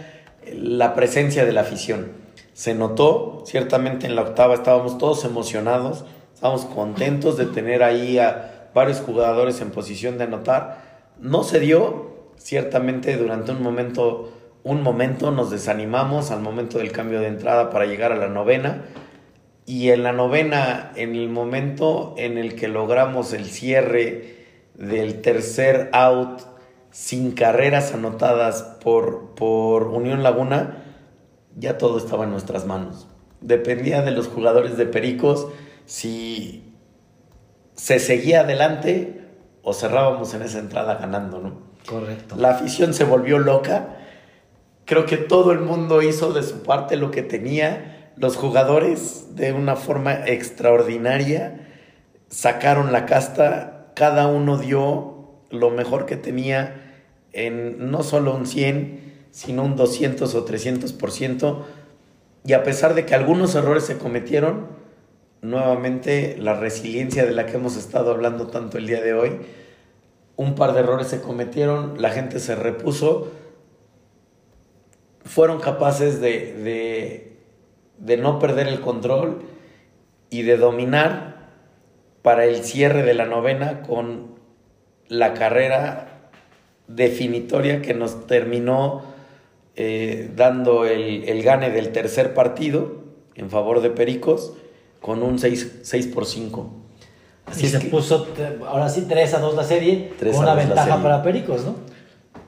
[0.53, 2.13] la presencia de la afición.
[2.53, 6.05] Se notó, ciertamente en la octava estábamos todos emocionados,
[6.35, 10.83] estábamos contentos de tener ahí a varios jugadores en posición de anotar.
[11.19, 14.33] No se dio, ciertamente durante un momento,
[14.63, 18.85] un momento nos desanimamos al momento del cambio de entrada para llegar a la novena.
[19.71, 24.35] Y en la novena, en el momento en el que logramos el cierre
[24.75, 26.41] del tercer out
[26.91, 30.83] sin carreras anotadas por, por Unión Laguna,
[31.57, 33.07] ya todo estaba en nuestras manos.
[33.43, 35.47] Dependía de los jugadores de Pericos
[35.87, 36.75] si
[37.75, 39.21] se seguía adelante
[39.63, 41.61] o cerrábamos en esa entrada ganando, ¿no?
[41.87, 42.35] Correcto.
[42.37, 43.99] La afición se volvió loca.
[44.85, 47.90] Creo que todo el mundo hizo de su parte lo que tenía.
[48.21, 51.67] Los jugadores, de una forma extraordinaria,
[52.29, 53.93] sacaron la casta.
[53.97, 60.35] Cada uno dio lo mejor que tenía en no solo un 100, sino un 200
[60.35, 61.63] o 300%.
[62.45, 64.67] Y a pesar de que algunos errores se cometieron,
[65.41, 69.39] nuevamente la resiliencia de la que hemos estado hablando tanto el día de hoy,
[70.37, 73.33] un par de errores se cometieron, la gente se repuso,
[75.25, 77.30] fueron capaces de, de,
[78.01, 79.43] de no perder el control
[80.31, 81.49] y de dominar
[82.23, 84.35] para el cierre de la novena con
[85.09, 86.31] la carrera
[86.89, 89.03] definitoria que nos terminó
[89.77, 93.01] eh, dando el, el gane del tercer partido
[93.37, 94.55] en favor de Pericos
[95.01, 96.71] con un 6, 6 por 5.
[97.53, 101.23] y se puso, te- ahora sí, 3 a 2 la serie, con una ventaja para
[101.23, 101.75] Pericos, ¿no?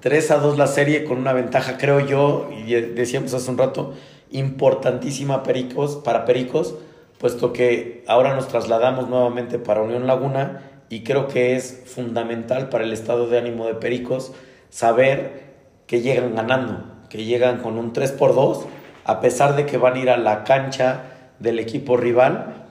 [0.01, 3.95] 3 a 2 la serie con una ventaja, creo yo, y decíamos hace un rato,
[4.33, 6.75] importantísima Pericos, para Pericos,
[7.19, 12.85] puesto que ahora nos trasladamos nuevamente para Unión Laguna y creo que es fundamental para
[12.85, 14.33] el estado de ánimo de Pericos
[14.69, 15.53] saber
[15.87, 18.67] que llegan ganando, que llegan con un 3 por 2,
[19.05, 21.05] a pesar de que van a ir a la cancha
[21.39, 22.67] del equipo rival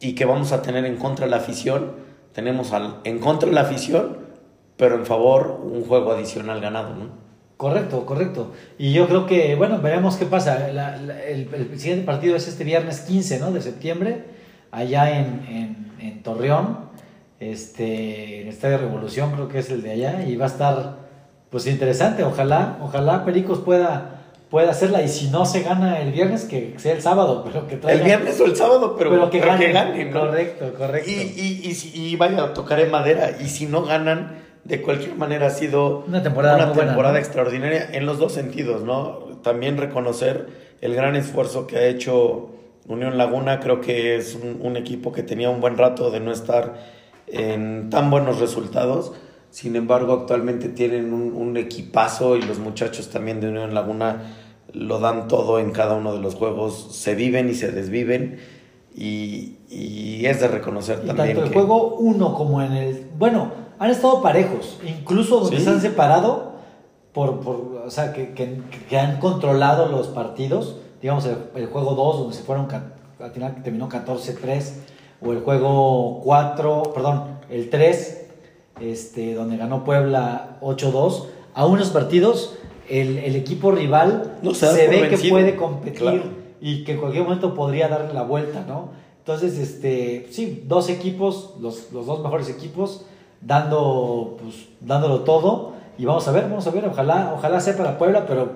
[0.00, 1.92] y que vamos a tener en contra la afición,
[2.32, 4.18] tenemos al, en contra la afición,
[4.76, 7.31] pero en favor un juego adicional ganado, ¿no?
[7.62, 8.52] Correcto, correcto.
[8.76, 10.66] Y yo creo que, bueno, veremos qué pasa.
[10.72, 13.52] La- la- el, el siguiente partido es este viernes 15 ¿no?
[13.52, 14.24] de septiembre,
[14.72, 16.78] allá en, en- en Torreón,
[17.38, 20.96] este, en Estadio Revolución, creo que es el de allá, y va a estar
[21.50, 22.24] pues interesante.
[22.24, 26.94] Ojalá, ojalá Pericos pueda, pueda hacerla, y si no se gana el viernes, que sea
[26.94, 29.70] el sábado, pero que traiga- El viernes o el sábado, pero, pero que pero gane.
[29.72, 30.18] ganen, ¿no?
[30.20, 31.08] Correcto, correcto.
[31.08, 33.36] Y, y, y, y vaya, tocaré madera.
[33.40, 37.14] Y si no ganan, de cualquier manera ha sido Una temporada una muy buena, temporada
[37.14, 37.20] ¿no?
[37.20, 39.18] extraordinaria en los dos sentidos, ¿no?
[39.42, 40.46] También reconocer
[40.80, 42.50] el gran esfuerzo que ha hecho
[42.86, 43.60] Unión Laguna.
[43.60, 46.74] Creo que es un, un equipo que tenía un buen rato de no estar
[47.26, 49.12] en tan buenos resultados.
[49.50, 54.36] Sin embargo, actualmente tienen un, un equipazo y los muchachos también de Unión Laguna
[54.72, 56.96] lo dan todo en cada uno de los juegos.
[56.96, 58.38] Se viven y se desviven.
[58.94, 63.06] Y, y es de reconocer Y también tanto el que- juego uno como en el.
[63.18, 65.64] Bueno, han estado parejos, incluso donde Sí.
[65.64, 66.52] se han separado,
[67.12, 70.76] por, por, o sea, que, que- que han controlado los partidos.
[71.00, 74.74] Digamos, el, el juego 2, donde se fueron, al final terminó 14-3,
[75.24, 78.26] o el juego 4, perdón, el 3,
[78.80, 81.26] este, donde ganó Puebla 8-2.
[81.54, 82.56] Aún los partidos,
[82.88, 86.22] el, el equipo rival No se se ve que puede competir Claro.
[86.62, 88.88] Y que en cualquier momento podría darle la vuelta, ¿no?
[89.18, 93.04] Entonces, este, sí, dos equipos, los, los dos mejores equipos,
[93.40, 95.72] dando, pues, dándolo todo.
[95.98, 98.52] Y vamos a ver, vamos a ver, ojalá, ojalá sea para Puebla, pero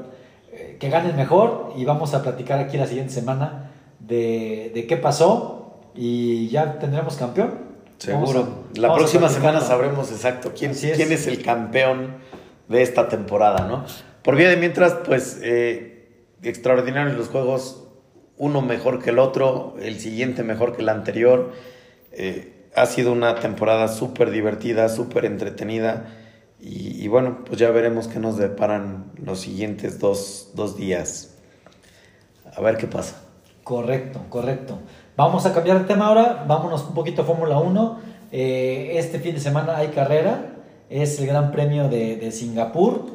[0.52, 1.72] eh, que ganen mejor.
[1.76, 3.70] Y vamos a platicar aquí la siguiente semana
[4.00, 7.66] de, de qué pasó y ya tendremos campeón.
[7.98, 8.40] Seguro.
[8.74, 10.80] a- la próxima semana sabremos exacto quién, es.
[10.80, 12.14] quién es el campeón
[12.68, 13.84] de esta temporada, ¿no?
[14.22, 16.08] Por vía de mientras, pues, eh,
[16.42, 17.84] extraordinarios los juegos,
[18.38, 21.52] uno mejor que el otro, el siguiente mejor que el anterior.
[22.12, 26.12] Eh, ha sido una temporada súper divertida, súper entretenida.
[26.60, 31.36] Y, bueno, pues ya veremos qué nos deparan los siguientes dos, dos días.
[32.56, 33.22] A ver qué pasa.
[33.62, 34.78] Correcto, correcto.
[35.16, 38.00] Vamos a cambiar de tema ahora, vámonos un poquito a Fórmula 1.
[38.32, 40.56] Eh, este fin de semana hay carrera,
[40.90, 43.06] es el Gran Premio de, de Singapur.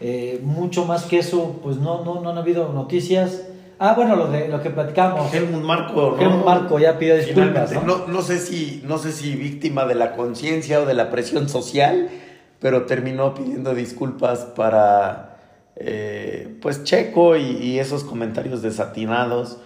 [0.00, 3.45] Eh, mucho más que eso, pues no, no, no han habido noticias.
[3.78, 5.32] Ah, bueno, lo, de, lo que platicamos.
[5.34, 6.22] Helmut Marco, ¿no?
[6.22, 7.72] Helmut Marco ya pidió disculpas.
[7.72, 7.82] ¿no?
[7.82, 11.48] no, no sé si, no sé si víctima de la conciencia o de la presión
[11.48, 12.08] social,
[12.58, 15.36] pero terminó pidiendo disculpas para
[15.76, 19.58] eh, pues Checo y, y esos comentarios desatinados.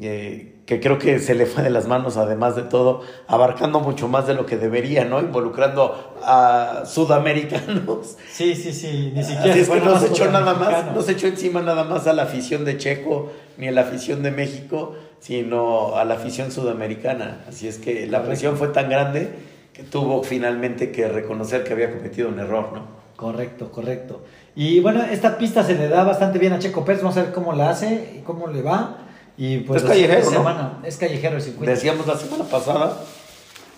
[0.00, 4.08] eh, que creo que se le fue de las manos, además de todo, abarcando mucho
[4.08, 5.20] más de lo que debería, ¿no?
[5.20, 8.16] Involucrando a sudamericanos.
[8.30, 11.12] Sí, sí, sí, ni siquiera Así es que no se echó nada más, no se
[11.12, 14.94] echó encima nada más a la afición de Checo ni a la afición de México,
[15.20, 17.44] sino a la afición sudamericana.
[17.48, 19.32] Así es que la presión fue tan grande
[19.74, 23.04] que tuvo finalmente que reconocer que había cometido un error, ¿no?
[23.16, 24.22] Correcto, correcto.
[24.56, 27.02] Y bueno, esta pista se le da bastante bien a Checo Pérez.
[27.02, 29.03] Vamos a ver cómo la hace y cómo le va.
[29.36, 30.30] Y pues Es callejero, ¿no?
[30.30, 31.70] semana es callejero el circuito.
[31.70, 33.00] Decíamos la semana pasada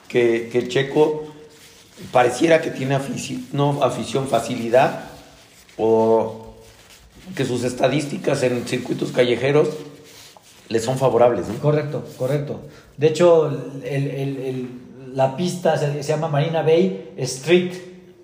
[0.09, 1.25] que, que el Checo
[2.13, 5.05] pareciera que tiene afici- no, afición, facilidad,
[5.79, 6.55] o
[7.35, 9.69] que sus estadísticas en circuitos callejeros
[10.69, 11.55] le son favorables, ¿no?
[11.59, 12.61] Correcto, correcto.
[12.97, 13.47] De hecho,
[13.85, 14.69] el- el- el-
[15.15, 17.73] la pista se, se llama Marina Bay Street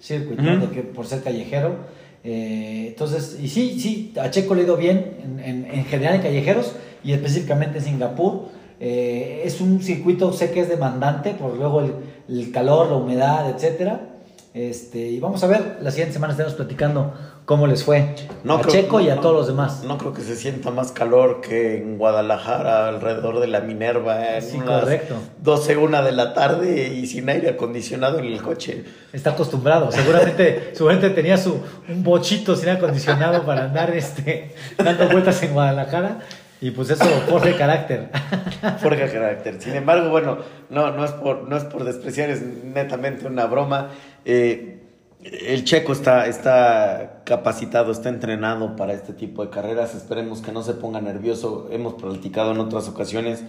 [0.01, 0.39] Circuit,
[0.73, 1.77] que- por ser callejero.
[2.25, 6.15] Eh, entonces, y sí, sí, a Checo le ha ido bien en, en- en general
[6.17, 6.73] en callejeros
[7.05, 8.45] y específicamente en Singapur.
[8.81, 11.93] Eh, es un circuito, sé que es demandante por luego el,
[12.29, 14.09] el calor, la humedad, etcétera.
[14.55, 17.15] Este, y vamos a ver, la siguiente semana estaremos platicando
[17.45, 19.83] cómo les fue a creo- Checo y a no- todos los demás.
[19.85, 24.43] No creo que se sienta más calor que en Guadalajara, alrededor de la Minerva, en
[24.43, 25.17] Sí, unas correcto.
[25.43, 28.85] 12, una de la tarde y sin aire acondicionado en el coche.
[29.13, 29.91] Está acostumbrado.
[29.93, 36.21] Seguramente, seguramente tenía su, un bochito sin acondicionado para andar este, dando vueltas en Guadalajara.
[36.61, 38.09] Y pues eso forja carácter.
[38.81, 39.61] Forja carácter.
[39.61, 40.39] Sin embargo, bueno,
[40.71, 43.89] no, no, es por, no es por despreciar, es netamente una broma.
[44.25, 44.79] Eh,
[45.23, 49.95] el checo está, está capacitado, está entrenado para este tipo de carreras.
[49.95, 51.69] Esperemos que no se ponga nervioso.
[51.71, 53.45] Hemos platicado en otras ocasiones.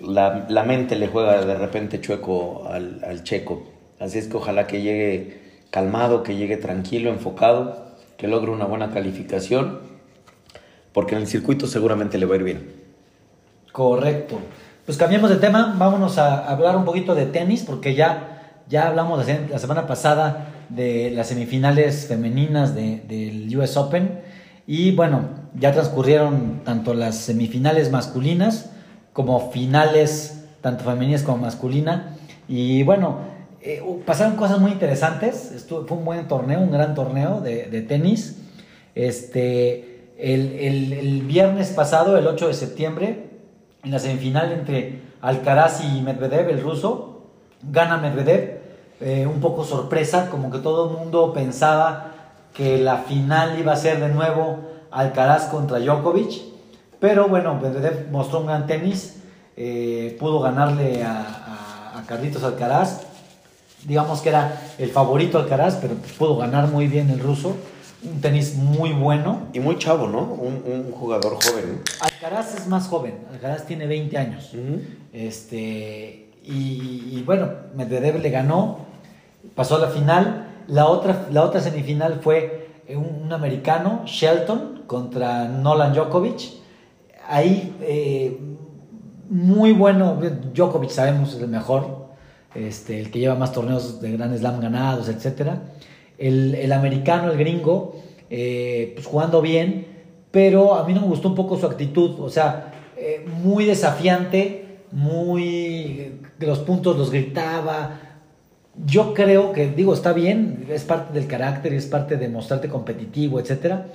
[0.00, 3.64] La, la mente le juega de repente chueco al, al checo.
[3.98, 7.86] Así es que ojalá que llegue calmado, que llegue tranquilo, enfocado,
[8.16, 9.80] que logre una buena calificación.
[10.92, 12.72] Porque en el circuito seguramente le va a ir bien.
[13.72, 14.38] Correcto.
[14.86, 15.74] Pues cambiamos de tema.
[15.76, 19.86] Vámonos a hablar un poquito de tenis porque ya, ya hablamos la se- la semana
[19.86, 24.20] pasada de las semifinales femeninas de- del US Open.
[24.66, 25.22] Y bueno,
[25.54, 28.70] ya transcurrieron tanto las semifinales masculinas
[29.12, 32.14] como finales, tanto femeninas como masculina.
[32.48, 33.18] Y bueno,
[33.62, 35.52] eh, pasaron cosas muy interesantes.
[35.52, 38.36] Estuvo, fue un buen torneo, un gran torneo de, de tenis.
[38.94, 43.28] Este, el, el- el viernes pasado, el 8 de septiembre,
[43.84, 47.30] en la semifinal entre Alcaraz y Medvedev, el ruso,
[47.62, 48.57] gana Medvedev.
[49.00, 52.12] Eh, un poco sorpresa, como que todo el mundo pensaba
[52.54, 54.58] que la final iba a ser de nuevo
[54.90, 56.42] Alcaraz contra Djokovic.
[56.98, 59.16] Pero bueno, Medvedev mostró un gran tenis,
[59.56, 61.20] eh, pudo ganarle a,
[61.94, 63.02] a- a Carlitos Alcaraz.
[63.84, 67.54] Digamos que era el favorito Alcaraz, pero pudo ganar muy bien el ruso.
[68.02, 69.48] Un tenis muy bueno.
[69.52, 70.20] Y muy chavo, ¿no?
[70.22, 71.82] Un, un jugador joven.
[72.00, 74.52] Alcaraz es más joven, Alcaraz tiene 20 años.
[75.12, 78.78] Este, y, y bueno, Medvedev le ganó,
[79.54, 80.64] pasó a la final.
[80.66, 86.40] La otra, la otra semifinal fue un, un americano, Shelton, contra Nolan Djokovic.
[87.28, 88.36] Ahí, eh,
[89.28, 90.18] muy bueno.
[90.54, 92.08] Djokovic sabemos es el mejor,
[92.54, 95.50] este, el que lleva más torneos de Grand Slam ganados, etc.
[96.16, 97.96] El, el americano, el gringo,
[98.30, 99.86] eh, pues jugando bien,
[100.30, 102.18] pero a mí no me gustó un poco su actitud.
[102.20, 106.20] O sea, eh, muy desafiante, muy.
[106.38, 108.00] Los puntos los gritaba.
[108.86, 112.68] Yo creo que, digo, está bien, es parte del carácter y es parte de mostrarte
[112.68, 113.86] competitivo, etcétera.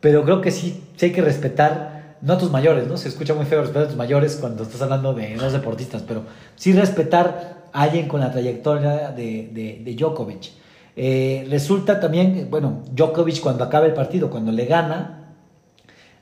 [0.00, 2.96] Pero creo que sí, sí hay que respetar, no a tus mayores, ¿no?
[2.96, 6.22] Se escucha muy feo respetar a tus mayores cuando estás hablando de dos deportistas, pero
[6.56, 10.50] sí respetar a alguien con la trayectoria de, de, de Djokovic.
[10.96, 15.34] Eh, resulta también, bueno, Djokovic cuando acaba el partido, cuando le gana,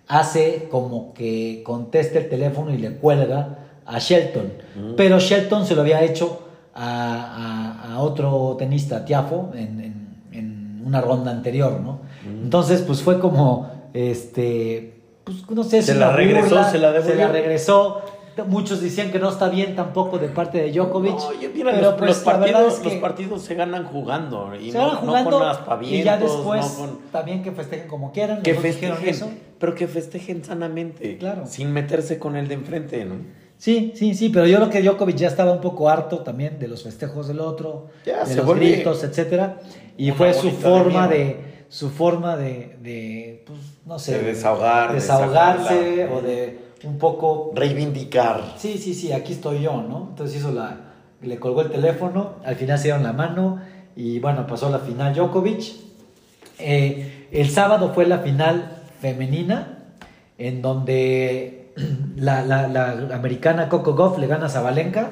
[0.09, 4.53] hace como que contesta el teléfono y le cuelga a Shelton.
[4.97, 6.46] Pero Shelton se lo había hecho
[6.77, 12.01] a, a- a otro tenista, Tiafo, en, en- en una ronda anterior, ¿no?
[12.25, 17.29] Entonces, pues fue como, este, pues no sé Se si la regresó, se la devolvió.
[17.29, 18.03] regresó.
[18.49, 21.13] Muchos decían que no está bien tampoco de parte de Djokovic.
[21.15, 24.53] No, mira, pero los, pues, los la partidos, es que- los partidos se ganan jugando
[24.61, 27.89] y se no, no jugando con aspavientos, y ya después no con- también que festejen
[27.89, 28.43] como quieran.
[28.43, 29.31] que festejen, eso.
[29.59, 31.47] pero que festejen sanamente, Claro.
[31.47, 33.15] sin meterse con el de enfrente, ¿no?
[33.59, 36.69] Sí, sí, sí, pero yo creo que Djokovic ya estaba un poco harto también de
[36.69, 39.61] los festejos del otro, Ya, de los gritos, etcétera,
[39.97, 44.91] y fue su de forma de, su forma de, de, pues, no sé, De desahogar,
[44.91, 48.55] de desahogarse o de un poco Reivindicar.
[48.59, 50.09] Sí, sí, sí, aquí estoy yo, ¿no?
[50.11, 50.79] Entonces hizo la,
[51.23, 53.61] le colgó el teléfono, al final se dieron la mano
[53.97, 55.73] y bueno, pasó la final Djokovic.
[56.59, 59.79] Eh, el sábado fue la final femenina,
[60.39, 61.66] en donde
[62.17, 65.11] la, la- americana Coco Goff le gana a Zabalenka.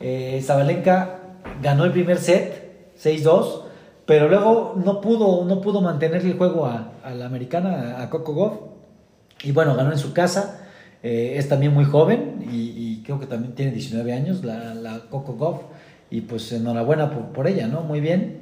[0.00, 1.18] Eh, Zabalenka
[1.62, 3.62] ganó el primer set, 6-2,
[4.04, 8.54] pero luego no pudo, no pudo mantenerle el juego a, la americana, a Coco Goff.
[9.42, 10.62] Y bueno, ganó en su casa.
[11.02, 15.00] Eh, es también muy joven y, y creo que también tiene 19 años, la, la
[15.10, 15.60] Coco Goff.
[16.10, 17.82] Y pues enhorabuena por, por ella, ¿no?
[17.82, 18.40] Muy bien.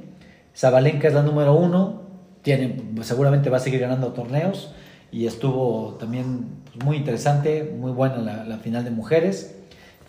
[0.55, 2.01] Zabalenka es la número uno.
[2.43, 4.71] Tiene, seguramente va a seguir ganando torneos.
[5.11, 9.55] Y estuvo también pues, muy interesante, muy buena la, final de mujeres.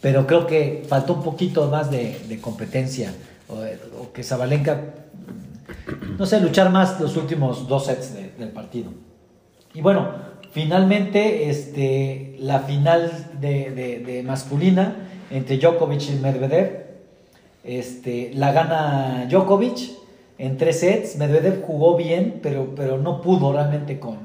[0.00, 3.12] Pero creo que faltó un poquito más de, competencia.
[3.48, 4.80] O, que Zabalenka,
[6.18, 8.90] no sé, luchar más los últimos dos sets de- del partido.
[9.74, 10.08] Y bueno,
[10.50, 13.10] finalmente este, la final
[13.40, 14.96] de, de- de masculina
[15.30, 16.86] entre Djokovic y Medvedev,
[17.64, 19.78] este, la gana Djokovic
[20.38, 21.16] en tres sets.
[21.16, 24.18] Medvedev jugó bien, pero, pero no pudo realmente con,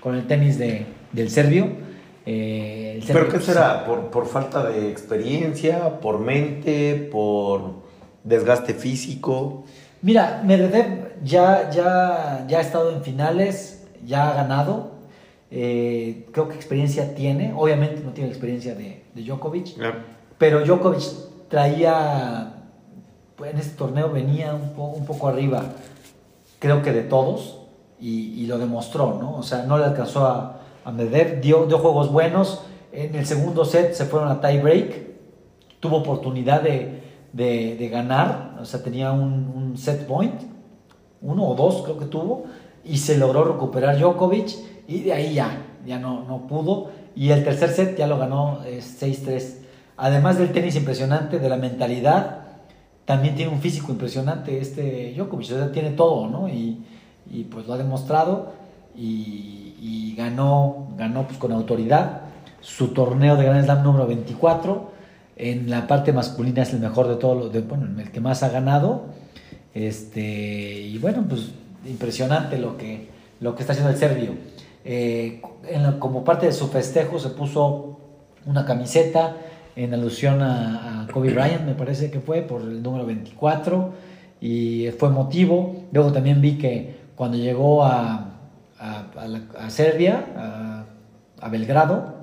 [0.00, 1.68] con el tenis de, del serbio.
[2.26, 3.84] Eh, el serbio, ¿Pero qué será?
[3.84, 6.00] ¿Por, ¿Por falta de experiencia?
[6.00, 7.08] ¿Por mente?
[7.10, 7.74] ¿Por
[8.24, 9.64] desgaste físico?
[10.02, 14.92] Mira, Medvedev ya, ya, ya ha estado en finales, ya ha ganado.
[15.50, 17.52] Eh, creo que experiencia tiene.
[17.56, 19.76] Obviamente no tiene la experiencia de, de Djokovic.
[20.38, 21.02] Pero Djokovic
[21.48, 22.54] traía,
[23.36, 25.64] pues, en este torneo venía un, po- un poco arriba,
[26.58, 27.58] creo que de todos,
[28.00, 29.36] y, y lo demostró, ¿no?
[29.36, 32.62] O sea, no le alcanzó a, a Medvedev, dio, dio juegos buenos,
[32.92, 35.06] en el segundo set se fueron a tie break,
[35.80, 37.02] tuvo oportunidad de,
[37.32, 40.34] de- de ganar, o sea, tenía un, un set point,
[41.22, 42.44] uno o dos creo que tuvo,
[42.84, 44.50] y se logró recuperar Djokovic,
[44.88, 48.60] y de ahí ya, ya no, no pudo, y el tercer set ya lo ganó
[48.64, 49.58] eh, 6-3.
[49.96, 52.38] Además del tenis impresionante, de la mentalidad,
[53.04, 56.48] también tiene un físico impresionante este Djokovic, o sea, tiene todo, ¿no?
[56.48, 56.84] Y,
[57.30, 58.52] y, pues lo ha demostrado
[58.96, 62.22] y, ganó, ganó pues con autoridad
[62.60, 64.90] su torneo de Grand Slam número 24.
[65.36, 68.50] En la parte masculina es el mejor de todos los, bueno, el que más ha
[68.50, 69.06] ganado.
[69.72, 71.52] Este, y bueno, pues
[71.86, 73.08] impresionante lo que,
[73.40, 74.34] lo que está haciendo el serbio.
[74.84, 75.40] Eh,
[75.98, 77.98] como parte de su festejo se puso
[78.46, 79.36] una camiseta
[79.76, 83.92] en alusión a, Kobe Bryant, me parece que fue, por el número 24,
[84.40, 85.86] y fue emotivo.
[85.92, 88.30] Luego también vi que cuando llegó a,
[88.78, 90.24] a, a la- a Serbia,
[91.42, 92.14] a, Belgrado,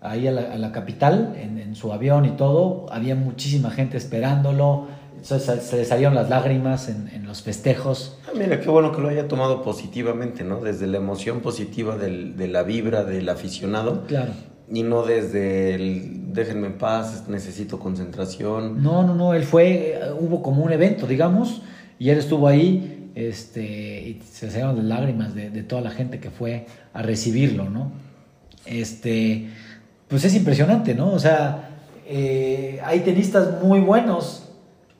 [0.00, 4.88] ahí a la, la capital, en, en su avión y todo, había muchísima gente esperándolo,
[5.22, 8.18] se, se- se le salieron las lágrimas en, en los festejos.
[8.26, 10.60] Ah, mira, qué bueno que lo haya tomado positivamente, ¿no?
[10.60, 14.32] Desde la emoción positiva del- de la vibra del aficionado Claro.
[14.68, 18.82] y no desde el déjenme en paz, necesito concentración.
[18.82, 21.62] No, no, no, él fue, eh, hubo como un evento, digamos,
[22.00, 26.30] y él estuvo ahí, este, y se salieron las lágrimas de, toda la gente que
[26.30, 27.90] fue a recibirlo, ¿no?
[28.66, 29.48] Este,
[30.06, 31.12] pues es impresionante, ¿no?
[31.12, 31.70] O sea,
[32.06, 34.50] eh, hay tenistas muy buenos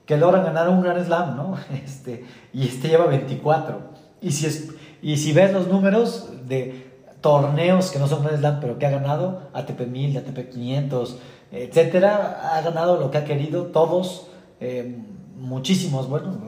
[0.06, 1.58] que logran ganar un Grand Slam, ¿no?
[1.84, 2.24] Este,
[2.54, 3.80] y este lleva 24.
[4.22, 4.70] Y si, es,
[5.02, 6.86] y si ves los números de
[7.20, 11.18] torneos que no son Grand Slam, pero que ha ganado, ATP 1000, ATP 500,
[11.52, 14.28] etcétera, ha ganado lo que ha querido, todos,
[14.60, 14.96] eh,
[15.36, 16.40] muchísimos, bueno,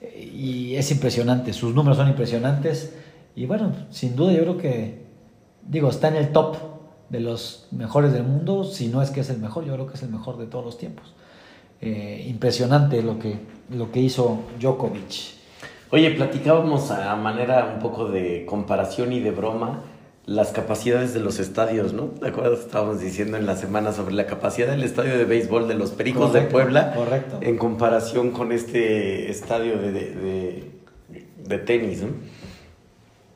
[0.00, 2.94] y es impresionante, sus números son impresionantes.
[3.34, 5.02] Y bueno, sin duda yo creo que,
[5.66, 6.56] digo, está en el top
[7.08, 9.94] de los mejores del mundo, si no es que es el mejor, yo creo que
[9.94, 11.14] es el mejor de todos los tiempos.
[11.80, 13.38] Eh, impresionante lo que,
[13.70, 15.38] lo que hizo Djokovic.
[15.90, 19.84] Oye, platicábamos a manera un poco de comparación y de broma
[20.28, 22.04] las capacidades de los estadios, ¿no?
[22.20, 22.60] ¿Te acuerdas?
[22.60, 26.34] Estábamos diciendo en la semana sobre la capacidad del estadio de béisbol de los Pericos
[26.34, 27.38] de Puebla correcto.
[27.40, 30.64] en comparación con este estadio de, de, de-
[31.46, 32.08] de tenis, ¿no?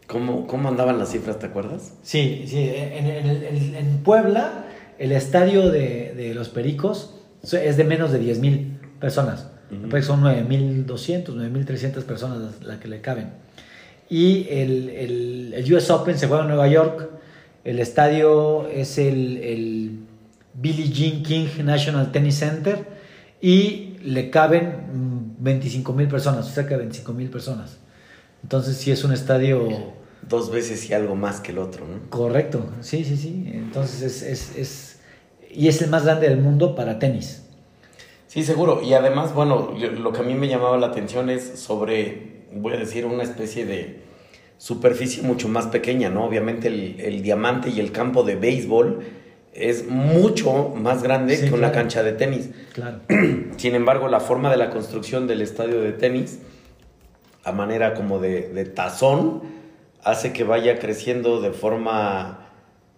[0.07, 1.95] ¿Cómo, ¿Cómo andaban las cifras, te acuerdas?
[2.03, 4.67] Sí, sí, en, en- en- en Puebla
[4.99, 7.15] el estadio de, de los Pericos
[7.51, 9.49] es de menos de 10.000 personas.
[9.71, 9.89] Ujú.
[9.89, 13.31] Pues son 9.200, 9.300 personas las que le caben.
[14.13, 17.09] Y el, el- el US Open se juega en Nueva York.
[17.65, 20.01] El estadio es el, el
[20.53, 22.85] Billie Jean King National Tennis Center
[23.41, 27.79] y le caben 25.000 personas, cerca de 25.000 personas.
[28.43, 29.95] Entonces sí es un estadio...
[30.29, 32.11] Dos veces y algo más que el otro, ¿no?
[32.11, 33.51] Correcto, sí, sí, sí.
[33.55, 35.01] Entonces es, es, es
[35.51, 37.45] y es el más grande del mundo para tenis.
[38.27, 38.83] Sí, seguro.
[38.83, 42.77] Y además, bueno, lo que a mí me llamaba la atención es sobre, voy a
[42.77, 44.02] decir, una especie de
[44.63, 46.25] superficie mucho más pequeña, ¿no?
[46.25, 49.01] Obviamente el, el diamante y el campo de béisbol
[49.53, 52.51] es mucho más grande que una cancha de tenis.
[52.73, 53.01] Claro.
[53.57, 56.39] Sin embargo, la forma de la construcción del estadio de tenis,
[57.43, 59.43] a manera como de, de tazón,
[60.05, 62.47] hace que vaya creciendo de forma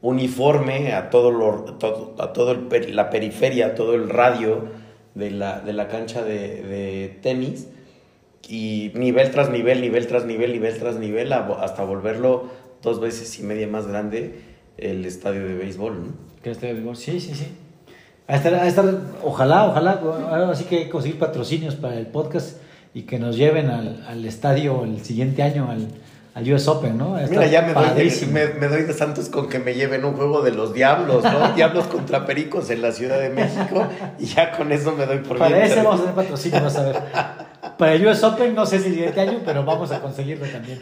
[0.03, 1.79] uniforme a todo, lo,
[2.19, 2.59] a todo
[2.93, 4.69] la periferia, a todo el radio
[5.15, 7.69] de la, de la cancha de, de, tenis
[8.49, 12.51] y nivel tras nivel, nivel tras nivel, nivel tras nivel, hasta volverlo
[12.83, 14.41] dos veces y media más grande
[14.77, 16.13] el estadio de béisbol, ¿no?
[16.43, 17.47] el estadio de béisbol, sí, sí, sí.
[18.27, 18.87] A estar, a estar,
[19.23, 22.57] ojalá, ojalá, así que conseguir patrocinios para el podcast
[22.95, 25.89] y que nos lleven al, al estadio el siguiente año, al,
[26.35, 27.17] al US Open, ¿no?
[27.31, 28.27] Mira, ya me doy, de,
[28.59, 31.53] me, doy, de santos con que me lleven un juego de los Diablos, ¿no?
[31.55, 33.87] Diablos contra Pericos en la Ciudad de México
[34.19, 36.83] y ya con eso me doy por Para ese vamos a tener patrocinio, vas a
[36.83, 36.97] ver.
[37.79, 40.79] Para el US Open no sé si el siguiente año, pero vamos a conseguirlo también.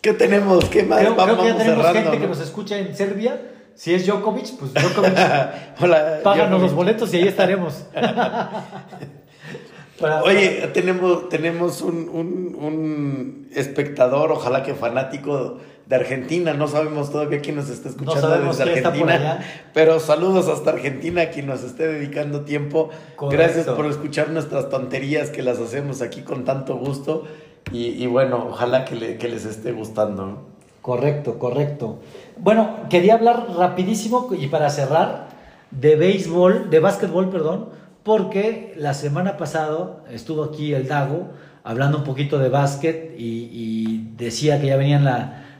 [0.00, 0.64] ¿Qué tenemos?
[0.66, 1.00] ¿Qué más?
[1.00, 3.40] Creo, vamos, creo que ya tenemos gente que nos escucha en Serbia.
[3.74, 5.18] Si es Djokovic, pues Djokovic.
[5.80, 7.86] Hola, páganos los boletos y ahí estaremos.
[10.24, 16.54] Oye, tenemos, tenemos un, un, espectador, ojalá que fanático de Argentina.
[16.54, 19.40] No sabemos todavía quién nos está escuchando desde Argentina.
[19.72, 22.90] Pero saludos hasta Argentina, quien nos esté dedicando tiempo.
[23.30, 27.24] Gracias por escuchar nuestras tonterías que las hacemos aquí con tanto gusto.
[27.72, 30.48] Y, bueno, ojalá que, que les esté gustando.
[30.82, 31.98] Correcto, correcto.
[32.36, 35.28] Bueno, quería hablar rapidísimo y para cerrar
[35.70, 41.30] de béisbol, de básquetbol, perdón porque la semana pasada estuvo aquí el Dago
[41.64, 45.04] hablando un poquito de básquet y, decía que ya venían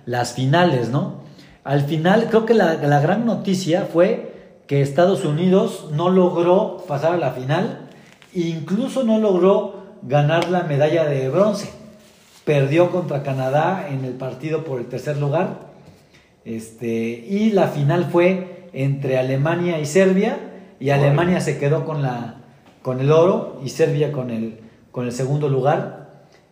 [0.06, 1.24] las finales, ¿no?
[1.64, 4.32] Al final creo que la, gran noticia fue
[4.66, 7.88] que Estados Unidos no logró pasar a la final,
[8.34, 11.70] incluso no logró ganar la medalla de bronce.
[12.44, 15.60] Perdió contra Canadá en el partido por el tercer lugar.
[16.44, 20.36] Este, y la final fue entre Alemania y Serbia
[20.78, 22.42] y Alemania se quedó con, la,
[22.82, 24.60] con el oro y Serbia con el,
[24.90, 26.10] con el segundo lugar.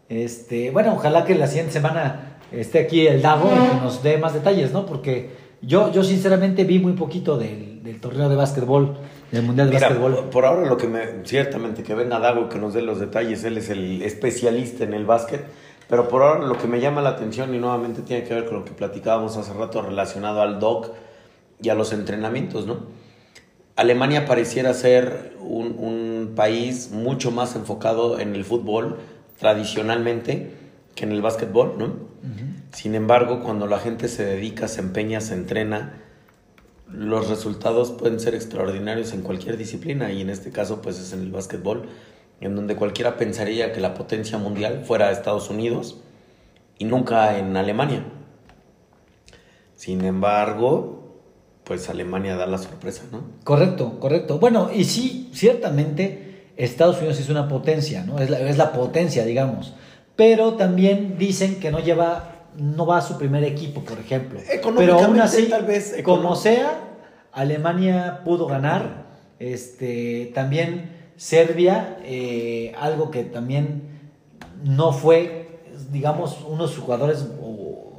[0.08, 4.18] Este, bueno, ojalá que la siguiente semana esté aquí el Dago y que nos dé
[4.18, 4.86] más detalles, ¿no?
[4.86, 5.30] Porque
[5.60, 8.96] yo, yo sinceramente vi muy poquito del, del torneo de básquetbol,
[9.30, 10.28] del Mundial de Básquetbol.
[10.30, 13.44] Por ahora lo que me, ciertamente que venga Dago y que nos dé los detalles,
[13.44, 15.44] él es el especialista en el básquet,
[15.88, 18.58] pero por ahora lo que me llama la atención y nuevamente tiene que ver con
[18.58, 20.90] lo que platicábamos hace rato relacionado al DOC
[21.60, 23.02] y a los entrenamientos, ¿no?
[23.76, 28.96] Alemania pareciera ser un, país mucho más enfocado en el fútbol
[29.38, 30.50] tradicionalmente
[30.94, 32.12] que en el básquetbol, ¿no?
[32.72, 36.02] Sin embargo, cuando la gente se dedica, se empeña, se entrena,
[36.88, 41.20] los resultados pueden ser extraordinarios en cualquier disciplina y en este caso pues es en
[41.20, 41.88] el básquetbol,
[42.40, 45.98] en donde cualquiera pensaría que la potencia mundial fuera Estados Unidos
[46.78, 48.04] y nunca en Alemania.
[49.76, 51.20] Sin embargo,
[51.64, 53.22] pues Alemania da la sorpresa, ¿no?
[53.44, 54.38] Correcto, correcto.
[54.38, 58.18] Bueno, y sí, ciertamente Estados Unidos es una potencia, ¿no?
[58.18, 59.74] Es la, es la potencia, digamos.
[60.16, 64.40] Pero también dicen que no lleva, no va a su primer equipo, por ejemplo.
[64.76, 66.78] Pero aún así, tal vez, como sea,
[67.32, 69.02] Alemania pudo ganar.
[69.38, 73.82] Este, también Serbia, eh, algo que también
[74.64, 75.60] no fue,
[75.90, 77.26] digamos, uno de sus jugadores,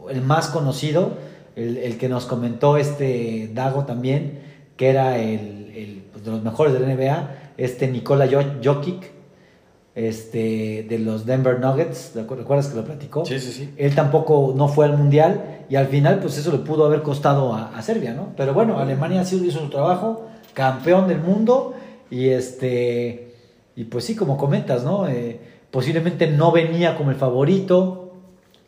[0.10, 1.18] el más conocido,
[1.56, 4.41] el, que nos comentó este Dago también,
[4.77, 8.27] que era el, pues, de los mejores de la NBA, este Nikola
[8.64, 9.11] Jokic,
[9.95, 13.25] este, de los Denver Nuggets, ¿recuerdas que lo platicó?
[13.25, 13.73] Sí, sí, sí.
[13.77, 17.53] Él tampoco no fue al Mundial y al final pues eso le pudo haber costado
[17.53, 18.29] a, Serbia, ¿no?
[18.35, 21.75] Pero bueno, Alemania sí hizo su trabajo, campeón del mundo
[22.09, 23.35] y este,
[23.75, 25.07] y pues sí, como comentas, ¿no?
[25.07, 25.39] Eh,
[25.69, 28.13] posiblemente no venía como el favorito,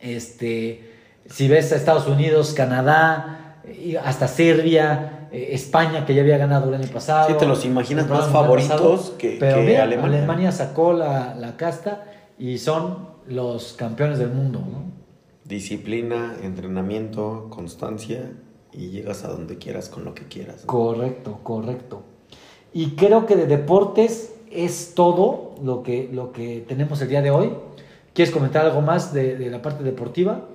[0.00, 0.92] este,
[1.28, 3.62] si ves a Estados Unidos, Canadá,
[4.04, 7.28] hasta Serbia, eh, España, que ya había ganado el año pasado.
[7.28, 10.04] Sí, te los imaginas más favoritos que, pero Alemania.
[10.04, 12.04] Alemania sacó la, casta
[12.38, 14.62] y son los campeones del mundo.
[15.44, 18.32] Disciplina, entrenamiento, constancia
[18.72, 20.62] y llegas a donde quieras con lo que quieras.
[20.66, 22.02] Correcto, correcto.
[22.72, 27.30] Y creo que de deportes es todo lo que, lo que tenemos el día de
[27.30, 27.52] hoy.
[28.12, 30.48] ¿Quieres comentar algo más de, de la parte deportiva?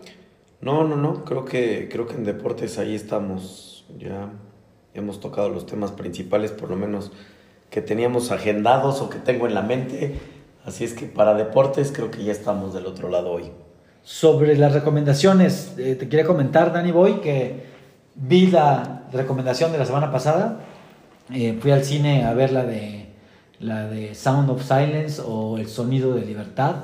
[0.62, 4.32] No, no, no, creo que, creo que en deportes ahí estamos, ya
[4.94, 7.12] hemos tocado los temas principales, por lo menos
[7.70, 10.20] que teníamos agendados o que tengo en la mente,
[10.66, 13.46] así es que para deportes creo que ya estamos del otro lado hoy.
[14.04, 17.66] Sobre las recomendaciones, eh, te quería comentar, Dani Boy, que
[18.16, 20.60] vi la, recomendación de la semana pasada.
[21.34, 23.08] Eh, fui al cine a ver la de,
[23.60, 26.76] la de Sound of Silence o El Sonido de Libertad.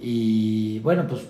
[0.00, 1.22] Y bueno, pues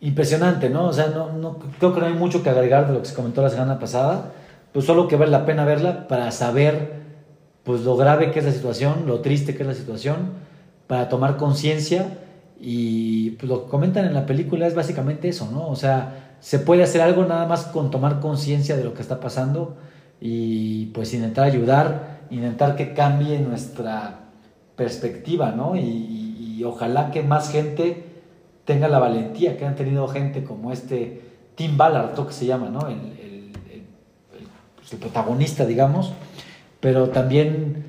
[0.00, 0.86] impresionante, ¿no?
[0.86, 3.14] O sea, no, no, creo que no hay mucho que agregar de lo que se
[3.14, 4.32] comentó la semana pasada.
[4.72, 7.00] Pues solo que vale la pena verla para saber
[7.64, 10.32] pues lo grave que es la situación, lo triste que es la situación,
[10.86, 12.18] para tomar conciencia
[12.60, 15.68] y pues, lo que comentan en la película es básicamente eso, ¿no?
[15.68, 19.20] O sea, se puede hacer algo nada más con tomar conciencia de lo que está
[19.20, 19.76] pasando
[20.20, 24.20] y pues intentar ayudar, intentar que cambie nuestra
[24.76, 25.76] perspectiva, ¿no?
[25.76, 26.18] Y,
[26.62, 28.04] ojalá que más gente
[28.66, 31.22] tenga la valentía que han tenido gente como este
[31.54, 32.80] Tim Ballard, que se llama, ¿no?
[34.98, 36.12] Protagonista, digamos,
[36.80, 37.84] pero también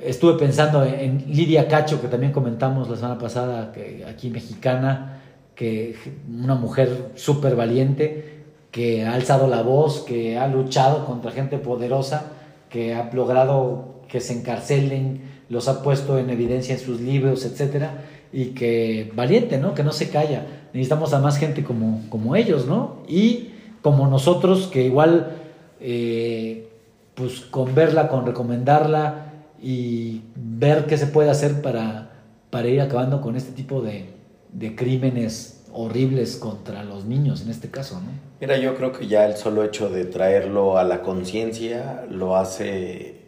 [0.00, 5.22] estuve pensando en Lidia Cacho, que también comentamos la semana pasada, que aquí mexicana,
[5.54, 5.96] que
[6.28, 12.32] una mujer súper valiente, que ha alzado la voz, que ha luchado contra gente poderosa,
[12.68, 18.04] que ha logrado que se encarcelen, los ha puesto en evidencia en sus libros, etcétera,
[18.32, 19.74] y que valiente, ¿no?
[19.74, 20.46] Que no se calla.
[20.72, 22.98] Necesitamos a más gente como, como ellos, ¿no?
[23.08, 23.50] Y
[23.80, 25.32] como nosotros, que igual,
[25.80, 26.68] eh,
[27.14, 29.28] pues con verla, con recomendarla,
[29.60, 32.10] y ver qué se puede hacer para,
[32.50, 34.06] para ir acabando con este tipo de,
[34.52, 38.28] de crímenes horribles contra los niños en este caso, ¿no?
[38.40, 43.22] Mira, yo creo que ya el solo hecho de traerlo a la conciencia lo hace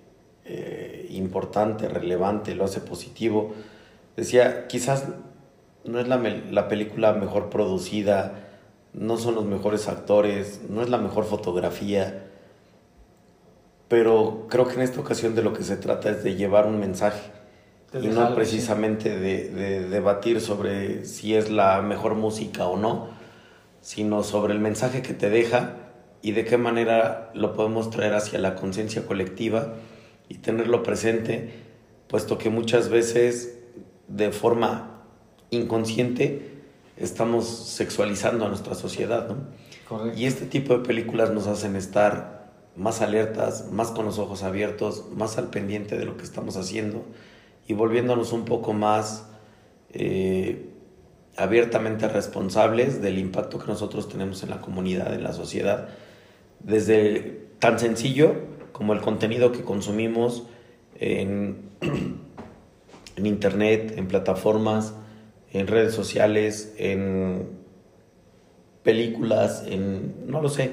[0.44, 3.52] eh, importante, relevante, lo hace positivo.
[4.16, 5.06] Decía, quizás
[5.84, 6.18] no es la,
[6.50, 8.34] la película mejor producida,
[8.92, 12.29] no son los mejores actores, no es la mejor fotografía,
[13.90, 16.78] pero creo que en esta ocasión de lo que se trata es de llevar un
[16.78, 17.32] mensaje
[17.92, 23.08] y no precisamente de, debatir sobre si es la mejor música o no,
[23.80, 25.74] sino sobre el mensaje que te deja
[26.22, 29.74] y de qué manera lo podemos traer hacia la conciencia colectiva
[30.28, 31.52] y tenerlo presente,
[32.06, 33.58] puesto que muchas veces
[34.06, 35.02] de forma
[35.50, 36.62] inconsciente
[36.96, 40.14] estamos sexualizando a nuestra sociedad, ¿no?
[40.14, 42.39] Y este tipo de películas nos hacen estar
[42.76, 47.04] más alertas, más con los ojos abiertos, más al pendiente de lo que estamos haciendo
[47.66, 49.26] y volviéndonos un poco más
[49.92, 50.66] eh,
[51.36, 55.88] abiertamente responsables del impacto que nosotros tenemos en la comunidad, en la sociedad,
[56.60, 58.34] desde tan sencillo
[58.72, 60.44] como el contenido que consumimos
[60.98, 61.70] en,
[63.16, 64.94] en internet, en plataformas,
[65.52, 67.60] en redes sociales, en
[68.82, 70.70] películas, en, no lo sé,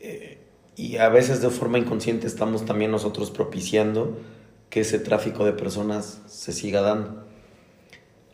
[0.00, 0.29] eh,
[0.80, 4.16] y a veces de forma inconsciente estamos también nosotros propiciando
[4.70, 7.26] que ese tráfico de personas se siga dando.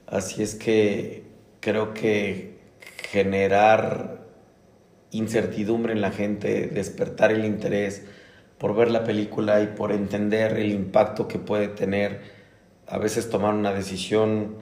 [0.07, 1.25] Así es que
[1.59, 2.61] creo que
[3.11, 4.25] generar
[5.11, 8.05] incertidumbre en la gente, despertar el interés
[8.59, 12.21] por ver la película y por entender el impacto que puede tener,
[12.87, 14.55] a veces tomar una decisión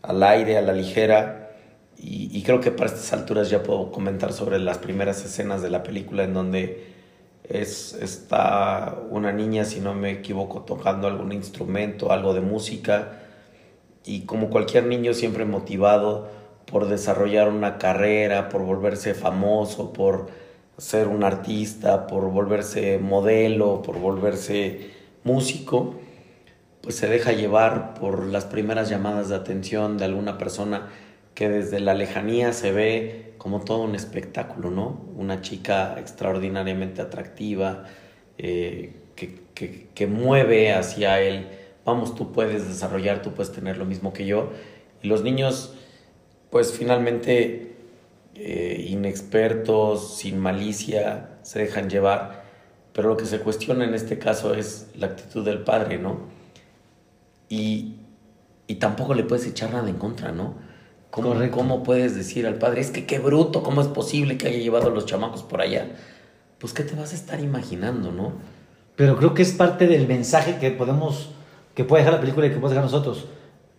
[0.00, 1.50] al aire, a la ligera,
[1.98, 5.68] y, y creo que para estas alturas ya puedo comentar sobre las primeras escenas de
[5.68, 6.99] la película en donde
[7.50, 13.20] es, está una niña, si no me equivoco, tocando algún instrumento, algo de música,
[14.04, 16.28] y como cualquier niño siempre motivado
[16.64, 20.28] por desarrollar una carrera, por volverse famoso, por
[20.78, 24.90] ser un artista, por volverse modelo, por volverse
[25.24, 25.96] músico,
[26.80, 30.88] pues se deja llevar por las primeras llamadas de atención de alguna persona
[31.34, 35.00] que desde la lejanía se ve como todo un espectáculo, ¿no?
[35.16, 37.84] Una chica extraordinariamente atractiva,
[38.36, 38.92] eh,
[39.94, 41.46] que, mueve hacia él,
[41.84, 44.50] vamos, tú puedes desarrollar, tú puedes tener lo mismo que yo.
[45.02, 45.74] Y los niños,
[46.50, 47.76] pues finalmente,
[48.34, 52.44] eh, inexpertos, sin malicia, se dejan llevar.
[52.92, 56.20] Pero lo que se cuestiona en este caso es la actitud del padre, ¿no?
[57.48, 57.96] Y,
[58.66, 60.69] y tampoco le puedes echar nada en contra, ¿no?
[61.10, 64.58] ¿Cómo, ¿Cómo puedes decir al padre, es que qué bruto, cómo es posible que haya
[64.58, 65.88] llevado a los chamacos por allá?
[66.58, 68.32] Pues, ¿qué te vas a estar imaginando, no?
[68.96, 71.30] Pero creo que es parte del mensaje que podemos,
[71.74, 73.26] que puede dejar la película y que puede dejar nosotros.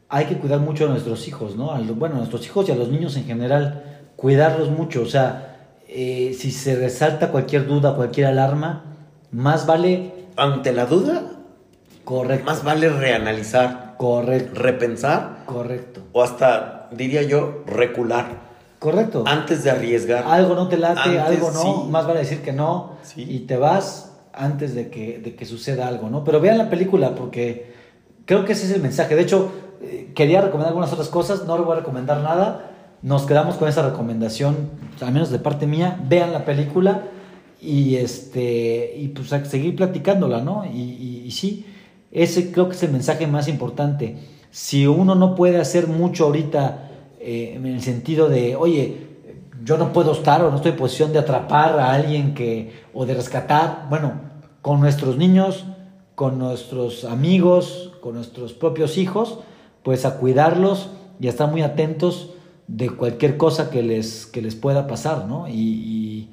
[0.09, 1.71] Hay que cuidar mucho a nuestros hijos, ¿no?
[1.95, 5.03] bueno, a nuestros hijos y a los niños en general, cuidarlos mucho.
[5.03, 8.83] O sea, eh, si se resalta cualquier duda, cualquier alarma,
[9.31, 10.11] más vale...
[10.37, 11.23] Ante la duda,
[12.03, 12.45] correcto.
[12.45, 13.90] Más vale reanalizar.
[14.01, 14.59] Correcto.
[14.59, 15.43] Repensar.
[15.45, 16.01] Correcto.
[16.11, 18.49] O hasta diría yo, recular.
[18.79, 19.25] Correcto.
[19.27, 20.23] Antes de arriesgar.
[20.27, 22.93] Algo no te late, algo no, más vale decir que no.
[23.15, 26.23] Y te vas antes de que, de que suceda algo, ¿no?
[26.23, 27.75] Pero vean la película porque
[28.25, 29.15] creo que ese es el mensaje.
[29.15, 29.51] De hecho,
[29.83, 32.71] eh, quería recomendar algunas otras cosas, no le voy a recomendar nada.
[33.03, 35.99] Nos quedamos con esa recomendación, al menos de parte mía.
[36.09, 37.03] Vean la película
[37.61, 40.65] y este y pues a seguir platicándola, ¿no?
[40.65, 41.67] Y, y, sí,
[42.11, 44.17] ese creo que es el mensaje más importante.
[44.49, 46.89] Si uno no puede hacer mucho ahorita
[47.19, 49.07] eh, en el sentido de, oye,
[49.63, 53.05] yo no puedo estar o no estoy en posición de atrapar a alguien que o
[53.05, 54.13] de rescatar, bueno,
[54.61, 55.65] con nuestros niños,
[56.15, 59.39] con nuestros amigos, con nuestros propios hijos,
[59.83, 60.89] pues a cuidarlos
[61.19, 62.31] y a estar muy atentos
[62.67, 65.47] de cualquier cosa que les, que les pueda pasar, ¿no?
[65.47, 66.29] Y,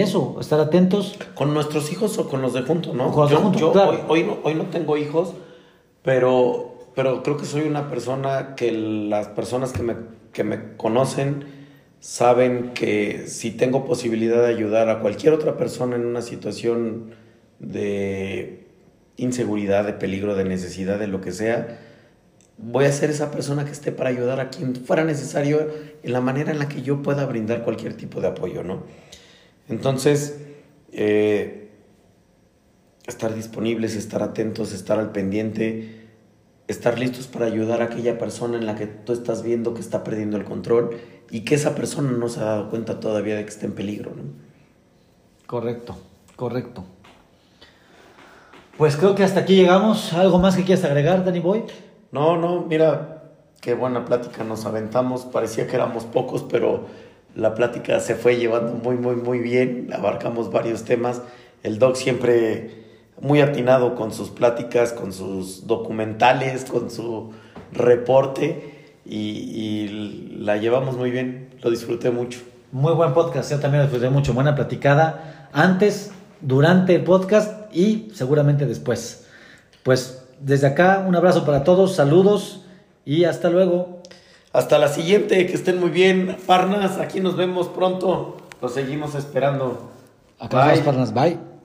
[0.00, 1.16] eso, estar atentos.
[1.36, 3.12] Con nuestros hijos o con los de junto, ¿no?
[3.12, 4.04] Con los de junto, claro.
[4.08, 5.32] hoy, no, hoy no tengo hijos,
[6.02, 9.94] pero, pero creo que soy una persona que las personas que me,
[10.32, 11.44] que me conocen
[12.00, 17.14] saben que si tengo posibilidad de ayudar a cualquier otra persona en una situación
[17.60, 18.66] de
[19.16, 21.78] inseguridad, de peligro, de necesidad, de lo que sea,
[22.58, 25.68] voy a ser esa persona que esté para ayudar a quien fuera necesario
[26.02, 28.82] en la manera en la que yo pueda brindar cualquier tipo de apoyo, ¿no?
[29.68, 30.40] Entonces,
[30.92, 31.70] eh,
[33.06, 36.06] estar disponibles, estar atentos, estar al pendiente,
[36.68, 40.04] estar listos para ayudar a aquella persona en la que tú estás viendo que está
[40.04, 40.96] perdiendo el control
[41.30, 44.12] y que esa persona no se ha dado cuenta todavía de que está en peligro,
[44.14, 44.22] ¿no?
[45.46, 45.96] Correcto,
[46.34, 46.84] correcto.
[48.76, 50.12] Pues creo que hasta aquí llegamos.
[50.12, 51.64] ¿Algo más que quieras agregar, Danny Boy?
[52.12, 55.24] No, no, mira, qué buena plática nos aventamos.
[55.24, 56.86] Parecía que éramos pocos, pero
[57.36, 59.90] la plática se fue llevando muy, muy, muy bien.
[59.92, 61.20] Abarcamos varios temas.
[61.62, 62.84] El doc siempre
[63.20, 67.32] muy atinado con sus pláticas, con sus documentales, con su
[67.72, 71.50] reporte y, la llevamos muy bien.
[71.62, 72.40] Lo disfruté mucho.
[72.72, 74.32] Muy buen podcast, yo también lo disfruté mucho.
[74.32, 79.26] Buena platicada antes, durante el podcast y seguramente después.
[79.82, 82.64] Pues desde acá, un abrazo para todos, saludos
[83.04, 83.95] y hasta luego.
[84.56, 86.38] Hasta la siguiente, que estén muy bien.
[86.46, 88.38] Parnas, aquí nos vemos pronto.
[88.62, 89.90] Los seguimos esperando.
[90.38, 91.55] Acá Parnas, bye.